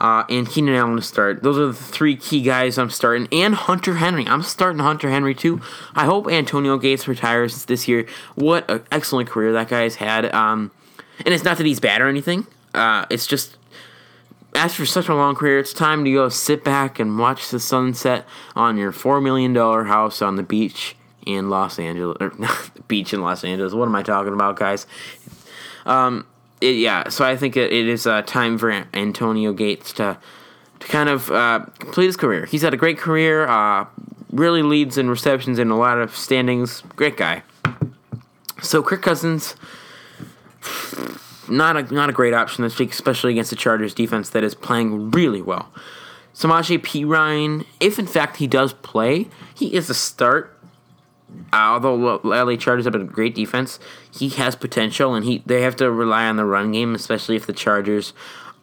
uh, 0.00 0.24
and 0.28 0.48
Keenan 0.48 0.74
Allen 0.74 0.96
to 0.96 1.02
start. 1.02 1.42
Those 1.42 1.58
are 1.58 1.66
the 1.66 1.74
three 1.74 2.16
key 2.16 2.42
guys 2.42 2.78
I'm 2.78 2.90
starting. 2.90 3.28
And 3.30 3.54
Hunter 3.54 3.96
Henry. 3.96 4.26
I'm 4.26 4.42
starting 4.42 4.80
Hunter 4.80 5.10
Henry 5.10 5.34
too. 5.34 5.60
I 5.94 6.06
hope 6.06 6.28
Antonio 6.30 6.78
Gates 6.78 7.06
retires 7.06 7.66
this 7.66 7.86
year. 7.86 8.06
What 8.34 8.68
an 8.70 8.82
excellent 8.90 9.28
career 9.28 9.52
that 9.52 9.68
guy's 9.68 9.96
had. 9.96 10.34
Um, 10.34 10.70
and 11.24 11.34
it's 11.34 11.44
not 11.44 11.58
that 11.58 11.66
he's 11.66 11.80
bad 11.80 12.00
or 12.00 12.08
anything. 12.08 12.46
Uh, 12.72 13.04
it's 13.10 13.26
just 13.26 13.58
after 14.54 14.86
such 14.86 15.08
a 15.08 15.14
long 15.14 15.34
career, 15.34 15.58
it's 15.58 15.74
time 15.74 16.04
to 16.04 16.12
go 16.12 16.28
sit 16.28 16.64
back 16.64 16.98
and 16.98 17.18
watch 17.18 17.50
the 17.50 17.60
sunset 17.60 18.26
on 18.56 18.76
your 18.76 18.92
four 18.92 19.20
million 19.20 19.52
dollar 19.52 19.84
house 19.84 20.22
on 20.22 20.36
the 20.36 20.42
beach 20.42 20.96
in 21.26 21.50
Los 21.50 21.78
Angeles. 21.78 22.16
Or 22.20 22.32
not 22.38 22.70
the 22.74 22.82
beach 22.82 23.12
in 23.12 23.20
Los 23.20 23.44
Angeles. 23.44 23.74
What 23.74 23.86
am 23.86 23.94
I 23.94 24.02
talking 24.02 24.32
about, 24.32 24.56
guys? 24.56 24.86
Um, 25.84 26.26
it, 26.60 26.76
yeah, 26.76 27.08
so 27.08 27.24
I 27.24 27.36
think 27.36 27.56
it, 27.56 27.72
it 27.72 27.88
is 27.88 28.06
uh, 28.06 28.22
time 28.22 28.58
for 28.58 28.70
Antonio 28.94 29.52
Gates 29.52 29.92
to 29.94 30.18
to 30.80 30.86
kind 30.88 31.08
of 31.08 31.30
uh, 31.30 31.66
complete 31.78 32.06
his 32.06 32.16
career. 32.16 32.46
He's 32.46 32.62
had 32.62 32.72
a 32.72 32.76
great 32.76 32.98
career, 32.98 33.46
uh, 33.46 33.84
really 34.32 34.62
leads 34.62 34.96
in 34.96 35.10
receptions 35.10 35.58
in 35.58 35.70
a 35.70 35.76
lot 35.76 35.98
of 35.98 36.16
standings. 36.16 36.82
Great 36.96 37.16
guy. 37.16 37.42
So 38.62 38.82
Kirk 38.82 39.02
Cousins, 39.02 39.56
not 41.48 41.76
a 41.76 41.94
not 41.94 42.08
a 42.10 42.12
great 42.12 42.34
option 42.34 42.62
this 42.64 42.78
week, 42.78 42.92
especially 42.92 43.32
against 43.32 43.50
the 43.50 43.56
Chargers 43.56 43.94
defense 43.94 44.30
that 44.30 44.44
is 44.44 44.54
playing 44.54 45.10
really 45.10 45.42
well. 45.42 45.70
Samaje 46.34 46.78
Perine, 46.78 47.66
if 47.80 47.98
in 47.98 48.06
fact 48.06 48.36
he 48.36 48.46
does 48.46 48.72
play, 48.72 49.28
he 49.54 49.74
is 49.74 49.90
a 49.90 49.94
start. 49.94 50.56
Although 51.52 52.20
LA 52.22 52.56
Chargers 52.56 52.84
have 52.84 52.94
a 52.94 53.04
great 53.04 53.34
defense, 53.34 53.78
he 54.10 54.28
has 54.30 54.56
potential, 54.56 55.14
and 55.14 55.24
he 55.24 55.42
they 55.46 55.62
have 55.62 55.76
to 55.76 55.90
rely 55.90 56.26
on 56.26 56.36
the 56.36 56.44
run 56.44 56.72
game, 56.72 56.94
especially 56.94 57.36
if 57.36 57.46
the 57.46 57.52
Chargers 57.52 58.12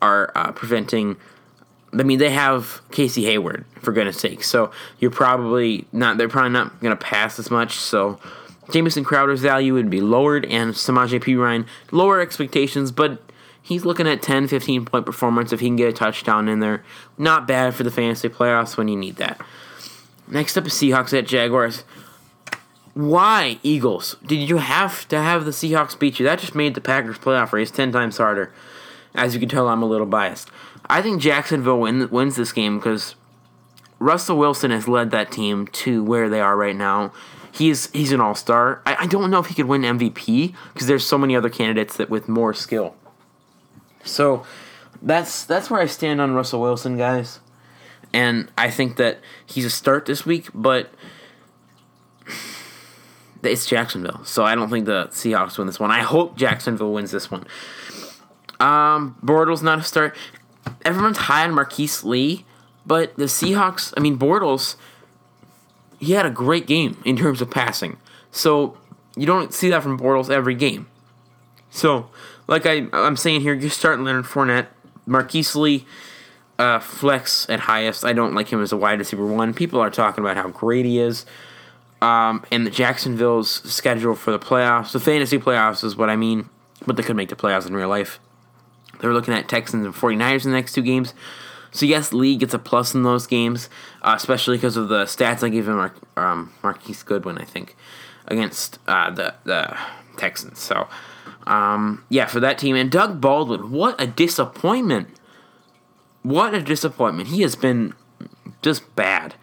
are 0.02 0.32
uh, 0.36 0.52
preventing. 0.52 1.18
I 1.94 2.04
mean, 2.04 2.20
they 2.20 2.32
have 2.32 2.82
Casey 2.92 3.24
Hayward 3.26 3.66
for 3.82 3.92
goodness 3.92 4.20
sake, 4.20 4.44
so 4.44 4.72
you're 5.00 5.12
probably 5.12 5.86
not. 5.92 6.18
They're 6.18 6.30
probably 6.30 6.52
not 6.52 6.80
going 6.82 6.96
to 6.96 7.04
pass 7.04 7.40
as 7.40 7.50
much. 7.50 7.76
So 7.76 8.20
Jamison 8.72 9.04
Crowder's 9.04 9.42
value 9.42 9.74
would 9.74 9.90
be 9.90 10.02
lowered, 10.02 10.46
and 10.46 10.74
Samaje 10.74 11.22
Perine 11.22 11.66
lower 11.92 12.20
expectations, 12.20 12.92
but 12.92 13.22
he's 13.62 13.86
looking 13.86 14.08
at 14.08 14.22
10, 14.22 14.48
15 14.48 14.86
point 14.86 15.06
performance 15.06 15.52
if 15.52 15.60
he 15.60 15.68
can 15.68 15.76
get 15.76 15.90
a 15.90 15.94
touchdown 15.94 16.48
in 16.48 16.60
there. 16.60 16.84
Not 17.18 17.48
bad 17.48 17.76
for 17.76 17.84
the 17.84 17.92
fantasy 17.92 18.30
playoffs 18.30 18.78
when 18.78 18.88
you 18.88 18.96
need 18.96 19.18
that. 19.18 19.40
Next 20.28 20.58
up 20.58 20.66
is 20.66 20.74
Seahawks 20.74 21.18
at 21.18 21.26
Jaguars. 21.26 21.84
Why 22.98 23.60
Eagles? 23.62 24.16
Did 24.26 24.50
you 24.50 24.58
have 24.58 25.08
to 25.10 25.22
have 25.22 25.46
the 25.46 25.52
Seahawks 25.52 25.98
beat 25.98 26.18
you? 26.18 26.26
That 26.26 26.40
just 26.40 26.56
made 26.56 26.74
the 26.74 26.82
Packers 26.82 27.20
playoff 27.20 27.52
race 27.52 27.70
10 27.70 27.92
times 27.92 28.18
harder. 28.18 28.52
As 29.14 29.36
you 29.36 29.40
can 29.40 29.50
tell, 29.50 29.68
I'm 29.68 29.84
a 29.84 29.86
little 29.86 30.08
biased. 30.08 30.50
I 30.90 31.04
think 31.04 31.22
Jacksonville 31.22 31.80
win, 31.80 32.10
wins 32.10 32.38
this 32.38 32.52
game 32.52 32.80
because 32.80 33.14
Russell 34.00 34.40
Wilson 34.40 34.72
has 34.72 34.88
led 34.88 35.12
that 35.12 35.32
team 35.32 35.68
to 35.68 36.04
where 36.04 36.28
they 36.28 36.42
are 36.42 36.58
right 36.58 36.76
now. 36.76 37.14
He's 37.52 37.92
he's 37.92 38.12
an 38.12 38.20
all 38.20 38.34
star. 38.34 38.82
I, 38.84 38.96
I 39.02 39.06
don't 39.06 39.30
know 39.30 39.38
if 39.38 39.46
he 39.46 39.54
could 39.54 39.68
win 39.68 39.84
MVP 39.84 40.56
because 40.74 40.88
there's 40.88 41.06
so 41.06 41.20
many 41.20 41.36
other 41.36 41.52
candidates 41.52 41.98
that 41.98 42.10
with 42.10 42.28
more 42.28 42.56
skill. 42.56 42.96
So 44.04 44.44
that's 45.04 45.44
that's 45.46 45.70
where 45.70 45.82
I 45.82 45.86
stand 45.86 46.20
on 46.20 46.34
Russell 46.34 46.62
Wilson, 46.62 46.98
guys. 46.98 47.42
And 48.12 48.52
I 48.58 48.72
think 48.72 48.98
that 48.98 49.20
he's 49.46 49.66
a 49.66 49.70
start 49.70 50.08
this 50.08 50.26
week, 50.26 50.48
but 50.52 50.90
it's 53.44 53.66
Jacksonville. 53.66 54.24
So 54.26 54.44
I 54.44 54.56
don't 54.56 54.70
think 54.70 54.86
the 54.86 55.08
Seahawks 55.08 55.58
win 55.58 55.68
this 55.68 55.80
one. 55.80 55.92
I 55.92 56.02
hope 56.02 56.38
Jacksonville 56.38 56.94
wins 56.94 57.12
this 57.12 57.30
one. 57.30 57.46
Um, 58.60 59.18
Bortles 59.24 59.62
not 59.62 59.80
a 59.80 59.84
start. 59.84 60.16
Everyone's 60.84 61.18
high 61.18 61.44
on 61.44 61.54
Marquise 61.54 62.04
Lee, 62.04 62.46
but 62.86 63.16
the 63.16 63.26
Seahawks, 63.26 63.94
I 63.96 64.00
mean 64.00 64.18
Bortles, 64.18 64.76
he 66.00 66.14
had 66.14 66.26
a 66.26 66.30
great 66.30 66.68
game 66.68 67.02
in 67.06 67.18
terms 67.18 67.42
of 67.42 67.50
passing. 67.50 67.98
So 68.32 68.78
you 69.16 69.26
don't 69.26 69.54
see 69.54 69.70
that 69.70 69.84
from 69.84 70.00
Bortles 70.00 70.30
every 70.30 70.56
game. 70.56 70.88
So, 71.70 72.10
like 72.48 72.66
I, 72.66 72.88
I'm 72.94 73.18
saying 73.18 73.42
here, 73.42 73.54
you 73.54 73.70
start 73.70 74.00
Leonard 74.00 74.26
Fournette, 74.26 74.68
Marquise 75.06 75.56
Lee, 75.56 75.86
uh, 76.60 76.80
flex 76.80 77.48
at 77.50 77.62
highest. 77.62 78.06
I 78.06 78.14
don't 78.14 78.34
like 78.34 78.50
him 78.50 78.62
as 78.62 78.72
a 78.72 78.78
wide 78.78 79.00
receiver 79.00 79.26
one. 79.26 79.54
People 79.54 79.80
are 79.80 79.90
talking 79.90 80.24
about 80.24 80.38
how 80.38 80.50
great 80.50 80.86
he 80.86 81.00
is. 81.00 81.26
Um, 82.02 82.46
and 82.52 82.66
the 82.66 82.72
Jacksonville's 82.72 83.50
schedule 83.50 84.16
for 84.16 84.32
the 84.32 84.40
playoffs, 84.40 84.92
the 84.92 85.00
fantasy 85.00 85.40
playoffs 85.40 85.84
is 85.84 85.96
what 85.96 86.10
I 86.10 86.16
mean, 86.16 86.50
but 86.86 86.96
they 86.96 87.04
could 87.04 87.16
make 87.16 87.30
the 87.30 87.36
playoffs 87.36 87.68
in 87.68 87.76
real 87.76 87.90
life. 87.90 88.20
They're 89.00 89.14
looking 89.14 89.34
at 89.34 89.50
Texans 89.50 89.86
and 89.86 89.94
49ers 89.94 90.46
in 90.46 90.52
the 90.52 90.58
next 90.58 90.74
two 90.74 90.82
games. 90.82 91.14
So, 91.72 91.86
yes, 91.86 92.14
Lee 92.14 92.36
gets 92.36 92.54
a 92.54 92.60
plus 92.60 92.94
in 92.94 93.04
those 93.04 93.28
games, 93.28 93.70
uh, 94.02 94.14
especially 94.16 94.58
because 94.58 94.78
of 94.78 94.90
the 94.90 95.04
stats 95.04 95.44
I 95.44 95.50
gave 95.50 95.68
him, 95.68 95.76
Mar- 95.76 95.94
um, 96.16 96.54
Marquise 96.64 97.04
Goodwin, 97.04 97.38
I 97.38 97.44
think, 97.44 97.76
against 98.28 98.80
uh, 98.88 99.12
the, 99.12 99.36
the 99.44 99.78
Texans. 100.18 100.60
So, 100.60 100.88
um, 101.46 102.04
yeah, 102.10 102.26
for 102.26 102.40
that 102.40 102.58
team. 102.58 102.76
And 102.76 102.90
Doug 102.90 103.20
Baldwin, 103.22 103.72
what 103.72 104.00
a 104.02 104.08
disappointment. 104.08 105.10
What 106.24 106.54
a 106.54 106.62
disappointment. 106.62 107.30
He 107.30 107.42
has 107.42 107.56
been 107.56 107.94
just 108.62 108.96
bad. 108.96 109.36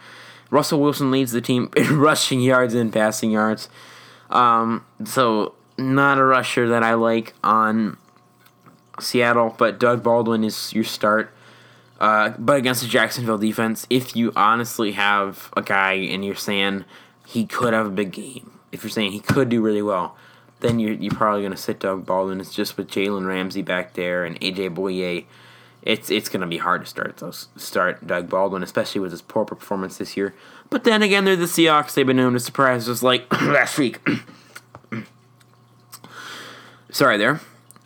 Russell 0.54 0.80
Wilson 0.80 1.10
leads 1.10 1.32
the 1.32 1.40
team 1.40 1.68
in 1.76 1.98
rushing 1.98 2.40
yards 2.40 2.74
and 2.74 2.92
passing 2.92 3.32
yards. 3.32 3.68
Um, 4.30 4.86
so, 5.04 5.54
not 5.76 6.18
a 6.18 6.24
rusher 6.24 6.68
that 6.68 6.84
I 6.84 6.94
like 6.94 7.34
on 7.42 7.96
Seattle, 9.00 9.56
but 9.58 9.80
Doug 9.80 10.04
Baldwin 10.04 10.44
is 10.44 10.72
your 10.72 10.84
start. 10.84 11.32
Uh, 11.98 12.30
but 12.38 12.56
against 12.56 12.82
the 12.82 12.88
Jacksonville 12.88 13.38
defense, 13.38 13.84
if 13.90 14.14
you 14.14 14.32
honestly 14.36 14.92
have 14.92 15.52
a 15.56 15.62
guy 15.62 15.94
and 15.94 16.24
you're 16.24 16.36
saying 16.36 16.84
he 17.26 17.46
could 17.46 17.72
have 17.72 17.86
a 17.86 17.90
big 17.90 18.12
game, 18.12 18.52
if 18.70 18.84
you're 18.84 18.90
saying 18.90 19.10
he 19.10 19.20
could 19.20 19.48
do 19.48 19.60
really 19.60 19.82
well, 19.82 20.16
then 20.60 20.78
you're, 20.78 20.92
you're 20.92 21.14
probably 21.14 21.42
going 21.42 21.52
to 21.52 21.58
sit 21.58 21.80
Doug 21.80 22.06
Baldwin. 22.06 22.40
It's 22.40 22.54
just 22.54 22.76
with 22.76 22.88
Jalen 22.88 23.26
Ramsey 23.26 23.62
back 23.62 23.94
there 23.94 24.24
and 24.24 24.40
AJ 24.40 24.74
Bouye, 24.74 25.24
it's 25.84 26.10
it's 26.10 26.30
going 26.30 26.40
to 26.40 26.46
be 26.46 26.56
hard 26.56 26.80
to 26.82 26.86
start 26.86 27.18
those 27.18 27.48
start 27.56 28.06
Doug 28.06 28.28
Baldwin, 28.28 28.62
especially 28.62 29.02
with 29.02 29.10
his 29.12 29.22
poor 29.22 29.44
performance 29.44 29.98
this 29.98 30.16
year. 30.16 30.34
But 30.70 30.84
then 30.84 31.02
again, 31.02 31.24
they're 31.24 31.36
the 31.36 31.44
Seahawks. 31.44 31.94
They've 31.94 32.06
been 32.06 32.16
known 32.16 32.32
to 32.32 32.40
surprise 32.40 32.88
us 32.88 33.02
like 33.02 33.30
last 33.42 33.78
week. 33.78 34.00
Sorry 36.90 37.18
there. 37.18 37.40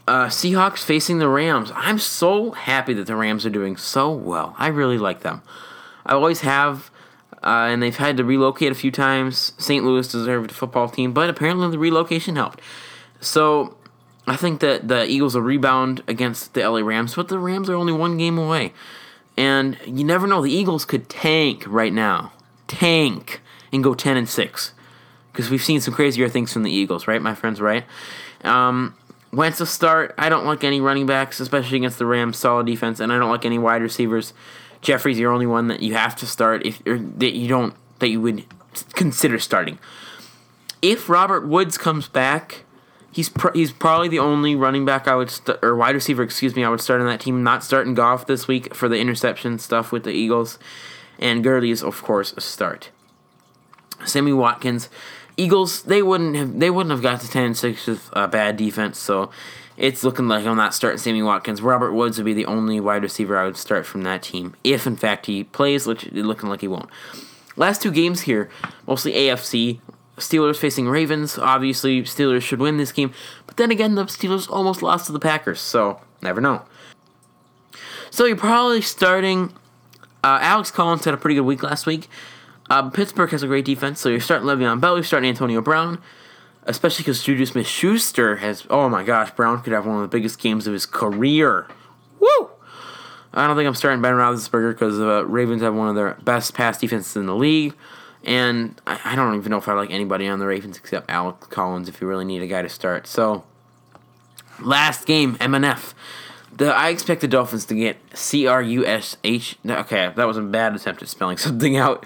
Uh, 0.07 0.27
Seahawks 0.29 0.79
facing 0.79 1.19
the 1.19 1.29
Rams. 1.29 1.73
I'm 1.75 1.99
so 1.99 2.53
happy 2.53 2.95
that 2.95 3.07
the 3.07 3.17
Rams 3.17 3.45
are 3.45 3.51
doing 3.51 3.77
so 3.77 4.11
well. 4.13 4.55
I 4.59 4.69
really 4.69 4.97
like 4.97 5.21
them. 5.21 5.43
I 6.07 6.15
always 6.15 6.41
have, 6.43 6.91
uh, 7.43 7.69
and 7.69 7.83
they've 7.83 7.97
had 7.97 8.17
to 8.19 8.25
relocate 8.25 8.71
a 8.71 8.75
few 8.75 8.91
times. 8.91 9.53
St. 9.59 9.85
Louis 9.85 10.07
deserved 10.07 10.51
a 10.51 10.55
football 10.55 10.89
team, 10.89 11.13
but 11.13 11.29
apparently 11.29 11.69
the 11.71 11.79
relocation 11.79 12.37
helped. 12.37 12.61
So 13.21 13.77
I 14.31 14.37
think 14.37 14.61
that 14.61 14.89
the 14.89 15.05
Eagles 15.07 15.35
will 15.35 15.43
rebound 15.43 16.03
against 16.07 16.55
the 16.55 16.69
LA 16.69 16.81
Rams, 16.81 17.15
but 17.15 17.29
the 17.29 17.39
Rams 17.39 17.69
are 17.71 17.75
only 17.75 17.93
one 17.93 18.19
game 18.19 18.39
away. 18.39 18.73
And 19.37 19.79
you 19.87 20.05
never 20.05 20.27
know, 20.27 20.43
the 20.43 20.53
Eagles 20.53 20.85
could 20.85 21.09
tank 21.09 21.65
right 21.67 21.93
now. 21.93 22.33
Tank 22.67 23.41
and 23.73 23.85
go 23.85 23.95
10 23.95 24.17
and 24.17 24.29
6. 24.29 24.73
Because 25.33 25.51
we've 25.51 25.63
seen 25.63 25.81
some 25.81 25.95
crazier 25.95 26.29
things 26.29 26.53
from 26.53 26.65
the 26.65 26.71
Eagles, 26.71 27.07
right, 27.07 27.23
my 27.23 27.35
friends, 27.35 27.61
right? 27.61 27.85
Um, 28.43 28.97
Wentz 29.33 29.59
to 29.59 29.67
start. 29.67 30.15
I 30.19 30.29
don't 30.29 30.47
like 30.47 30.65
any 30.65 30.81
running 30.81 31.07
backs, 31.07 31.39
especially 31.39 31.77
against 31.77 31.99
the 31.99 32.07
Rams' 32.07 32.39
solid 32.39 32.67
defense, 32.67 32.99
and 32.99 33.13
I 33.13 33.19
don't 33.19 33.31
like 33.31 33.45
any 33.45 33.59
wide 33.59 33.83
receivers. 33.83 34.33
Jeffery's 34.81 35.19
your 35.19 35.33
only 35.33 35.47
one 35.47 35.69
that 35.69 35.81
you 35.81 35.95
have 35.95 36.17
to 36.17 36.27
start 36.27 36.65
if 36.65 36.83
that 36.85 37.35
you 37.35 37.49
don't 37.49 37.75
that 37.99 38.09
you 38.09 38.21
would 38.21 38.45
consider 38.95 39.39
starting. 39.39 39.79
If 40.81 41.09
Robert 41.09 41.47
Woods 41.47 41.77
comes 41.77 42.09
back, 42.09 42.65
he's 43.13 43.29
pr- 43.29 43.53
he's 43.55 43.73
probably 43.73 44.09
the 44.09 44.19
only 44.19 44.55
running 44.55 44.85
back 44.85 45.09
I 45.09 45.15
would 45.15 45.31
st- 45.31 45.59
or 45.63 45.77
wide 45.77 45.95
receiver, 45.95 46.23
excuse 46.23 46.55
me, 46.55 46.65
I 46.65 46.69
would 46.69 46.81
start 46.81 47.01
on 47.01 47.07
that 47.07 47.21
team. 47.21 47.43
Not 47.43 47.65
starting 47.65 47.95
Goff 47.95 48.27
this 48.27 48.49
week 48.49 48.75
for 48.75 48.89
the 48.89 48.99
interception 48.99 49.59
stuff 49.59 49.93
with 49.93 50.05
the 50.05 50.11
Eagles, 50.13 50.59
and 51.19 51.43
Gurley 51.43 51.71
is 51.71 51.83
of 51.83 52.03
course 52.03 52.33
a 52.37 52.41
start. 52.41 52.91
Sammy 54.05 54.33
Watkins, 54.33 54.89
Eagles 55.37 55.83
they 55.83 56.03
wouldn't 56.03 56.37
have 56.37 56.59
they 56.59 56.71
wouldn't 56.71 56.93
have 56.93 57.03
got 57.03 57.21
to 57.21 57.31
ten 57.31 57.45
and 57.45 57.57
six 57.57 57.87
with 57.87 58.11
a 58.13 58.29
bad 58.29 58.57
defense, 58.57 58.99
so 58.99 59.31
it's 59.77 60.03
looking 60.03 60.27
like 60.27 60.45
I'm 60.45 60.57
not 60.57 60.75
starting 60.75 60.99
Sammy 60.99 61.23
Watkins. 61.23 61.63
Robert 61.63 61.93
Woods 61.93 62.19
would 62.19 62.25
be 62.25 62.35
the 62.35 62.47
only 62.47 62.81
wide 62.81 63.03
receiver 63.03 63.39
I 63.39 63.45
would 63.45 63.57
start 63.57 63.87
from 63.87 64.03
that 64.03 64.23
team 64.23 64.55
if 64.65 64.87
in 64.87 64.97
fact 64.97 65.27
he 65.27 65.45
plays, 65.45 65.87
which 65.87 66.11
looking 66.13 66.49
like 66.49 66.61
he 66.61 66.69
won't. 66.69 66.91
Last 67.57 67.83
two 67.83 67.91
games 67.91 68.23
here, 68.23 68.49
mostly 68.87 69.13
AFC. 69.13 69.81
Steelers 70.19 70.57
facing 70.57 70.89
Ravens. 70.89 71.39
Obviously, 71.39 72.03
Steelers 72.03 72.43
should 72.43 72.61
win 72.61 72.77
this 72.77 72.93
game, 72.93 73.13
but 73.47 73.57
then 73.57 73.71
again, 73.71 73.95
the 73.95 74.05
Steelers 74.05 74.51
almost 74.51 74.83
lost 74.83 75.07
to 75.07 75.13
the 75.13 75.19
Packers, 75.19 75.61
so 75.61 76.01
never 76.23 76.41
know. 76.41 76.63
So 78.11 78.25
you're 78.25 78.37
probably 78.37 78.83
starting. 78.83 79.53
Uh, 80.25 80.39
Alex 80.41 80.71
Collins 80.71 81.05
had 81.05 81.15
a 81.15 81.17
pretty 81.17 81.35
good 81.35 81.43
week 81.43 81.63
last 81.63 81.87
week. 81.87 82.09
Uh, 82.71 82.91
Pittsburgh 82.91 83.31
has 83.31 83.43
a 83.43 83.47
great 83.47 83.65
defense, 83.65 84.01
so 84.01 84.09
you're 84.09 84.21
starting 84.21 84.47
Le'Veon 84.47 84.81
Bell, 84.81 84.97
you're 84.97 85.05
starting 85.05 85.31
Antonio 85.31 85.61
Brown, 85.61 86.03
especially 86.65 87.03
because 87.03 87.23
Juju 87.23 87.47
Smith 87.47 87.67
Schuster 87.67 88.37
has. 88.37 88.67
Oh 88.69 88.89
my 88.89 89.03
gosh, 89.03 89.31
Brown 89.31 89.63
could 89.63 89.73
have 89.73 89.87
one 89.87 89.97
of 89.97 90.03
the 90.03 90.15
biggest 90.15 90.39
games 90.39 90.67
of 90.67 90.73
his 90.75 90.85
career. 90.85 91.67
Woo! 92.21 92.51
I 93.33 93.47
don't 93.47 93.57
think 93.57 93.67
I'm 93.67 93.75
starting 93.75 94.03
Ben 94.03 94.15
Roethlisberger 94.15 94.73
because 94.73 94.99
the 94.99 95.19
uh, 95.19 95.23
Ravens 95.23 95.63
have 95.63 95.75
one 95.75 95.89
of 95.89 95.95
their 95.95 96.15
best 96.23 96.55
pass 96.55 96.79
defenses 96.79 97.17
in 97.17 97.27
the 97.27 97.35
league, 97.35 97.75
and 98.25 98.81
I, 98.87 99.01
I 99.05 99.17
don't 99.17 99.35
even 99.37 99.51
know 99.51 99.59
if 99.59 99.69
I 99.69 99.75
like 99.75 99.91
anybody 99.91 100.27
on 100.27 100.39
the 100.39 100.47
Ravens 100.47 100.77
except 100.77 101.11
Alex 101.11 101.47
Collins 101.49 101.89
if 101.89 102.01
you 102.01 102.07
really 102.07 102.25
need 102.25 102.43
a 102.43 102.47
guy 102.47 102.63
to 102.63 102.69
start. 102.69 103.07
So, 103.07 103.45
last 104.61 105.07
game, 105.07 105.37
MNF. 105.37 105.95
The, 106.57 106.75
I 106.75 106.89
expect 106.89 107.21
the 107.21 107.29
Dolphins 107.29 107.67
to 107.67 107.75
get 107.75 107.99
C 108.15 108.47
R 108.47 108.61
U 108.61 108.85
S 108.85 109.17
H. 109.23 109.57
Okay, 109.65 110.13
that 110.15 110.27
was 110.27 110.37
a 110.37 110.43
bad 110.43 110.75
attempt 110.75 111.03
at 111.03 111.09
spelling 111.09 111.37
something 111.39 111.77
out. 111.77 112.05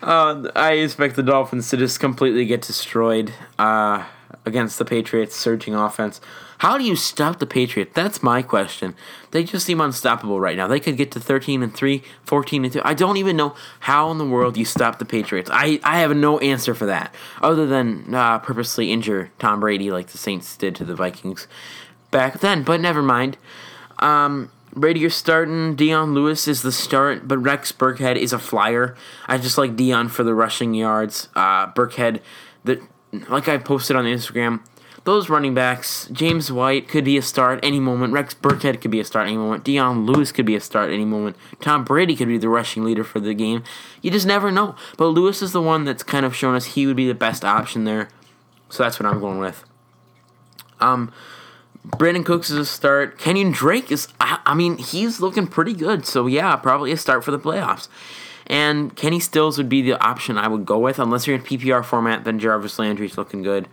Uh, 0.00 0.50
I 0.56 0.72
expect 0.72 1.16
the 1.16 1.22
Dolphins 1.22 1.68
to 1.70 1.76
just 1.76 2.00
completely 2.00 2.44
get 2.44 2.62
destroyed 2.62 3.32
uh, 3.58 4.04
against 4.44 4.78
the 4.78 4.84
Patriots' 4.84 5.36
surging 5.36 5.74
offense. 5.74 6.20
How 6.62 6.78
do 6.78 6.84
you 6.84 6.94
stop 6.94 7.40
the 7.40 7.46
Patriots? 7.46 7.90
That's 7.92 8.22
my 8.22 8.40
question. 8.40 8.94
They 9.32 9.42
just 9.42 9.66
seem 9.66 9.80
unstoppable 9.80 10.38
right 10.38 10.56
now. 10.56 10.68
They 10.68 10.78
could 10.78 10.96
get 10.96 11.10
to 11.10 11.18
13 11.18 11.60
and 11.60 11.74
3, 11.74 12.04
14 12.22 12.64
and 12.64 12.72
2. 12.72 12.80
I 12.84 12.94
don't 12.94 13.16
even 13.16 13.36
know 13.36 13.56
how 13.80 14.12
in 14.12 14.18
the 14.18 14.24
world 14.24 14.56
you 14.56 14.64
stop 14.64 15.00
the 15.00 15.04
Patriots. 15.04 15.50
I, 15.52 15.80
I 15.82 15.98
have 15.98 16.14
no 16.14 16.38
answer 16.38 16.72
for 16.72 16.86
that 16.86 17.12
other 17.40 17.66
than 17.66 18.14
uh, 18.14 18.38
purposely 18.38 18.92
injure 18.92 19.32
Tom 19.40 19.58
Brady 19.58 19.90
like 19.90 20.06
the 20.10 20.18
Saints 20.18 20.56
did 20.56 20.76
to 20.76 20.84
the 20.84 20.94
Vikings 20.94 21.48
back 22.12 22.38
then. 22.38 22.62
But 22.62 22.80
never 22.80 23.02
mind. 23.02 23.38
Um, 23.98 24.52
Brady, 24.72 25.00
you're 25.00 25.10
starting. 25.10 25.74
Dion 25.74 26.14
Lewis 26.14 26.46
is 26.46 26.62
the 26.62 26.70
start, 26.70 27.26
but 27.26 27.38
Rex 27.38 27.72
Burkhead 27.72 28.14
is 28.14 28.32
a 28.32 28.38
flyer. 28.38 28.96
I 29.26 29.38
just 29.38 29.58
like 29.58 29.74
Dion 29.74 30.08
for 30.08 30.22
the 30.22 30.32
rushing 30.32 30.74
yards. 30.74 31.28
Uh, 31.34 31.72
Burkhead, 31.72 32.20
the 32.62 32.80
like 33.28 33.48
I 33.48 33.58
posted 33.58 33.96
on 33.96 34.04
Instagram, 34.04 34.60
those 35.04 35.28
running 35.28 35.54
backs, 35.54 36.08
James 36.12 36.52
White 36.52 36.88
could 36.88 37.04
be 37.04 37.16
a 37.16 37.22
start 37.22 37.60
any 37.62 37.80
moment. 37.80 38.12
Rex 38.12 38.34
Burkhead 38.34 38.80
could 38.80 38.90
be 38.90 39.00
a 39.00 39.04
start 39.04 39.26
any 39.26 39.36
moment. 39.36 39.64
Dion 39.64 40.06
Lewis 40.06 40.30
could 40.30 40.46
be 40.46 40.54
a 40.54 40.60
start 40.60 40.90
any 40.90 41.04
moment. 41.04 41.36
Tom 41.60 41.84
Brady 41.84 42.14
could 42.14 42.28
be 42.28 42.38
the 42.38 42.48
rushing 42.48 42.84
leader 42.84 43.02
for 43.02 43.18
the 43.18 43.34
game. 43.34 43.64
You 44.00 44.10
just 44.10 44.26
never 44.26 44.52
know. 44.52 44.76
But 44.96 45.08
Lewis 45.08 45.42
is 45.42 45.52
the 45.52 45.62
one 45.62 45.84
that's 45.84 46.04
kind 46.04 46.24
of 46.24 46.36
shown 46.36 46.54
us 46.54 46.66
he 46.66 46.86
would 46.86 46.96
be 46.96 47.08
the 47.08 47.14
best 47.14 47.44
option 47.44 47.84
there. 47.84 48.08
So 48.68 48.84
that's 48.84 49.00
what 49.00 49.06
I'm 49.06 49.20
going 49.20 49.38
with. 49.38 49.64
Um, 50.80 51.12
Brandin 51.86 52.24
Cooks 52.24 52.48
is 52.50 52.58
a 52.58 52.64
start. 52.64 53.18
Kenyon 53.18 53.50
Drake 53.50 53.90
is, 53.90 54.08
I, 54.20 54.40
I 54.46 54.54
mean, 54.54 54.78
he's 54.78 55.20
looking 55.20 55.48
pretty 55.48 55.74
good. 55.74 56.06
So 56.06 56.26
yeah, 56.26 56.54
probably 56.56 56.92
a 56.92 56.96
start 56.96 57.24
for 57.24 57.32
the 57.32 57.40
playoffs. 57.40 57.88
And 58.46 58.94
Kenny 58.96 59.20
Stills 59.20 59.58
would 59.58 59.68
be 59.68 59.82
the 59.82 60.00
option 60.04 60.38
I 60.38 60.48
would 60.48 60.66
go 60.66 60.78
with, 60.78 60.98
unless 60.98 61.26
you're 61.26 61.36
in 61.36 61.42
PPR 61.42 61.84
format. 61.84 62.24
Then 62.24 62.38
Jarvis 62.38 62.78
Landry's 62.78 63.16
looking 63.16 63.42
good. 63.42 63.68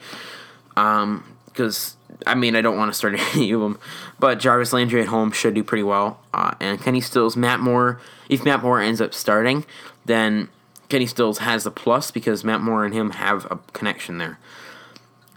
Um, 0.80 1.36
because 1.46 1.98
I 2.26 2.36
mean, 2.36 2.56
I 2.56 2.62
don't 2.62 2.78
want 2.78 2.92
to 2.92 2.98
start 2.98 3.16
any 3.36 3.52
of 3.52 3.62
them, 3.62 3.80
but 4.20 4.40
Jarvis 4.40 4.74
Landry 4.74 5.02
at 5.02 5.08
home 5.08 5.32
should 5.32 5.54
do 5.54 5.64
pretty 5.64 5.84
well. 5.84 6.20
Uh, 6.34 6.54
and 6.60 6.82
Kenny 6.82 7.02
Stills, 7.02 7.36
Matt 7.36 7.60
Moore. 7.60 8.00
If 8.30 8.46
Matt 8.46 8.64
Moore 8.64 8.80
ends 8.80 9.02
up 9.02 9.14
starting, 9.14 9.66
then 10.06 10.50
Kenny 10.88 11.06
Stills 11.06 11.40
has 11.40 11.64
the 11.64 11.72
plus 11.72 12.12
because 12.12 12.44
Matt 12.44 12.62
Moore 12.62 12.86
and 12.86 12.94
him 12.94 13.12
have 13.12 13.46
a 13.52 13.60
connection 13.74 14.18
there. 14.18 14.40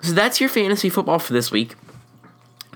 So 0.02 0.12
that's 0.12 0.40
your 0.40 0.48
fantasy 0.48 0.88
football 0.88 1.18
for 1.18 1.32
this 1.32 1.50
week. 1.50 1.74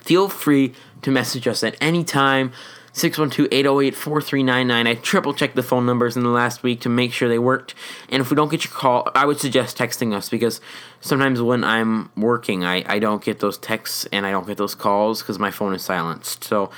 Feel 0.00 0.28
free 0.28 0.74
to 1.02 1.10
message 1.10 1.48
us 1.48 1.64
at 1.64 1.76
any 1.80 2.04
time. 2.04 2.52
612-808-4399. 2.96 4.88
I 4.88 4.94
triple 4.94 5.34
checked 5.34 5.54
the 5.54 5.62
phone 5.62 5.84
numbers 5.84 6.16
in 6.16 6.22
the 6.22 6.30
last 6.30 6.62
week 6.62 6.80
to 6.80 6.88
make 6.88 7.12
sure 7.12 7.28
they 7.28 7.38
worked. 7.38 7.74
And 8.08 8.22
if 8.22 8.30
we 8.30 8.36
don't 8.36 8.50
get 8.50 8.64
your 8.64 8.72
call, 8.72 9.10
I 9.14 9.26
would 9.26 9.38
suggest 9.38 9.76
texting 9.76 10.14
us 10.14 10.30
because 10.30 10.62
sometimes 11.02 11.42
when 11.42 11.62
I'm 11.62 12.10
working, 12.16 12.64
I, 12.64 12.84
I 12.86 12.98
don't 12.98 13.22
get 13.22 13.40
those 13.40 13.58
texts 13.58 14.08
and 14.12 14.24
I 14.24 14.30
don't 14.30 14.46
get 14.46 14.56
those 14.56 14.74
calls 14.74 15.20
because 15.20 15.38
my 15.38 15.50
phone 15.50 15.74
is 15.74 15.82
silenced. 15.82 16.42
So 16.44 16.70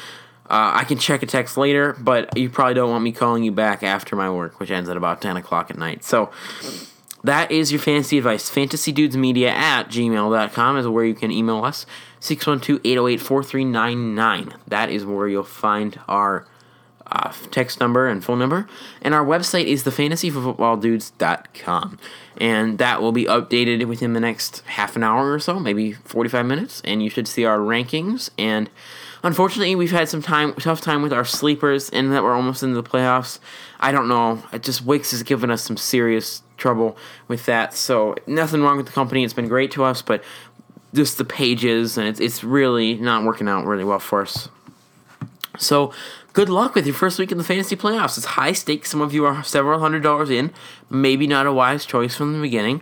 uh, 0.50 0.72
I 0.74 0.82
can 0.82 0.98
check 0.98 1.22
a 1.22 1.26
text 1.26 1.56
later, 1.56 1.96
but 2.00 2.36
you 2.36 2.50
probably 2.50 2.74
don't 2.74 2.90
want 2.90 3.04
me 3.04 3.12
calling 3.12 3.44
you 3.44 3.52
back 3.52 3.84
after 3.84 4.16
my 4.16 4.28
work, 4.28 4.58
which 4.58 4.72
ends 4.72 4.88
at 4.88 4.96
about 4.96 5.22
10 5.22 5.36
o'clock 5.36 5.70
at 5.70 5.78
night. 5.78 6.02
So 6.02 6.32
that 7.24 7.50
is 7.50 7.72
your 7.72 7.80
fantasy 7.80 8.18
advice. 8.18 8.50
FantasyDudesMedia 8.50 9.48
at 9.48 9.88
gmail.com 9.88 10.76
is 10.76 10.86
where 10.86 11.04
you 11.04 11.14
can 11.14 11.32
email 11.32 11.64
us. 11.64 11.86
612-808-4399. 12.20 14.54
That 14.66 14.90
is 14.90 15.04
where 15.04 15.28
you'll 15.28 15.44
find 15.44 16.00
our 16.08 16.46
uh, 17.10 17.32
text 17.50 17.80
number 17.80 18.06
and 18.06 18.22
phone 18.24 18.38
number. 18.38 18.68
And 19.02 19.12
our 19.14 19.24
website 19.24 19.64
is 19.64 19.82
thefantasyfootballdudes.com. 19.84 21.98
And 22.36 22.78
that 22.78 23.02
will 23.02 23.10
be 23.12 23.24
updated 23.24 23.86
within 23.86 24.12
the 24.12 24.20
next 24.20 24.60
half 24.66 24.94
an 24.94 25.02
hour 25.02 25.32
or 25.32 25.40
so, 25.40 25.58
maybe 25.58 25.92
45 25.92 26.46
minutes. 26.46 26.80
And 26.84 27.02
you 27.02 27.10
should 27.10 27.26
see 27.26 27.44
our 27.44 27.58
rankings. 27.58 28.30
And 28.38 28.70
unfortunately, 29.22 29.74
we've 29.74 29.90
had 29.90 30.08
some 30.08 30.22
time, 30.22 30.54
tough 30.54 30.80
time 30.80 31.02
with 31.02 31.12
our 31.12 31.24
sleepers, 31.24 31.90
and 31.90 32.12
that 32.12 32.22
we're 32.22 32.34
almost 32.34 32.62
into 32.62 32.80
the 32.80 32.88
playoffs. 32.88 33.40
I 33.80 33.90
don't 33.90 34.06
know. 34.08 34.44
It 34.52 34.62
just 34.62 34.84
Wix 34.84 35.10
has 35.12 35.22
given 35.22 35.50
us 35.50 35.62
some 35.62 35.76
serious 35.76 36.42
trouble 36.58 36.96
with 37.28 37.46
that. 37.46 37.72
So 37.72 38.16
nothing 38.26 38.62
wrong 38.62 38.76
with 38.76 38.86
the 38.86 38.92
company. 38.92 39.24
It's 39.24 39.32
been 39.32 39.48
great 39.48 39.70
to 39.72 39.84
us, 39.84 40.02
but 40.02 40.22
just 40.94 41.18
the 41.18 41.24
pages, 41.24 41.98
and 41.98 42.06
it's, 42.08 42.20
it's 42.20 42.42
really 42.42 42.94
not 42.94 43.24
working 43.24 43.48
out 43.48 43.66
really 43.66 43.84
well 43.84 43.98
for 43.98 44.22
us. 44.22 44.48
So, 45.58 45.92
good 46.32 46.48
luck 46.48 46.74
with 46.74 46.86
your 46.86 46.94
first 46.94 47.18
week 47.18 47.32
in 47.32 47.38
the 47.38 47.44
fantasy 47.44 47.76
playoffs. 47.76 48.16
It's 48.16 48.26
high 48.26 48.52
stakes. 48.52 48.90
Some 48.90 49.00
of 49.00 49.12
you 49.12 49.26
are 49.26 49.42
several 49.42 49.80
hundred 49.80 50.02
dollars 50.02 50.30
in. 50.30 50.52
Maybe 50.88 51.26
not 51.26 51.46
a 51.46 51.52
wise 51.52 51.84
choice 51.84 52.16
from 52.16 52.32
the 52.32 52.40
beginning, 52.40 52.80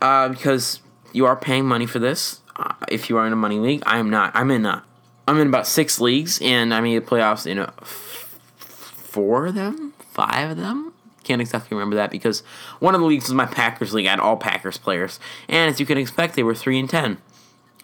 uh, 0.00 0.28
because 0.28 0.80
you 1.12 1.26
are 1.26 1.36
paying 1.36 1.64
money 1.66 1.86
for 1.86 1.98
this. 1.98 2.40
Uh, 2.56 2.74
if 2.88 3.10
you 3.10 3.16
are 3.16 3.26
in 3.26 3.32
a 3.32 3.36
money 3.36 3.58
league, 3.58 3.82
I 3.86 3.98
am 3.98 4.10
not. 4.10 4.30
I'm 4.34 4.50
in 4.50 4.64
a, 4.64 4.84
I'm 5.26 5.40
in 5.40 5.48
about 5.48 5.66
six 5.66 6.00
leagues, 6.00 6.40
and 6.42 6.72
I 6.72 6.80
made 6.80 6.96
the 6.96 7.06
playoffs 7.06 7.46
in 7.46 7.58
f- 7.58 8.38
four 8.56 9.46
of 9.46 9.54
them, 9.54 9.94
five 9.98 10.52
of 10.52 10.56
them. 10.58 10.93
Can't 11.24 11.40
exactly 11.40 11.74
remember 11.74 11.96
that 11.96 12.10
because 12.10 12.40
one 12.78 12.94
of 12.94 13.00
the 13.00 13.06
leagues 13.06 13.24
was 13.24 13.34
my 13.34 13.46
Packers 13.46 13.92
league. 13.92 14.06
I 14.06 14.10
had 14.10 14.20
all 14.20 14.36
Packers 14.36 14.78
players, 14.78 15.18
and 15.48 15.70
as 15.70 15.80
you 15.80 15.86
can 15.86 15.98
expect, 15.98 16.36
they 16.36 16.42
were 16.42 16.54
three 16.54 16.78
and 16.78 16.88
ten. 16.88 17.18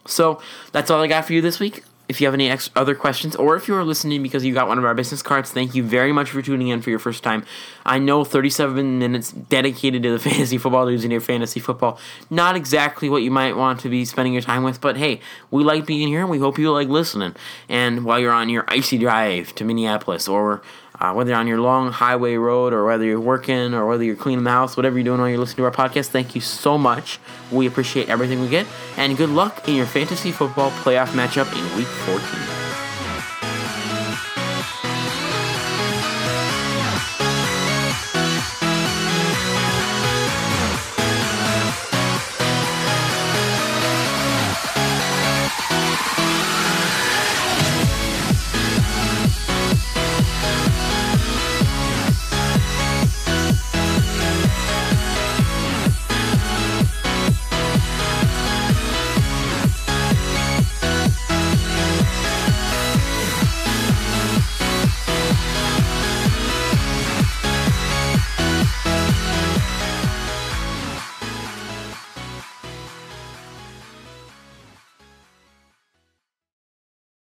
So 0.07 0.41
that's 0.72 0.91
all 0.91 1.03
I 1.03 1.07
got 1.07 1.24
for 1.24 1.32
you 1.32 1.41
this 1.41 1.61
week. 1.61 1.84
If 2.09 2.20
you 2.20 2.26
have 2.26 2.34
any 2.34 2.51
ex- 2.51 2.70
other 2.74 2.97
questions, 2.97 3.36
or 3.36 3.55
if 3.55 3.68
you 3.68 3.76
are 3.76 3.84
listening 3.84 4.20
because 4.20 4.45
you 4.45 4.53
got 4.53 4.66
one 4.66 4.78
of 4.78 4.84
our 4.84 4.95
business 4.95 5.22
cards, 5.22 5.53
thank 5.53 5.76
you 5.76 5.84
very 5.84 6.11
much 6.12 6.30
for 6.30 6.43
tuning 6.43 6.66
in 6.66 6.82
for 6.82 6.91
your 6.91 6.99
first 6.99 7.22
time. 7.22 7.45
I 7.86 8.01
know 8.01 8.24
37 8.24 8.99
minutes 8.99 9.30
dedicated 9.30 10.03
to 10.03 10.11
the 10.11 10.18
fantasy 10.30 10.59
football 10.59 10.88
and 10.88 11.12
your 11.12 11.20
fantasy 11.20 11.61
football. 11.61 12.01
Not 12.28 12.57
exactly 12.57 13.09
what 13.09 13.22
you 13.22 13.30
might 13.30 13.57
want 13.57 13.78
to 13.80 13.88
be 13.88 14.05
spending 14.05 14.32
your 14.32 14.43
time 14.43 14.64
with, 14.64 14.80
but 14.80 14.97
hey, 14.97 15.20
we 15.53 15.62
like 15.62 15.86
being 15.86 16.09
here 16.09 16.22
and 16.22 16.28
we 16.28 16.41
hope 16.41 16.59
you 16.59 16.72
like 16.72 16.88
listening. 16.88 17.36
And 17.68 18.05
while 18.05 18.18
you're 18.18 18.32
on 18.32 18.49
your 18.49 18.64
icy 18.66 18.99
drive 18.99 19.55
to 19.55 19.64
Minneapolis 19.64 20.26
or 20.26 20.62
uh, 21.01 21.13
whether 21.13 21.31
you're 21.31 21.39
on 21.39 21.47
your 21.47 21.61
long 21.61 21.91
highway 21.91 22.37
road 22.37 22.73
or 22.73 22.85
whether 22.85 23.05
you're 23.05 23.21
working 23.21 23.75
or 23.75 23.87
whether 23.87 24.05
you're 24.05 24.17
cleaning 24.17 24.45
the 24.45 24.51
house, 24.51 24.77
whatever 24.77 24.99
you're 24.99 25.05
doing 25.05 25.21
while 25.21 25.29
you're 25.29 25.39
listening 25.39 25.57
to 25.57 25.65
our 25.65 25.71
podcast, 25.89 26.09
thank 26.09 26.35
you 26.35 26.41
so 26.41 26.77
much. 26.77 27.19
We 27.51 27.67
appreciate 27.67 28.09
everything 28.09 28.41
we 28.41 28.49
get, 28.49 28.67
and 28.97 29.17
good 29.17 29.31
luck 29.31 29.69
in 29.69 29.75
your 29.75 29.87
fantasy 29.87 30.33
football 30.33 30.71
playoff 30.71 31.09
matchup 31.09 31.51
in 31.57 31.77
Week 31.77 31.87
14. 31.87 32.60